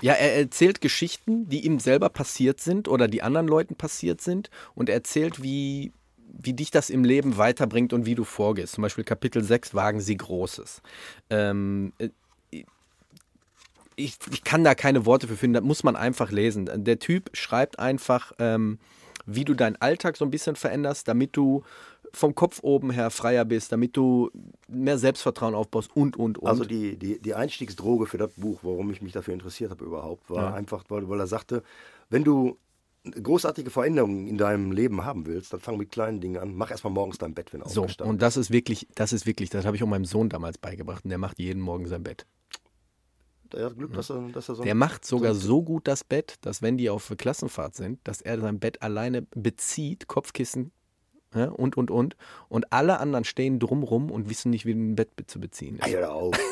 [0.00, 4.50] ja, er erzählt Geschichten, die ihm selber passiert sind oder die anderen Leuten passiert sind
[4.74, 8.74] und er erzählt, wie, wie dich das im Leben weiterbringt und wie du vorgehst.
[8.74, 10.82] Zum Beispiel Kapitel 6, Wagen Sie Großes.
[11.30, 12.10] Ähm, äh,
[13.96, 16.68] ich, ich kann da keine Worte für finden, das muss man einfach lesen.
[16.84, 18.78] Der Typ schreibt einfach, ähm,
[19.24, 21.64] wie du deinen Alltag so ein bisschen veränderst, damit du
[22.12, 24.30] vom Kopf oben her freier bist, damit du
[24.68, 26.48] mehr Selbstvertrauen aufbaust und, und, und.
[26.48, 30.30] Also die, die, die Einstiegsdroge für das Buch, warum ich mich dafür interessiert habe überhaupt,
[30.30, 30.54] war Ja.
[30.54, 31.62] einfach, weil, weil er sagte,
[32.08, 32.58] wenn du
[33.22, 36.54] großartige Veränderung in deinem Leben haben willst, dann fang mit kleinen Dingen an.
[36.54, 39.26] Mach erstmal morgens dein Bett, wenn er So, aufgestanden und das ist wirklich, das ist
[39.26, 42.02] wirklich, das habe ich auch meinem Sohn damals beigebracht und der macht jeden Morgen sein
[42.02, 42.26] Bett.
[43.52, 46.34] Der hat Glück, dass er, dass er so Der macht sogar so gut das Bett,
[46.42, 50.72] dass wenn die auf Klassenfahrt sind, dass er sein Bett alleine bezieht, Kopfkissen
[51.34, 52.16] ja, und, und, und.
[52.48, 55.86] Und alle anderen stehen drumrum und wissen nicht, wie ein Bett be- zu beziehen ist.
[55.88, 56.34] hör auf.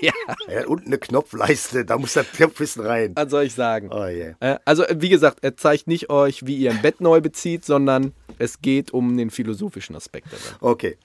[0.06, 0.12] Ja.
[0.46, 3.12] Er hat unten eine Knopfleiste, da muss der Knopfwissen rein.
[3.16, 3.90] Was soll ich sagen?
[3.92, 4.34] Oh yeah.
[4.40, 7.64] Äh, Also, äh, wie gesagt, er zeigt nicht euch, wie ihr ein Bett neu bezieht,
[7.64, 10.56] sondern es geht um den philosophischen Aspekt dabei.
[10.60, 10.98] Okay,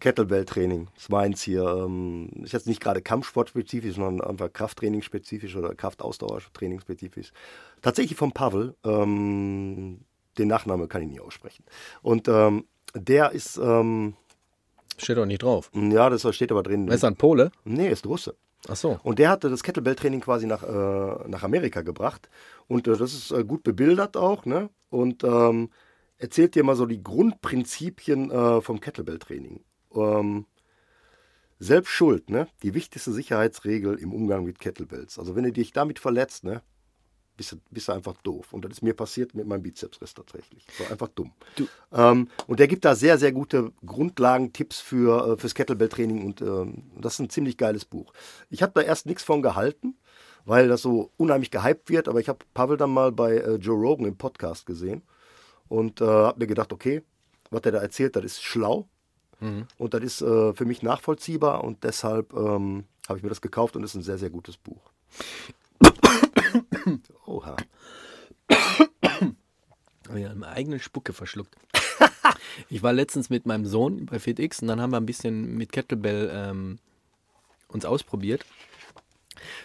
[0.00, 1.62] Kettlebell-Training, das war eins hier.
[1.64, 7.32] Ähm, ist jetzt nicht gerade Kampfsportspezifisch, sondern einfach Krafttraining-spezifisch oder Kraftausdauertraining-spezifisch.
[7.82, 10.00] Tatsächlich von Pavel, ähm,
[10.38, 11.64] den Nachname kann ich nie aussprechen.
[12.02, 14.14] Und ähm, der ist, ähm,
[14.98, 15.70] Steht doch nicht drauf.
[15.74, 16.88] ja, das steht aber drin.
[16.88, 17.50] Ist er ein Pole?
[17.64, 18.34] Nee, ist Russe.
[18.66, 18.98] Ach so.
[19.02, 22.28] Und der hatte das Kettlebell-Training quasi nach, äh, nach Amerika gebracht.
[22.66, 24.44] Und äh, das ist äh, gut bebildert auch.
[24.44, 24.70] Ne?
[24.90, 25.70] Und ähm,
[26.16, 29.60] erzählt dir mal so die Grundprinzipien äh, vom Kettlebell-Training.
[29.94, 30.46] Ähm,
[31.60, 32.46] selbst schuld, ne?
[32.62, 35.18] Die wichtigste Sicherheitsregel im Umgang mit Kettlebells.
[35.18, 36.62] Also wenn du dich damit verletzt, ne?
[37.38, 38.52] Bist du, bist du einfach doof.
[38.52, 40.66] Und das ist mir passiert mit meinem Bizepsriss tatsächlich.
[40.76, 41.32] So einfach dumm.
[41.92, 46.90] Ähm, und der gibt da sehr, sehr gute Grundlagentipps für, äh, fürs Kettlebell-Training und ähm,
[47.00, 48.12] das ist ein ziemlich geiles Buch.
[48.50, 49.96] Ich habe da erst nichts von gehalten,
[50.46, 53.78] weil das so unheimlich gehypt wird, aber ich habe Pavel dann mal bei äh, Joe
[53.78, 55.02] Rogan im Podcast gesehen
[55.68, 57.02] und äh, habe mir gedacht, okay,
[57.50, 58.88] was der da erzählt, das ist schlau
[59.78, 63.76] und das ist äh, für mich nachvollziehbar und deshalb ähm, habe ich mir das gekauft
[63.76, 64.90] und es ist ein sehr, sehr gutes Buch.
[67.26, 67.56] Oha.
[70.08, 71.54] Habe ja meine eigene Spucke verschluckt.
[72.70, 75.72] ich war letztens mit meinem Sohn bei FitX und dann haben wir ein bisschen mit
[75.72, 76.78] Kettlebell ähm,
[77.68, 78.44] uns ausprobiert.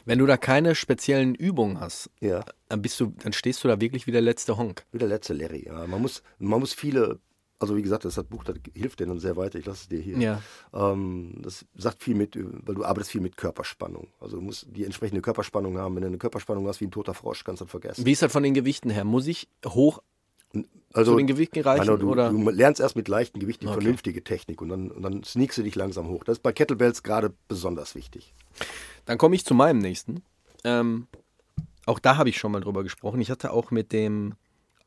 [0.05, 2.43] Wenn du da keine speziellen Übungen hast, Ja.
[2.69, 4.85] dann bist du, dann stehst du da wirklich wie der letzte Honk.
[4.91, 5.65] Wie der letzte Larry.
[5.65, 7.19] Ja, man, muss, man muss viele,
[7.59, 9.57] also wie gesagt, das hat Buch, das hilft dir dann sehr weiter.
[9.57, 10.17] Ich lasse es dir hier.
[10.17, 10.41] Ja.
[10.73, 14.07] Ähm, das sagt viel mit, weil du arbeitest viel mit Körperspannung.
[14.19, 15.95] Also du musst die entsprechende Körperspannung haben.
[15.95, 18.05] Wenn du eine Körperspannung hast wie ein toter Frosch, kannst du das vergessen.
[18.05, 19.05] Wie ist das von den Gewichten her?
[19.05, 20.01] Muss ich hoch
[20.93, 21.85] Also, zu den Gewichten reichen?
[21.85, 22.29] Manu, du, oder?
[22.31, 23.79] du lernst erst mit leichten Gewichten die Okay.
[23.81, 26.23] vernünftige Technik und dann, und dann sneakst du dich langsam hoch.
[26.25, 28.33] Das ist bei Kettlebells gerade besonders wichtig.
[29.05, 30.21] Dann komme ich zu meinem nächsten.
[30.65, 31.07] Ähm,
[31.85, 33.21] auch da habe ich schon mal drüber gesprochen.
[33.21, 34.35] Ich hatte auch mit dem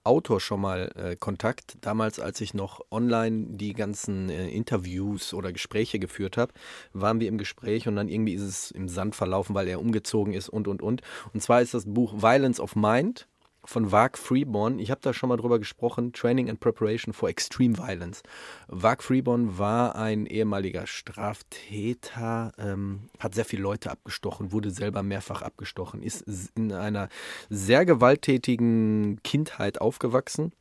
[0.06, 5.52] Autor schon mal äh, Kontakt, damals als ich noch online die ganzen äh, Interviews oder
[5.52, 6.52] Gespräche geführt habe,
[6.92, 10.32] waren wir im Gespräch und dann irgendwie ist es im Sand verlaufen, weil er umgezogen
[10.32, 11.02] ist und und und.
[11.34, 13.26] Und zwar ist das Buch Violence of Mind
[13.66, 14.78] von Varg Freeborn.
[14.78, 18.22] Ich habe da schon mal drüber gesprochen, Training and Preparation for Extreme Violence.
[18.68, 25.42] Varg Freeborn war ein ehemaliger Straftäter, ähm, hat sehr viele Leute abgestochen, wurde selber mehrfach
[25.42, 27.08] abgestochen, ist in einer
[27.48, 30.52] sehr gewalttätigen Kindheit aufgewachsen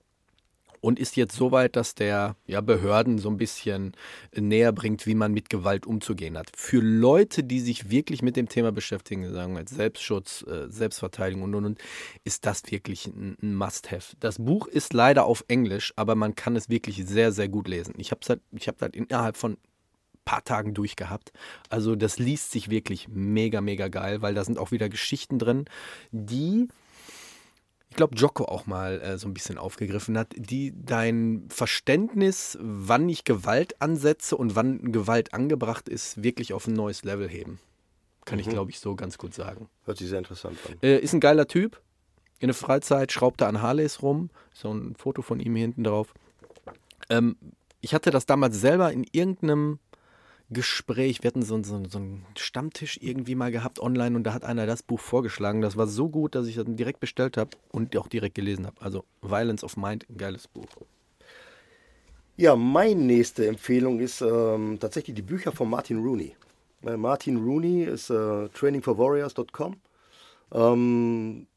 [0.85, 3.93] und ist jetzt so weit, dass der ja, Behörden so ein bisschen
[4.35, 6.51] näher bringt, wie man mit Gewalt umzugehen hat.
[6.55, 11.55] Für Leute, die sich wirklich mit dem Thema beschäftigen, sagen wir Selbstschutz, äh, Selbstverteidigung und
[11.55, 11.79] und und,
[12.23, 14.15] ist das wirklich ein, Must-Have.
[14.19, 17.95] Das Buch ist leider auf Englisch, aber man kann es wirklich sehr, sehr gut lesen.
[17.97, 19.57] Ich habe halt, hab das innerhalb von
[20.23, 21.31] paar Tagen durchgehabt.
[21.69, 25.65] Also das liest sich wirklich mega, mega geil, weil da sind auch wieder Geschichten drin,
[26.11, 26.67] die
[27.95, 33.23] glaube, Jocko auch mal äh, so ein bisschen aufgegriffen hat, die dein Verständnis, wann ich
[33.23, 37.59] Gewalt ansetze und wann Gewalt angebracht ist, wirklich auf ein neues Level heben.
[38.25, 39.69] Kann ich, glaube ich, so ganz gut sagen.
[39.83, 40.77] Hört sich sehr interessant an.
[40.81, 41.79] Äh, ist ein geiler Typ.
[42.39, 44.29] In der Freizeit schraubt er an Harleys rum.
[44.53, 46.13] So ein Foto von ihm hier hinten drauf.
[47.09, 47.37] Ähm,
[47.81, 49.79] ich hatte das damals selber in irgendeinem
[50.49, 51.23] Gespräch.
[51.23, 54.65] Wir hatten so, so, so einen Stammtisch irgendwie mal gehabt online und da hat einer
[54.65, 55.61] das Buch vorgeschlagen.
[55.61, 58.81] Das war so gut, dass ich das direkt bestellt habe und auch direkt gelesen habe.
[58.81, 60.67] Also Violence of Mind, ein geiles Buch.
[62.37, 66.35] Ja, meine nächste Empfehlung ist ähm, tatsächlich die Bücher von Martin Rooney.
[66.85, 69.77] Äh, Martin Rooney ist äh, trainingforwarriors.com.
[70.51, 71.47] Ähm,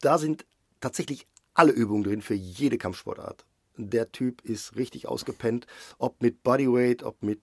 [0.00, 0.46] da sind
[0.80, 3.44] tatsächlich alle Übungen drin für jede Kampfsportart.
[3.76, 5.66] Der Typ ist richtig ausgepennt,
[5.98, 7.40] ob mit Bodyweight, ob mit,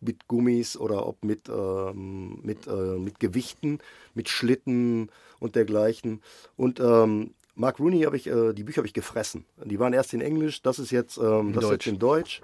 [0.00, 3.78] mit Gummis oder ob mit, ähm, mit, äh, mit Gewichten,
[4.14, 6.22] mit Schlitten und dergleichen.
[6.56, 9.44] Und ähm, Mark Rooney habe ich, äh, die Bücher habe ich gefressen.
[9.64, 11.86] Die waren erst in Englisch, das ist jetzt, ähm, das ist Deutsch.
[11.86, 12.40] jetzt in Deutsch.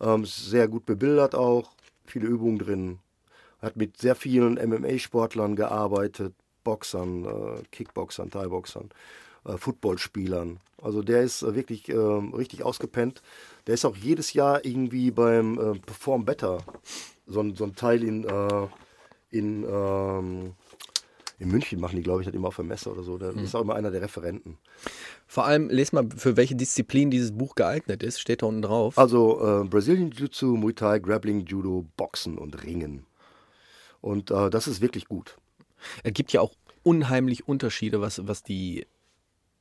[0.00, 1.72] Ähm, sehr gut bebildert auch,
[2.04, 2.98] viele Übungen drin.
[3.60, 8.90] Hat mit sehr vielen MMA-Sportlern gearbeitet, Boxern, äh, Kickboxern, Thai-Boxern,
[9.56, 10.58] Footballspielern.
[10.82, 13.22] Also der ist äh, wirklich ähm, richtig ausgepennt.
[13.66, 16.58] Der ist auch jedes Jahr irgendwie beim äh, Perform Better
[17.26, 18.66] so, ein- so ein Teil in, äh,
[19.30, 20.52] in, ähm,
[21.38, 23.16] in München machen die, glaube ich, das immer auf der Messe oder so.
[23.18, 24.58] Da ist auch immer einer der Referenten.
[25.26, 28.98] Vor allem, lest mal, für welche Disziplin dieses Buch geeignet ist, steht da unten drauf.
[28.98, 33.04] Also äh, Brazilian Jiu-Jitsu, Muay Thai, Grappling, Judo, Boxen und Ringen.
[34.00, 35.36] Und äh, das ist wirklich gut.
[36.02, 38.86] Es gibt ja auch unheimlich Unterschiede, was, was die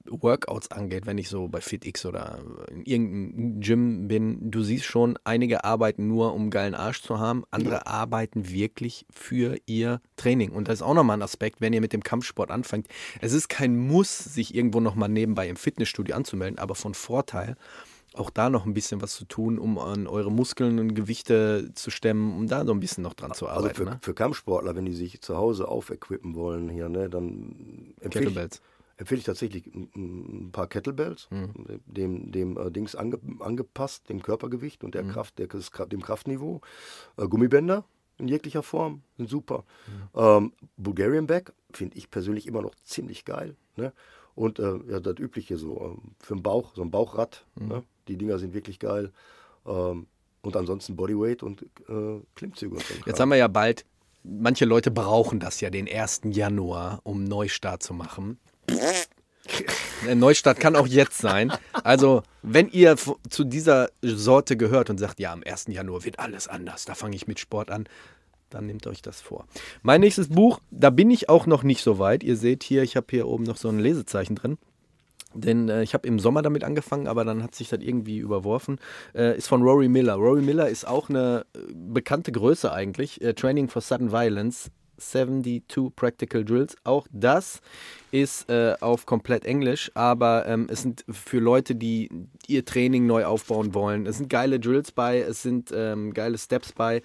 [0.09, 2.39] Workouts angeht, wenn ich so bei FitX oder
[2.71, 4.51] in irgendeinem Gym bin.
[4.51, 9.57] Du siehst schon, einige arbeiten nur, um geilen Arsch zu haben, andere arbeiten wirklich für
[9.65, 10.51] ihr Training.
[10.51, 12.87] Und das ist auch nochmal ein Aspekt, wenn ihr mit dem Kampfsport anfangt.
[13.21, 17.55] Es ist kein Muss, sich irgendwo nochmal nebenbei im Fitnessstudio anzumelden, aber von Vorteil,
[18.13, 21.91] auch da noch ein bisschen was zu tun, um an eure Muskeln und Gewichte zu
[21.91, 23.75] stemmen, um da so ein bisschen noch dran zu Also arbeiten.
[23.75, 23.99] für, ne?
[24.01, 28.61] für Kampfsportler, wenn die sich zu Hause aufequippen wollen hier, ne, dann empfehle ich.
[28.97, 31.79] Empfehle ich tatsächlich ein, paar Kettlebells, Mhm.
[31.85, 35.09] dem, dem äh, Dings ange, angepasst, dem Körpergewicht und der Mhm.
[35.09, 36.61] Kraft, der, dem Kraftniveau.
[37.17, 37.85] Äh, Gummibänder
[38.17, 39.63] in jeglicher Form sind super.
[39.87, 40.19] Mhm.
[40.19, 43.55] Ähm, Bulgarian Back finde ich persönlich immer noch ziemlich geil.
[43.75, 43.93] Ne?
[44.33, 47.45] Und äh, ja, das übliche so ähm, für den Bauch, so ein Bauchrad.
[47.55, 47.67] Mhm.
[47.67, 47.83] Ne?
[48.07, 49.11] Die Dinger sind wirklich geil.
[49.67, 50.07] Ähm,
[50.41, 52.93] und ansonsten Bodyweight und äh, Klimmzüge und so.
[52.95, 53.85] ein Jetzt haben wir ja bald,
[54.23, 56.21] manche Leute brauchen das ja den 1.
[56.25, 58.39] Januar, um einen Neustart zu machen.
[60.07, 61.51] Ein Neustart kann auch jetzt sein.
[61.83, 65.67] Also, wenn ihr zu dieser Sorte gehört und sagt, ja, am 1.
[65.67, 67.87] Januar wird alles anders, da fange ich mit Sport an,
[68.49, 69.45] dann nehmt euch das vor.
[69.81, 72.23] Mein nächstes Buch, da bin ich auch noch nicht so weit.
[72.23, 74.57] Ihr seht hier, ich habe hier oben noch so ein Lesezeichen drin.
[75.33, 78.79] Denn äh, ich habe im Sommer damit angefangen, aber dann hat sich das irgendwie überworfen.
[79.13, 80.15] Äh, ist von Rory Miller.
[80.15, 83.21] Rory Miller ist auch eine äh, bekannte Größe eigentlich.
[83.21, 84.71] Äh, Training for Sudden Violence.
[84.97, 86.75] 72 Practical Drills.
[86.83, 87.61] Auch das
[88.11, 92.09] ist äh, auf komplett Englisch, aber ähm, es sind für Leute, die
[92.47, 94.05] ihr Training neu aufbauen wollen.
[94.05, 97.01] Es sind geile Drills bei, es sind ähm, geile Steps bei.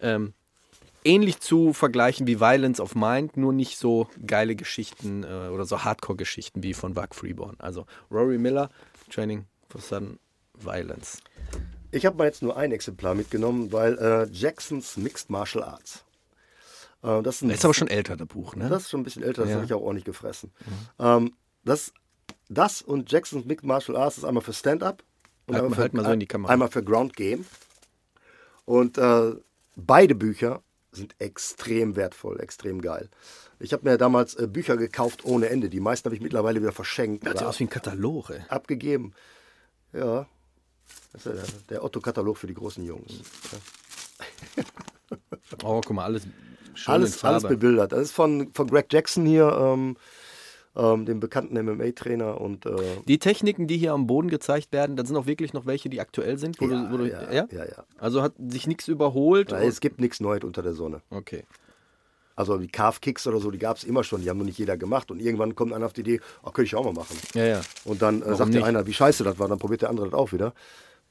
[0.00, 0.34] Ähm,
[1.04, 5.84] ähnlich zu vergleichen wie Violence of Mind, nur nicht so geile Geschichten äh, oder so
[5.84, 7.56] Hardcore-Geschichten wie von Buck Freeborn.
[7.58, 8.70] Also Rory Miller,
[9.10, 10.18] Training for Sudden
[10.54, 11.18] Violence.
[11.90, 16.04] Ich habe mal jetzt nur ein Exemplar mitgenommen, weil äh, Jacksons Mixed Martial Arts.
[17.02, 18.68] Äh, das, ist ein, ist aber schon älter, das Buch, ne?
[18.68, 19.56] das ist schon ein bisschen älter, das Ja.
[19.56, 20.52] habe ich auch ordentlich gefressen.
[20.98, 21.32] Ähm,
[21.64, 21.92] das,
[22.48, 25.02] das und Jacksons Mixed Martial Arts ist einmal für Stand-Up
[25.46, 26.52] und Halt einmal mal- für, halt mal so in die Kamera.
[26.52, 27.44] einmal für Ground Game.
[28.64, 29.32] Und äh,
[29.76, 30.62] beide Bücher
[30.92, 33.08] sind extrem wertvoll, extrem geil.
[33.58, 35.68] Ich habe mir damals äh, Bücher gekauft ohne Ende.
[35.70, 38.42] Die meisten habe ich mittlerweile wieder verschenkt Das sieht aus wie ein Katalog, ey.
[38.48, 39.14] abgegeben.
[39.92, 40.26] Ja,
[41.12, 43.12] das ist ja der, der Otto-Katalog für die großen Jungs.
[44.56, 44.64] Ja.
[45.64, 46.22] Oh, guck mal, alles
[46.74, 47.92] schön Alles, alles bebildert.
[47.92, 49.96] Das ist von, von Greg Jackson hier, ähm,
[50.74, 52.40] ähm, dem bekannten MMA-Trainer.
[52.40, 52.76] Und äh,
[53.06, 56.00] Die Techniken, die hier am Boden gezeigt werden, das sind auch wirklich noch welche, die
[56.00, 56.60] aktuell sind?
[56.60, 57.46] Wo Ja, du, wo du, ja, ja?
[57.50, 57.84] ja, ja.
[57.98, 59.50] Also hat sich nichts überholt?
[59.50, 61.02] Nein, es gibt nichts Neues unter der Sonne.
[61.10, 61.44] okay.
[62.34, 64.22] Also die Calf-Kicks oder so, die gab es immer schon.
[64.22, 65.10] Die haben nur nicht jeder gemacht.
[65.10, 67.14] Und irgendwann kommt einer auf die Idee, oh, könnte ich auch mal machen.
[67.34, 67.60] Ja, ja.
[67.84, 69.48] Und dann äh, sagt der einer, wie scheiße das war.
[69.48, 70.54] Dann probiert der andere das auch wieder.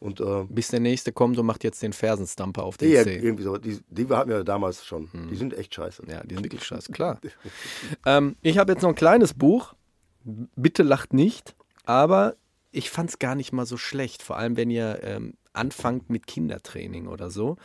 [0.02, 3.18] Und äh, Bis der nächste kommt und macht jetzt den Fersenstamper auf den die, Zeh.
[3.20, 5.10] irgendwie so, die, die hatten wir damals schon.
[5.30, 6.04] Die sind echt scheiße.
[6.10, 7.22] Ja, die sind wirklich scheiße, klar.
[8.08, 9.76] ähm, ich habe jetzt noch ein kleines Buch.
[10.24, 11.56] Bitte lacht nicht.
[11.86, 12.36] Aber
[12.72, 14.24] ich fand es gar nicht mal so schlecht.
[14.24, 17.58] Vor allem, wenn ihr ähm, anfangt mit Kindertraining oder so.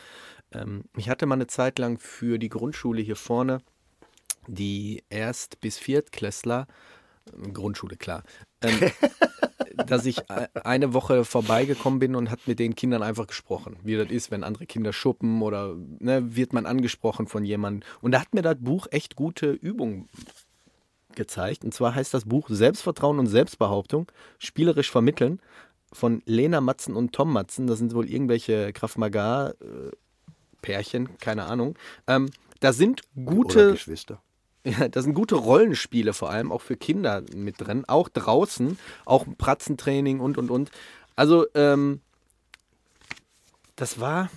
[0.51, 3.59] Ähm, ich hatte mal eine Zeit lang für die Grundschule hier vorne
[4.47, 6.67] die Erst- bis Viertklässler,
[7.53, 8.23] Grundschule, klar,
[8.61, 8.91] ähm,
[9.87, 13.95] dass ich äh, eine Woche vorbeigekommen bin und hat mit den Kindern einfach gesprochen, wie
[13.95, 17.87] das ist, wenn andere Kinder schuppen oder ne, wird man angesprochen von jemandem.
[18.01, 20.09] Und da hat mir das Buch echt gute Übungen
[21.15, 21.65] gezeigt.
[21.65, 25.41] Und zwar heißt das Buch Selbstvertrauen und Selbstbehauptung, spielerisch vermitteln
[25.91, 27.67] von Lena Matzen und Tom Matzen.
[27.67, 29.91] Das sind wohl irgendwelche Krav Maga äh,
[31.19, 31.77] keine Ahnung.
[32.07, 32.29] Ähm,
[32.59, 34.21] da sind Oder gute Geschwister.
[34.67, 39.25] Ja, da sind gute Rollenspiele vor allem auch für Kinder mit drin, auch draußen, auch
[39.37, 40.71] Pratzentraining und und und.
[41.15, 42.01] Also ähm,
[43.75, 44.29] das war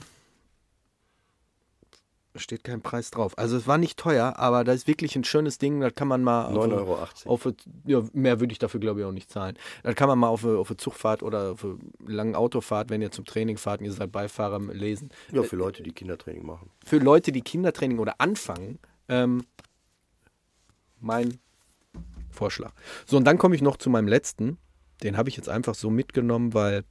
[2.37, 3.37] steht kein Preis drauf.
[3.37, 5.81] Also es war nicht teuer, aber das ist wirklich ein schönes Ding.
[5.81, 6.99] Das kann man mal auf, 9,80 Euro.
[7.27, 7.49] auf
[7.87, 9.59] ja, mehr würde ich dafür glaube ich auch nicht zahlen.
[9.83, 11.77] Das kann man mal auf, eine- auf eine Zugfahrt oder auf eine
[12.07, 15.83] lange Autofahrt, wenn ihr zum Training fahrt und ihr seid Beifahrer lesen Ja, für Leute,
[15.83, 16.71] die Kindertraining machen.
[16.85, 18.79] für Leute, die Kindertraining oder anfangen,
[19.09, 19.45] ähm,
[21.01, 21.39] mein
[22.31, 22.73] Vorschlag.
[23.07, 24.59] So, und dann komme ich noch zu meinem letzten.
[25.03, 26.85] Den habe ich jetzt einfach so mitgenommen, weil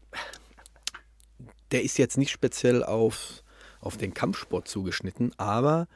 [1.72, 3.44] der ist jetzt nicht speziell auf,
[3.80, 5.88] auf den Kampfsport zugeschnitten, aber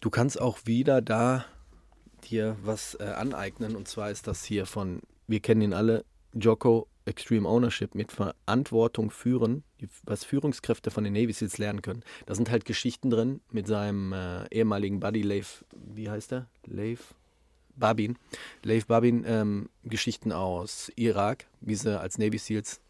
[0.00, 1.44] du kannst auch wieder da
[2.24, 3.76] dir was äh, aneignen.
[3.76, 9.10] Und zwar ist das hier von, wir kennen ihn alle, Joko Extreme Ownership mit Verantwortung
[9.10, 9.64] führen,
[10.04, 12.02] was Führungskräfte von den Navy Seals lernen können.
[12.26, 16.48] Da sind halt Geschichten drin mit seinem äh, ehemaligen Buddy Leif, wie heißt er?
[16.66, 17.14] Leif
[17.76, 18.18] Babin.
[18.62, 22.80] Leif Babin, ähm, Geschichten aus Irak, wie sie als Navy Seals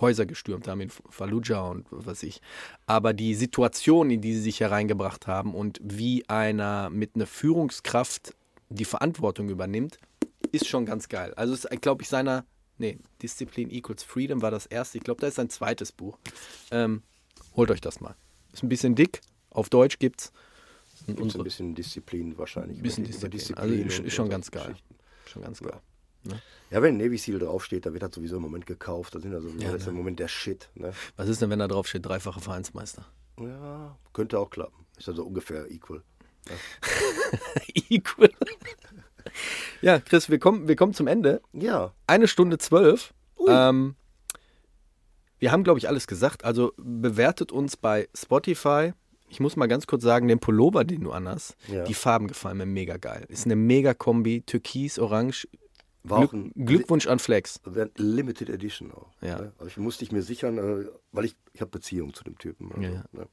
[0.00, 2.40] Häuser gestürmt haben in Fallujah und was ich.
[2.86, 8.34] Aber die Situation, in die sie sich hereingebracht haben und wie einer mit einer Führungskraft
[8.68, 9.98] die Verantwortung übernimmt,
[10.52, 11.34] ist schon ganz geil.
[11.34, 12.44] Also ist, glaube ich, seiner,
[12.78, 14.98] nee, Disziplin Equals Freedom war das erste.
[14.98, 16.18] Ich glaube, da ist sein zweites Buch.
[16.70, 17.02] Ähm,
[17.56, 18.14] holt euch das mal.
[18.52, 19.20] Ist ein bisschen dick.
[19.50, 20.32] Auf Deutsch gibt's.
[21.06, 22.78] Gibt's ein bisschen Disziplin wahrscheinlich.
[22.78, 23.88] Ein bisschen über Disziplin.
[23.88, 24.74] Also ist, schon ganz geil.
[25.26, 25.80] Schon ganz geil.
[26.24, 26.40] Ne?
[26.70, 29.14] Ja, wenn Navy Seal draufsteht, da wird das sowieso im Moment gekauft.
[29.14, 29.92] Da sind also, Ja, das ist ne?
[29.92, 30.68] im Moment der Shit.
[30.74, 30.92] Ne?
[31.16, 33.06] Was ist denn, wenn da drauf steht, dreifache Vereinsmeister?
[33.40, 34.84] Ja, könnte auch klappen.
[34.98, 36.02] Ist also ungefähr equal.
[37.90, 38.30] Equal.
[39.82, 41.40] ja, Chris, wir kommen, wir kommen zum Ende.
[41.52, 43.12] Ja, Eine Stunde zwölf.
[43.48, 43.94] Ähm,
[45.38, 46.44] wir haben, glaube ich, alles gesagt.
[46.44, 48.92] Also bewertet uns bei Spotify.
[49.28, 51.84] Ich muss mal ganz kurz sagen, den Pullover, den du anhast, Ja.
[51.84, 53.26] die Farben gefallen mir mega geil.
[53.28, 55.46] Ist eine mega Kombi, Türkis, Orange.
[56.04, 57.60] War Glück, ein Glückwunsch an Flex.
[57.64, 59.08] Li- Limited Edition auch.
[59.20, 59.38] Ja.
[59.40, 59.52] Ne?
[59.58, 62.70] Also ich musste ich mir sichern, äh, weil ich, ich habe Beziehung zu dem Typen.
[62.72, 63.04] Also, Ja.
[63.12, 63.28] ne?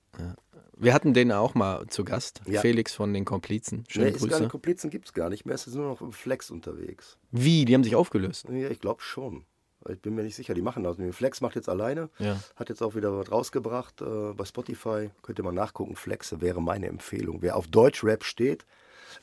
[0.77, 2.41] Wir hatten den auch mal zu Gast.
[2.47, 2.59] Ja.
[2.59, 3.85] Felix von den Komplizen.
[3.87, 4.41] Schöne Nee, ist gar Grüße.
[4.41, 5.55] nicht, Komplizen gibt es gar nicht mehr.
[5.55, 7.17] Es ist nur noch im Flex unterwegs.
[7.31, 7.63] Wie?
[7.63, 8.45] Die haben sich aufgelöst.
[8.49, 9.45] Ja, ich glaube schon.
[9.87, 10.53] Ich bin mir nicht sicher.
[10.55, 10.97] Die machen das.
[11.15, 12.09] Flex macht jetzt alleine.
[12.19, 12.39] Ja.
[12.55, 15.11] Hat jetzt auch wieder was rausgebracht äh, bei Spotify.
[15.21, 15.95] Könnt ihr mal nachgucken.
[15.95, 17.41] Flex wäre meine Empfehlung.
[17.41, 18.65] Wer auf Deutschrap steht,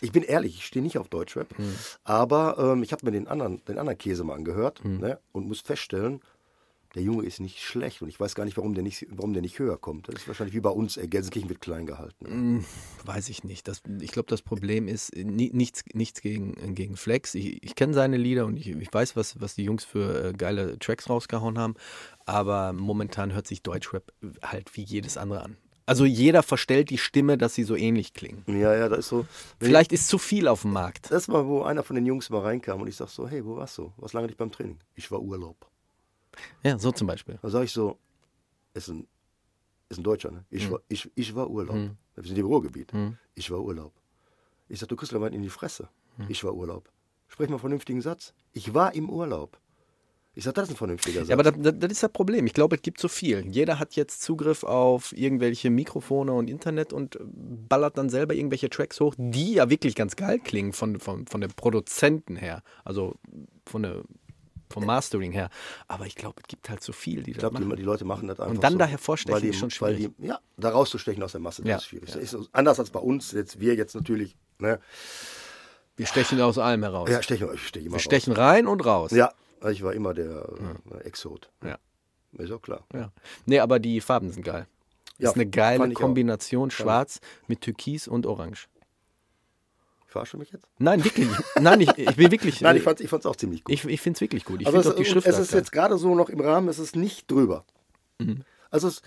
[0.01, 1.75] ich bin ehrlich, ich stehe nicht auf Deutschrap, Hm.
[2.05, 4.99] aber ähm, ich habe mir den anderen, den anderen Käse mal angehört Hm.
[4.99, 6.21] ne, und muss feststellen,
[6.95, 9.41] der Junge ist nicht schlecht und ich weiß gar nicht, warum der nicht, warum der
[9.41, 10.09] nicht höher kommt.
[10.09, 12.27] Das ist wahrscheinlich wie bei uns, äh, Gelsenkirchen wird klein gehalten.
[12.27, 12.65] Hm,
[13.07, 13.67] Weiß ich nicht.
[13.67, 17.35] Das, ich glaube, das Problem ist äh, ni- nichts, nichts gegen, äh, gegen Flex.
[17.35, 20.33] Ich, ich kenne seine Lieder und ich, ich weiß, was, was die Jungs für äh,
[20.35, 21.77] geile Tracks rausgehauen haben.
[22.27, 24.13] Aber momentan hört sich Deutschrap
[24.43, 25.57] halt wie jedes andere an.
[25.93, 28.45] Also jeder verstellt die Stimme, dass sie so ähnlich klingen.
[28.47, 29.27] Ja, ja, da ist so.
[29.61, 31.11] Vielleicht ist zu viel auf dem Markt.
[31.11, 33.57] Das mal, wo einer von den Jungs mal reinkam und ich sag so, hey, wo
[33.57, 33.93] warst du?
[33.99, 34.79] Was lange nicht beim Training?
[34.95, 35.69] Ich war Urlaub.
[36.63, 37.39] Ja, so zum Beispiel.
[37.43, 37.99] Da sage ich so,
[38.73, 39.07] ist ein,
[39.91, 40.39] ist ein Deutscher, ne?
[40.39, 40.45] Hm.
[40.49, 41.77] Ich, war, ich, ich war Urlaub.
[42.15, 42.91] Wir sind im Ruhrgebiet.
[43.35, 43.93] Ich war Urlaub.
[44.71, 45.91] Ich sag, du kriegst mal in die Fresse.
[46.17, 46.25] Hm.
[46.31, 46.89] Ich war Urlaub.
[47.29, 48.33] Sprech mal einen vernünftigen Satz.
[48.55, 49.59] Ich war im Urlaub.
[50.35, 51.29] Ich sag, das ist ein vernünftiger Satz.
[51.29, 52.47] Ja, aber das, das, ist das Problem.
[52.47, 53.45] Ich glaube, es gibt so viel.
[53.49, 58.99] Jeder hat jetzt Zugriff auf irgendwelche Mikrofone und Internet und ballert dann selber irgendwelche Tracks
[59.01, 62.63] hoch, die ja wirklich ganz geil klingen von, von, von den Produzenten her.
[62.83, 63.17] Also
[63.67, 64.03] von der,
[64.71, 65.51] vom Mastering her.
[65.87, 68.07] Aber ich glaube, es gibt halt so viel, die ich das glaube, die, die Leute
[68.07, 68.79] machen das einfach dann so.
[68.79, 70.11] da hervorstechen die, ist schon schwierig.
[70.19, 72.11] Die, ja, da rauszustechen aus der Masse, das Ja, ist schwierig.
[72.11, 73.33] Das ist anders als bei uns.
[73.33, 74.81] Jetzt, wir jetzt natürlich, ne?
[75.97, 77.11] Wir stechen aus allem heraus.
[77.11, 79.13] Ja, stechen, ich steche immer Wir stechen rein und raus.
[79.13, 79.35] raus.
[79.63, 80.49] Ja, ich war immer der
[80.91, 81.51] äh, Exot.
[81.65, 81.79] Ja.
[82.33, 82.87] Ist auch klar.
[82.93, 83.13] Ja.
[83.47, 84.67] Nee, aber die Farben sind geil.
[85.19, 86.01] Ja, ist eine geile ich auch.
[86.01, 88.69] Kombination schwarz mit Türkis und Orange.
[90.07, 90.69] Verarsche mich jetzt?
[90.79, 91.29] Nein, wirklich.
[91.59, 92.61] Nein, ich, ich bin wirklich.
[92.61, 93.75] Nein, äh, ich fand es ich fand's auch ziemlich gut.
[93.75, 94.61] Ich, ich finde es wirklich gut.
[94.61, 96.79] Ich Aber finde es, die Schrift es ist jetzt gerade so noch im Rahmen, es
[96.79, 97.65] ist nicht drüber.
[98.19, 98.45] Mhm.
[98.71, 99.05] Also es ist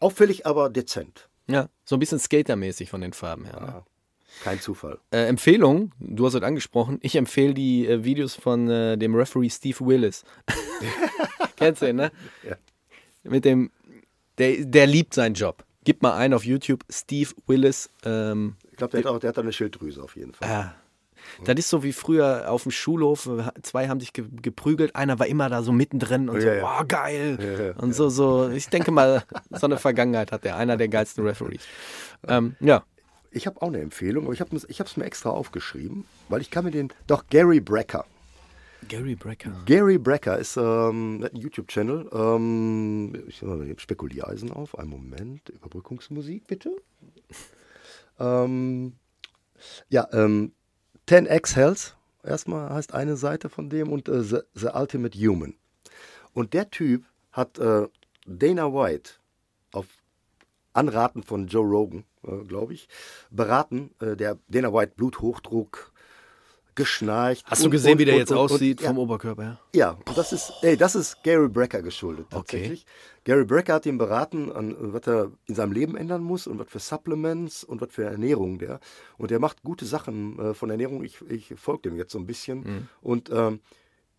[0.00, 1.28] auffällig, aber dezent.
[1.46, 3.60] Ja, so ein bisschen Skatermäßig von den Farben her.
[3.60, 3.84] Ne?
[4.44, 4.98] Kein Zufall.
[5.10, 9.48] Äh, Empfehlung, du hast es angesprochen, ich empfehle die äh, Videos von äh, dem Referee
[9.50, 10.24] Steve Willis.
[11.56, 12.12] Kennst du ihn, ne?
[12.48, 12.56] Ja.
[13.24, 13.70] Mit dem,
[14.38, 15.64] der, der liebt seinen Job.
[15.84, 17.90] Gib mal ein auf YouTube, Steve Willis.
[18.04, 20.48] Ähm, Ich glaube, der, hat auch- der hat da eine Schilddrüse auf jeden Fall.
[20.48, 20.74] ah,
[21.44, 23.26] das ist so wie früher auf dem Schulhof.
[23.26, 26.54] äh, Zwei haben sich ge geprügelt, einer war immer da so mittendrin und so, Ja,
[26.54, 26.62] ja.
[26.62, 27.72] wow, geil.
[27.76, 31.24] Ja, und so, so, ich denke mal, so eine Vergangenheit hat er, einer der geilsten
[31.26, 31.62] Referees.
[32.28, 32.84] Ähm, ja,
[33.36, 36.64] Ich habe auch eine Empfehlung, aber ich habe es mir extra aufgeschrieben, weil ich kann
[36.64, 36.90] mir den.
[37.06, 38.06] Doch, Gary Brecker.
[38.88, 39.52] Gary Brecker.
[39.66, 42.08] Gary Brecker ist ähm, einen YouTube-Channel.
[42.14, 44.78] Ähm, ich den Spekuliereisen auf.
[44.78, 45.50] Einen Moment.
[45.50, 46.74] Überbrückungsmusik, bitte.
[48.18, 48.94] ähm,
[49.90, 50.52] ja, ähm,
[51.06, 51.96] 10x Health.
[52.24, 55.54] Erstmal heißt eine Seite von dem und äh, The, The Ultimate Human.
[56.32, 57.86] Und der Typ hat äh,
[58.26, 59.10] Dana White
[59.72, 59.86] auf
[60.72, 62.04] Anraten von Joe Rogan,
[62.48, 62.88] glaube ich,
[63.30, 63.90] beraten.
[64.00, 65.92] Äh, der Dana White Bluthochdruck,
[66.74, 67.44] geschnarcht.
[67.46, 69.58] Hast du und- gesehen, und- wie der und- jetzt aussieht ja, vom Oberkörper her?
[69.74, 72.84] ja, und das ist, ey, das ist Gary Brecker geschuldet tatsächlich.
[73.24, 76.68] Gary Brecker hat ihm beraten, an, was er in seinem Leben ändern muss und was
[76.68, 78.78] für Supplements und was für Ernährung der.
[79.16, 81.02] Und der macht gute Sachen äh, von Ernährung.
[81.02, 82.58] Ich, ich folge dem jetzt so ein bisschen.
[82.60, 82.88] Mhm.
[83.00, 83.60] Und ähm,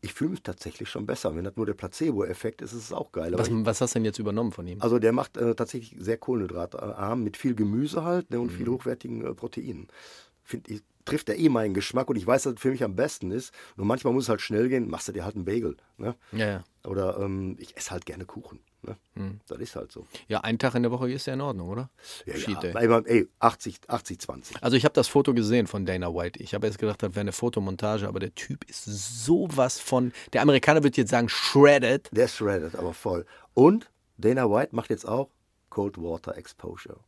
[0.01, 1.35] ich fühle mich tatsächlich schon besser.
[1.35, 3.33] Wenn das nur der Placebo-Effekt ist, ist es auch geil.
[3.35, 4.81] Was, ich, was hast du denn jetzt übernommen von ihm?
[4.81, 8.55] also der macht äh, tatsächlich sehr kohlenhydratarm mit viel Gemüse halt ne, und Mhm.
[8.57, 9.87] viel hochwertigen äh, Proteinen.
[10.43, 12.97] Finde ich trifft er eh meinen Geschmack und ich weiß, dass es für mich am
[12.97, 13.53] besten ist.
[13.77, 15.77] Nur manchmal muss es halt schnell gehen, machst du dir halt einen Bagel.
[15.97, 16.15] Ne?
[16.33, 16.63] Ja, ja.
[16.85, 18.59] Oder ähm, ich esse halt gerne Kuchen.
[18.87, 19.39] Ne?
[19.47, 20.05] Das ist halt so.
[20.27, 21.89] Ja, ein Tag in der Woche ist ja in Ordnung, oder?
[22.25, 24.63] Ja, ja, ey, ey 80, 80, 20.
[24.63, 26.39] Also ich habe das Foto gesehen von Dana White.
[26.41, 30.13] Ich habe jetzt gedacht, das wäre eine Fotomontage, aber der Typ ist sowas von.
[30.33, 32.09] Der Amerikaner wird jetzt sagen, shredded.
[32.11, 33.25] Der ist shredded, aber voll.
[33.53, 35.29] Und Dana White macht jetzt auch
[35.69, 36.99] Cold Water Exposure.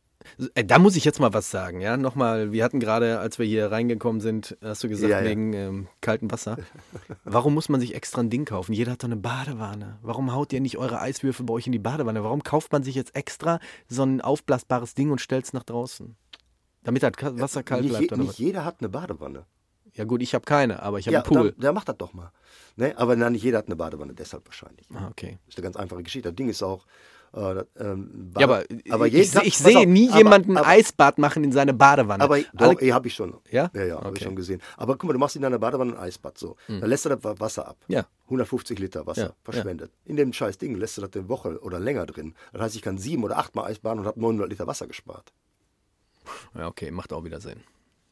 [0.54, 1.96] Äh, Da muss ich jetzt mal was sagen, ja.
[1.96, 5.28] Nochmal, wir hatten gerade, als wir hier reingekommen sind, hast du gesagt, Ja, ja.
[5.28, 6.58] wegen ähm, kaltem Wasser.
[7.24, 8.72] Warum muss man sich extra ein Ding kaufen?
[8.72, 9.98] Jeder hat doch eine Badewanne.
[10.02, 12.22] Warum haut ihr nicht eure Eiswürfel bei euch in die Badewanne?
[12.24, 16.16] Warum kauft man sich jetzt extra so ein aufblasbares Ding und stellt es nach draußen?
[16.82, 18.38] Damit das Wasser kalt nicht, bleibt, oder nicht was?
[18.38, 19.44] jeder hat eine Badewanne.
[19.94, 21.50] Ja gut, ich habe keine, aber ich habe Ja, einen Pool.
[21.52, 22.30] dann, dann macht das doch mal.
[22.76, 22.94] Ne?
[22.96, 24.86] Aber nein, nicht jeder hat eine Badewanne, deshalb wahrscheinlich.
[24.94, 25.38] Ah, okay.
[25.48, 26.28] ist eine ganz einfache Geschichte.
[26.30, 26.86] Das Ding ist auch.
[27.32, 31.18] Äh, ähm, Ja, aber, aber ich, Tag- ich sehe auf, nie aber- jemanden aber, Eisbad
[31.18, 32.24] machen in seine Badewanne.
[32.24, 33.34] Aber doch, habe ich schon.
[33.50, 33.70] Ja?
[33.72, 34.08] Ja, ja, habe Okay.
[34.08, 34.16] Hm.
[34.16, 34.62] ich schon gesehen.
[34.76, 36.56] Aber guck mal, du machst in deiner Badewanne ein Eisbad so.
[36.66, 37.76] Dann lässt du das Wa- Wasser ab.
[37.86, 38.06] Ja.
[38.26, 39.92] 150 Liter Wasser Ja, verschwendet.
[40.04, 42.34] In dem scheiß Ding lässt du das eine Woche oder länger drin.
[42.52, 45.32] Das heißt, ich kann sieben oder achtmal Eisbaden und habe 900 Liter Wasser gespart.
[46.56, 47.60] ja, okay, macht auch wieder Sinn.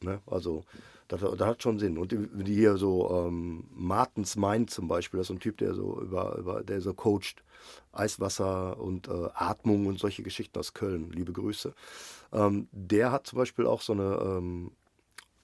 [0.01, 0.21] Ne?
[0.25, 0.63] Also,
[1.07, 1.97] das, das hat schon Sinn.
[1.97, 5.57] Und die, die hier so, ähm, Martens Mind zum Beispiel, das ist so ein Typ,
[5.57, 7.43] der so über, über der so coacht,
[7.91, 11.11] Eiswasser und äh, Atmung und solche Geschichten aus Köln.
[11.11, 11.73] Liebe Grüße.
[12.31, 14.71] Ähm, der hat zum Beispiel auch so eine, ähm,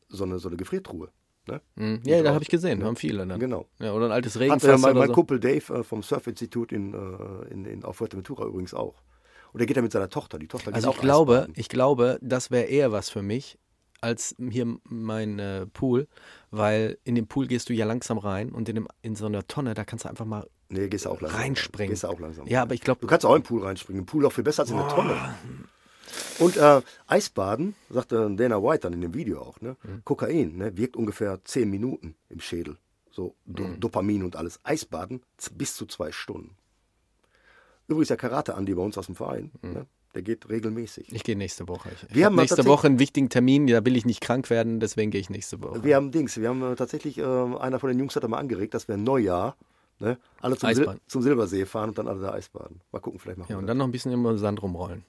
[0.08, 1.10] so eine, so eine Gefriertruhe.
[1.48, 1.62] Ne?
[1.76, 2.02] Mhm.
[2.06, 2.86] Ja, da habe ich gesehen, ne?
[2.86, 3.40] haben viele dann.
[3.40, 3.68] Genau.
[3.80, 5.14] Ja, oder ein altes Hat Regenfass äh, mein, mein so.
[5.14, 9.02] Kumpel Dave äh, vom Surfinstitut in, äh, in, in, auf Fuerteventura übrigens auch.
[9.52, 10.40] Und der geht da mit seiner Tochter.
[10.40, 13.58] Die Tochter Also auch ich glaube, ich glaube, das wäre eher was für mich
[14.06, 16.08] als hier mein äh, Pool,
[16.52, 19.46] weil in den Pool gehst du ja langsam rein und in, dem, in so einer
[19.48, 21.38] Tonne, da kannst du einfach mal Nee, gehst auch langsam.
[21.40, 21.48] rein.
[21.50, 21.90] reinspringen.
[21.92, 22.48] Gehst du auch langsam.
[22.48, 24.02] Ja, aber ich glaube, Du kannst auch im Pool reinspringen.
[24.02, 25.16] Im Pool auch viel besser als in der Tonne.
[26.40, 29.76] Und äh, Eisbaden, sagte Dana White dann in dem Video auch, ne?
[29.84, 30.02] Mhm.
[30.06, 32.78] Kokain ne, wirkt ungefähr 10 Minuten im Schädel.
[33.12, 33.80] So Do Mhm.
[33.80, 34.60] Dopamin und alles.
[34.64, 35.22] Eisbaden
[35.54, 36.56] bis zu zwei Stunden.
[37.88, 39.86] Übrigens der Karate-Andi bei uns aus dem Verein, ne?
[40.16, 41.14] Der geht regelmäßig.
[41.14, 41.90] ich gehe nächste Woche.
[41.94, 44.80] Ich, Wir hab haben nächste Woche einen wichtigen Termin, da will ich nicht krank werden,
[44.80, 45.84] deswegen gehe ich nächste Woche.
[45.84, 48.74] Wir haben Dings, wir haben äh, tatsächlich, äh, einer von den Jungs hat mal angeregt,
[48.74, 49.56] dass wir ein Neujahr
[50.00, 52.82] ne, alle zum, Sil zum Silbersee fahren und dann alle da Eisbaden.
[52.92, 53.72] Mal gucken, vielleicht machen ja, wir und das.
[53.72, 55.04] dann noch ein bisschen im Sand rumrollen.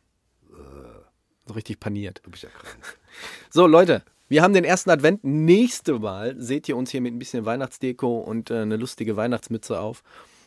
[1.47, 2.21] So richtig paniert.
[2.25, 2.77] Du bist ja krank.
[3.51, 5.25] So, Leute, wir haben den ersten Advent.
[5.25, 9.81] Nächste Mal seht ihr uns hier mit ein bisschen Weihnachtsdeko und äh, eine lustige Weihnachtsmütze
[9.81, 10.03] auf.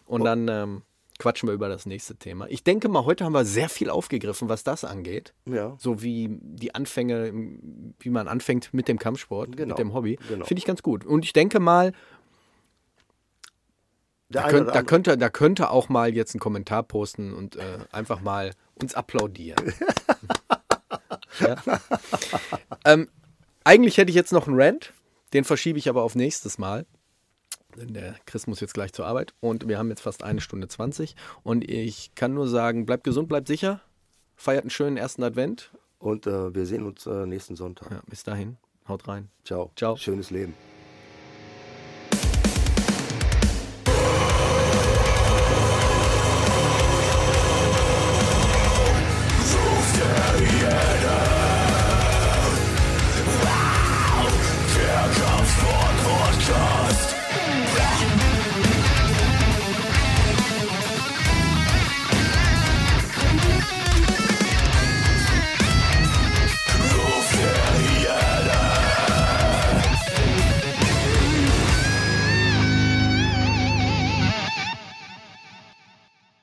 [0.05, 0.81] Und dann ähm,
[1.19, 2.47] quatschen wir über das nächste Thema.
[2.49, 5.33] Ich denke mal, heute haben wir sehr viel aufgegriffen, was das angeht.
[5.45, 5.75] Ja.
[5.77, 7.31] So wie die Anfänge,
[7.99, 10.17] wie man anfängt mit dem Kampfsport, Genau, mit dem Hobby.
[10.27, 10.45] genau.
[10.45, 11.05] Finde ich ganz gut.
[11.05, 11.91] Und ich denke mal,
[14.29, 18.21] da, könnt, da, könnte, da könnte auch mal jetzt einen Kommentar posten und äh, einfach
[18.21, 19.73] mal uns applaudieren.
[21.39, 21.57] ja?
[22.85, 23.09] ähm,
[23.63, 24.93] eigentlich hätte ich jetzt noch einen Rant,
[25.33, 26.85] den verschiebe ich aber auf nächstes Mal.
[27.79, 30.67] Denn der Chris muss jetzt gleich zur Arbeit und wir haben jetzt fast eine Stunde
[30.67, 31.15] 20.
[31.43, 33.81] Und ich kann nur sagen, bleibt gesund, bleibt sicher,
[34.35, 35.71] feiert einen schönen ersten Advent.
[35.97, 37.91] Und äh, wir sehen uns äh, nächsten Sonntag.
[37.91, 38.57] Ja, bis dahin,
[38.87, 39.29] haut rein.
[39.43, 39.71] Ciao.
[39.75, 39.95] Ciao.
[39.95, 40.53] Schönes Leben.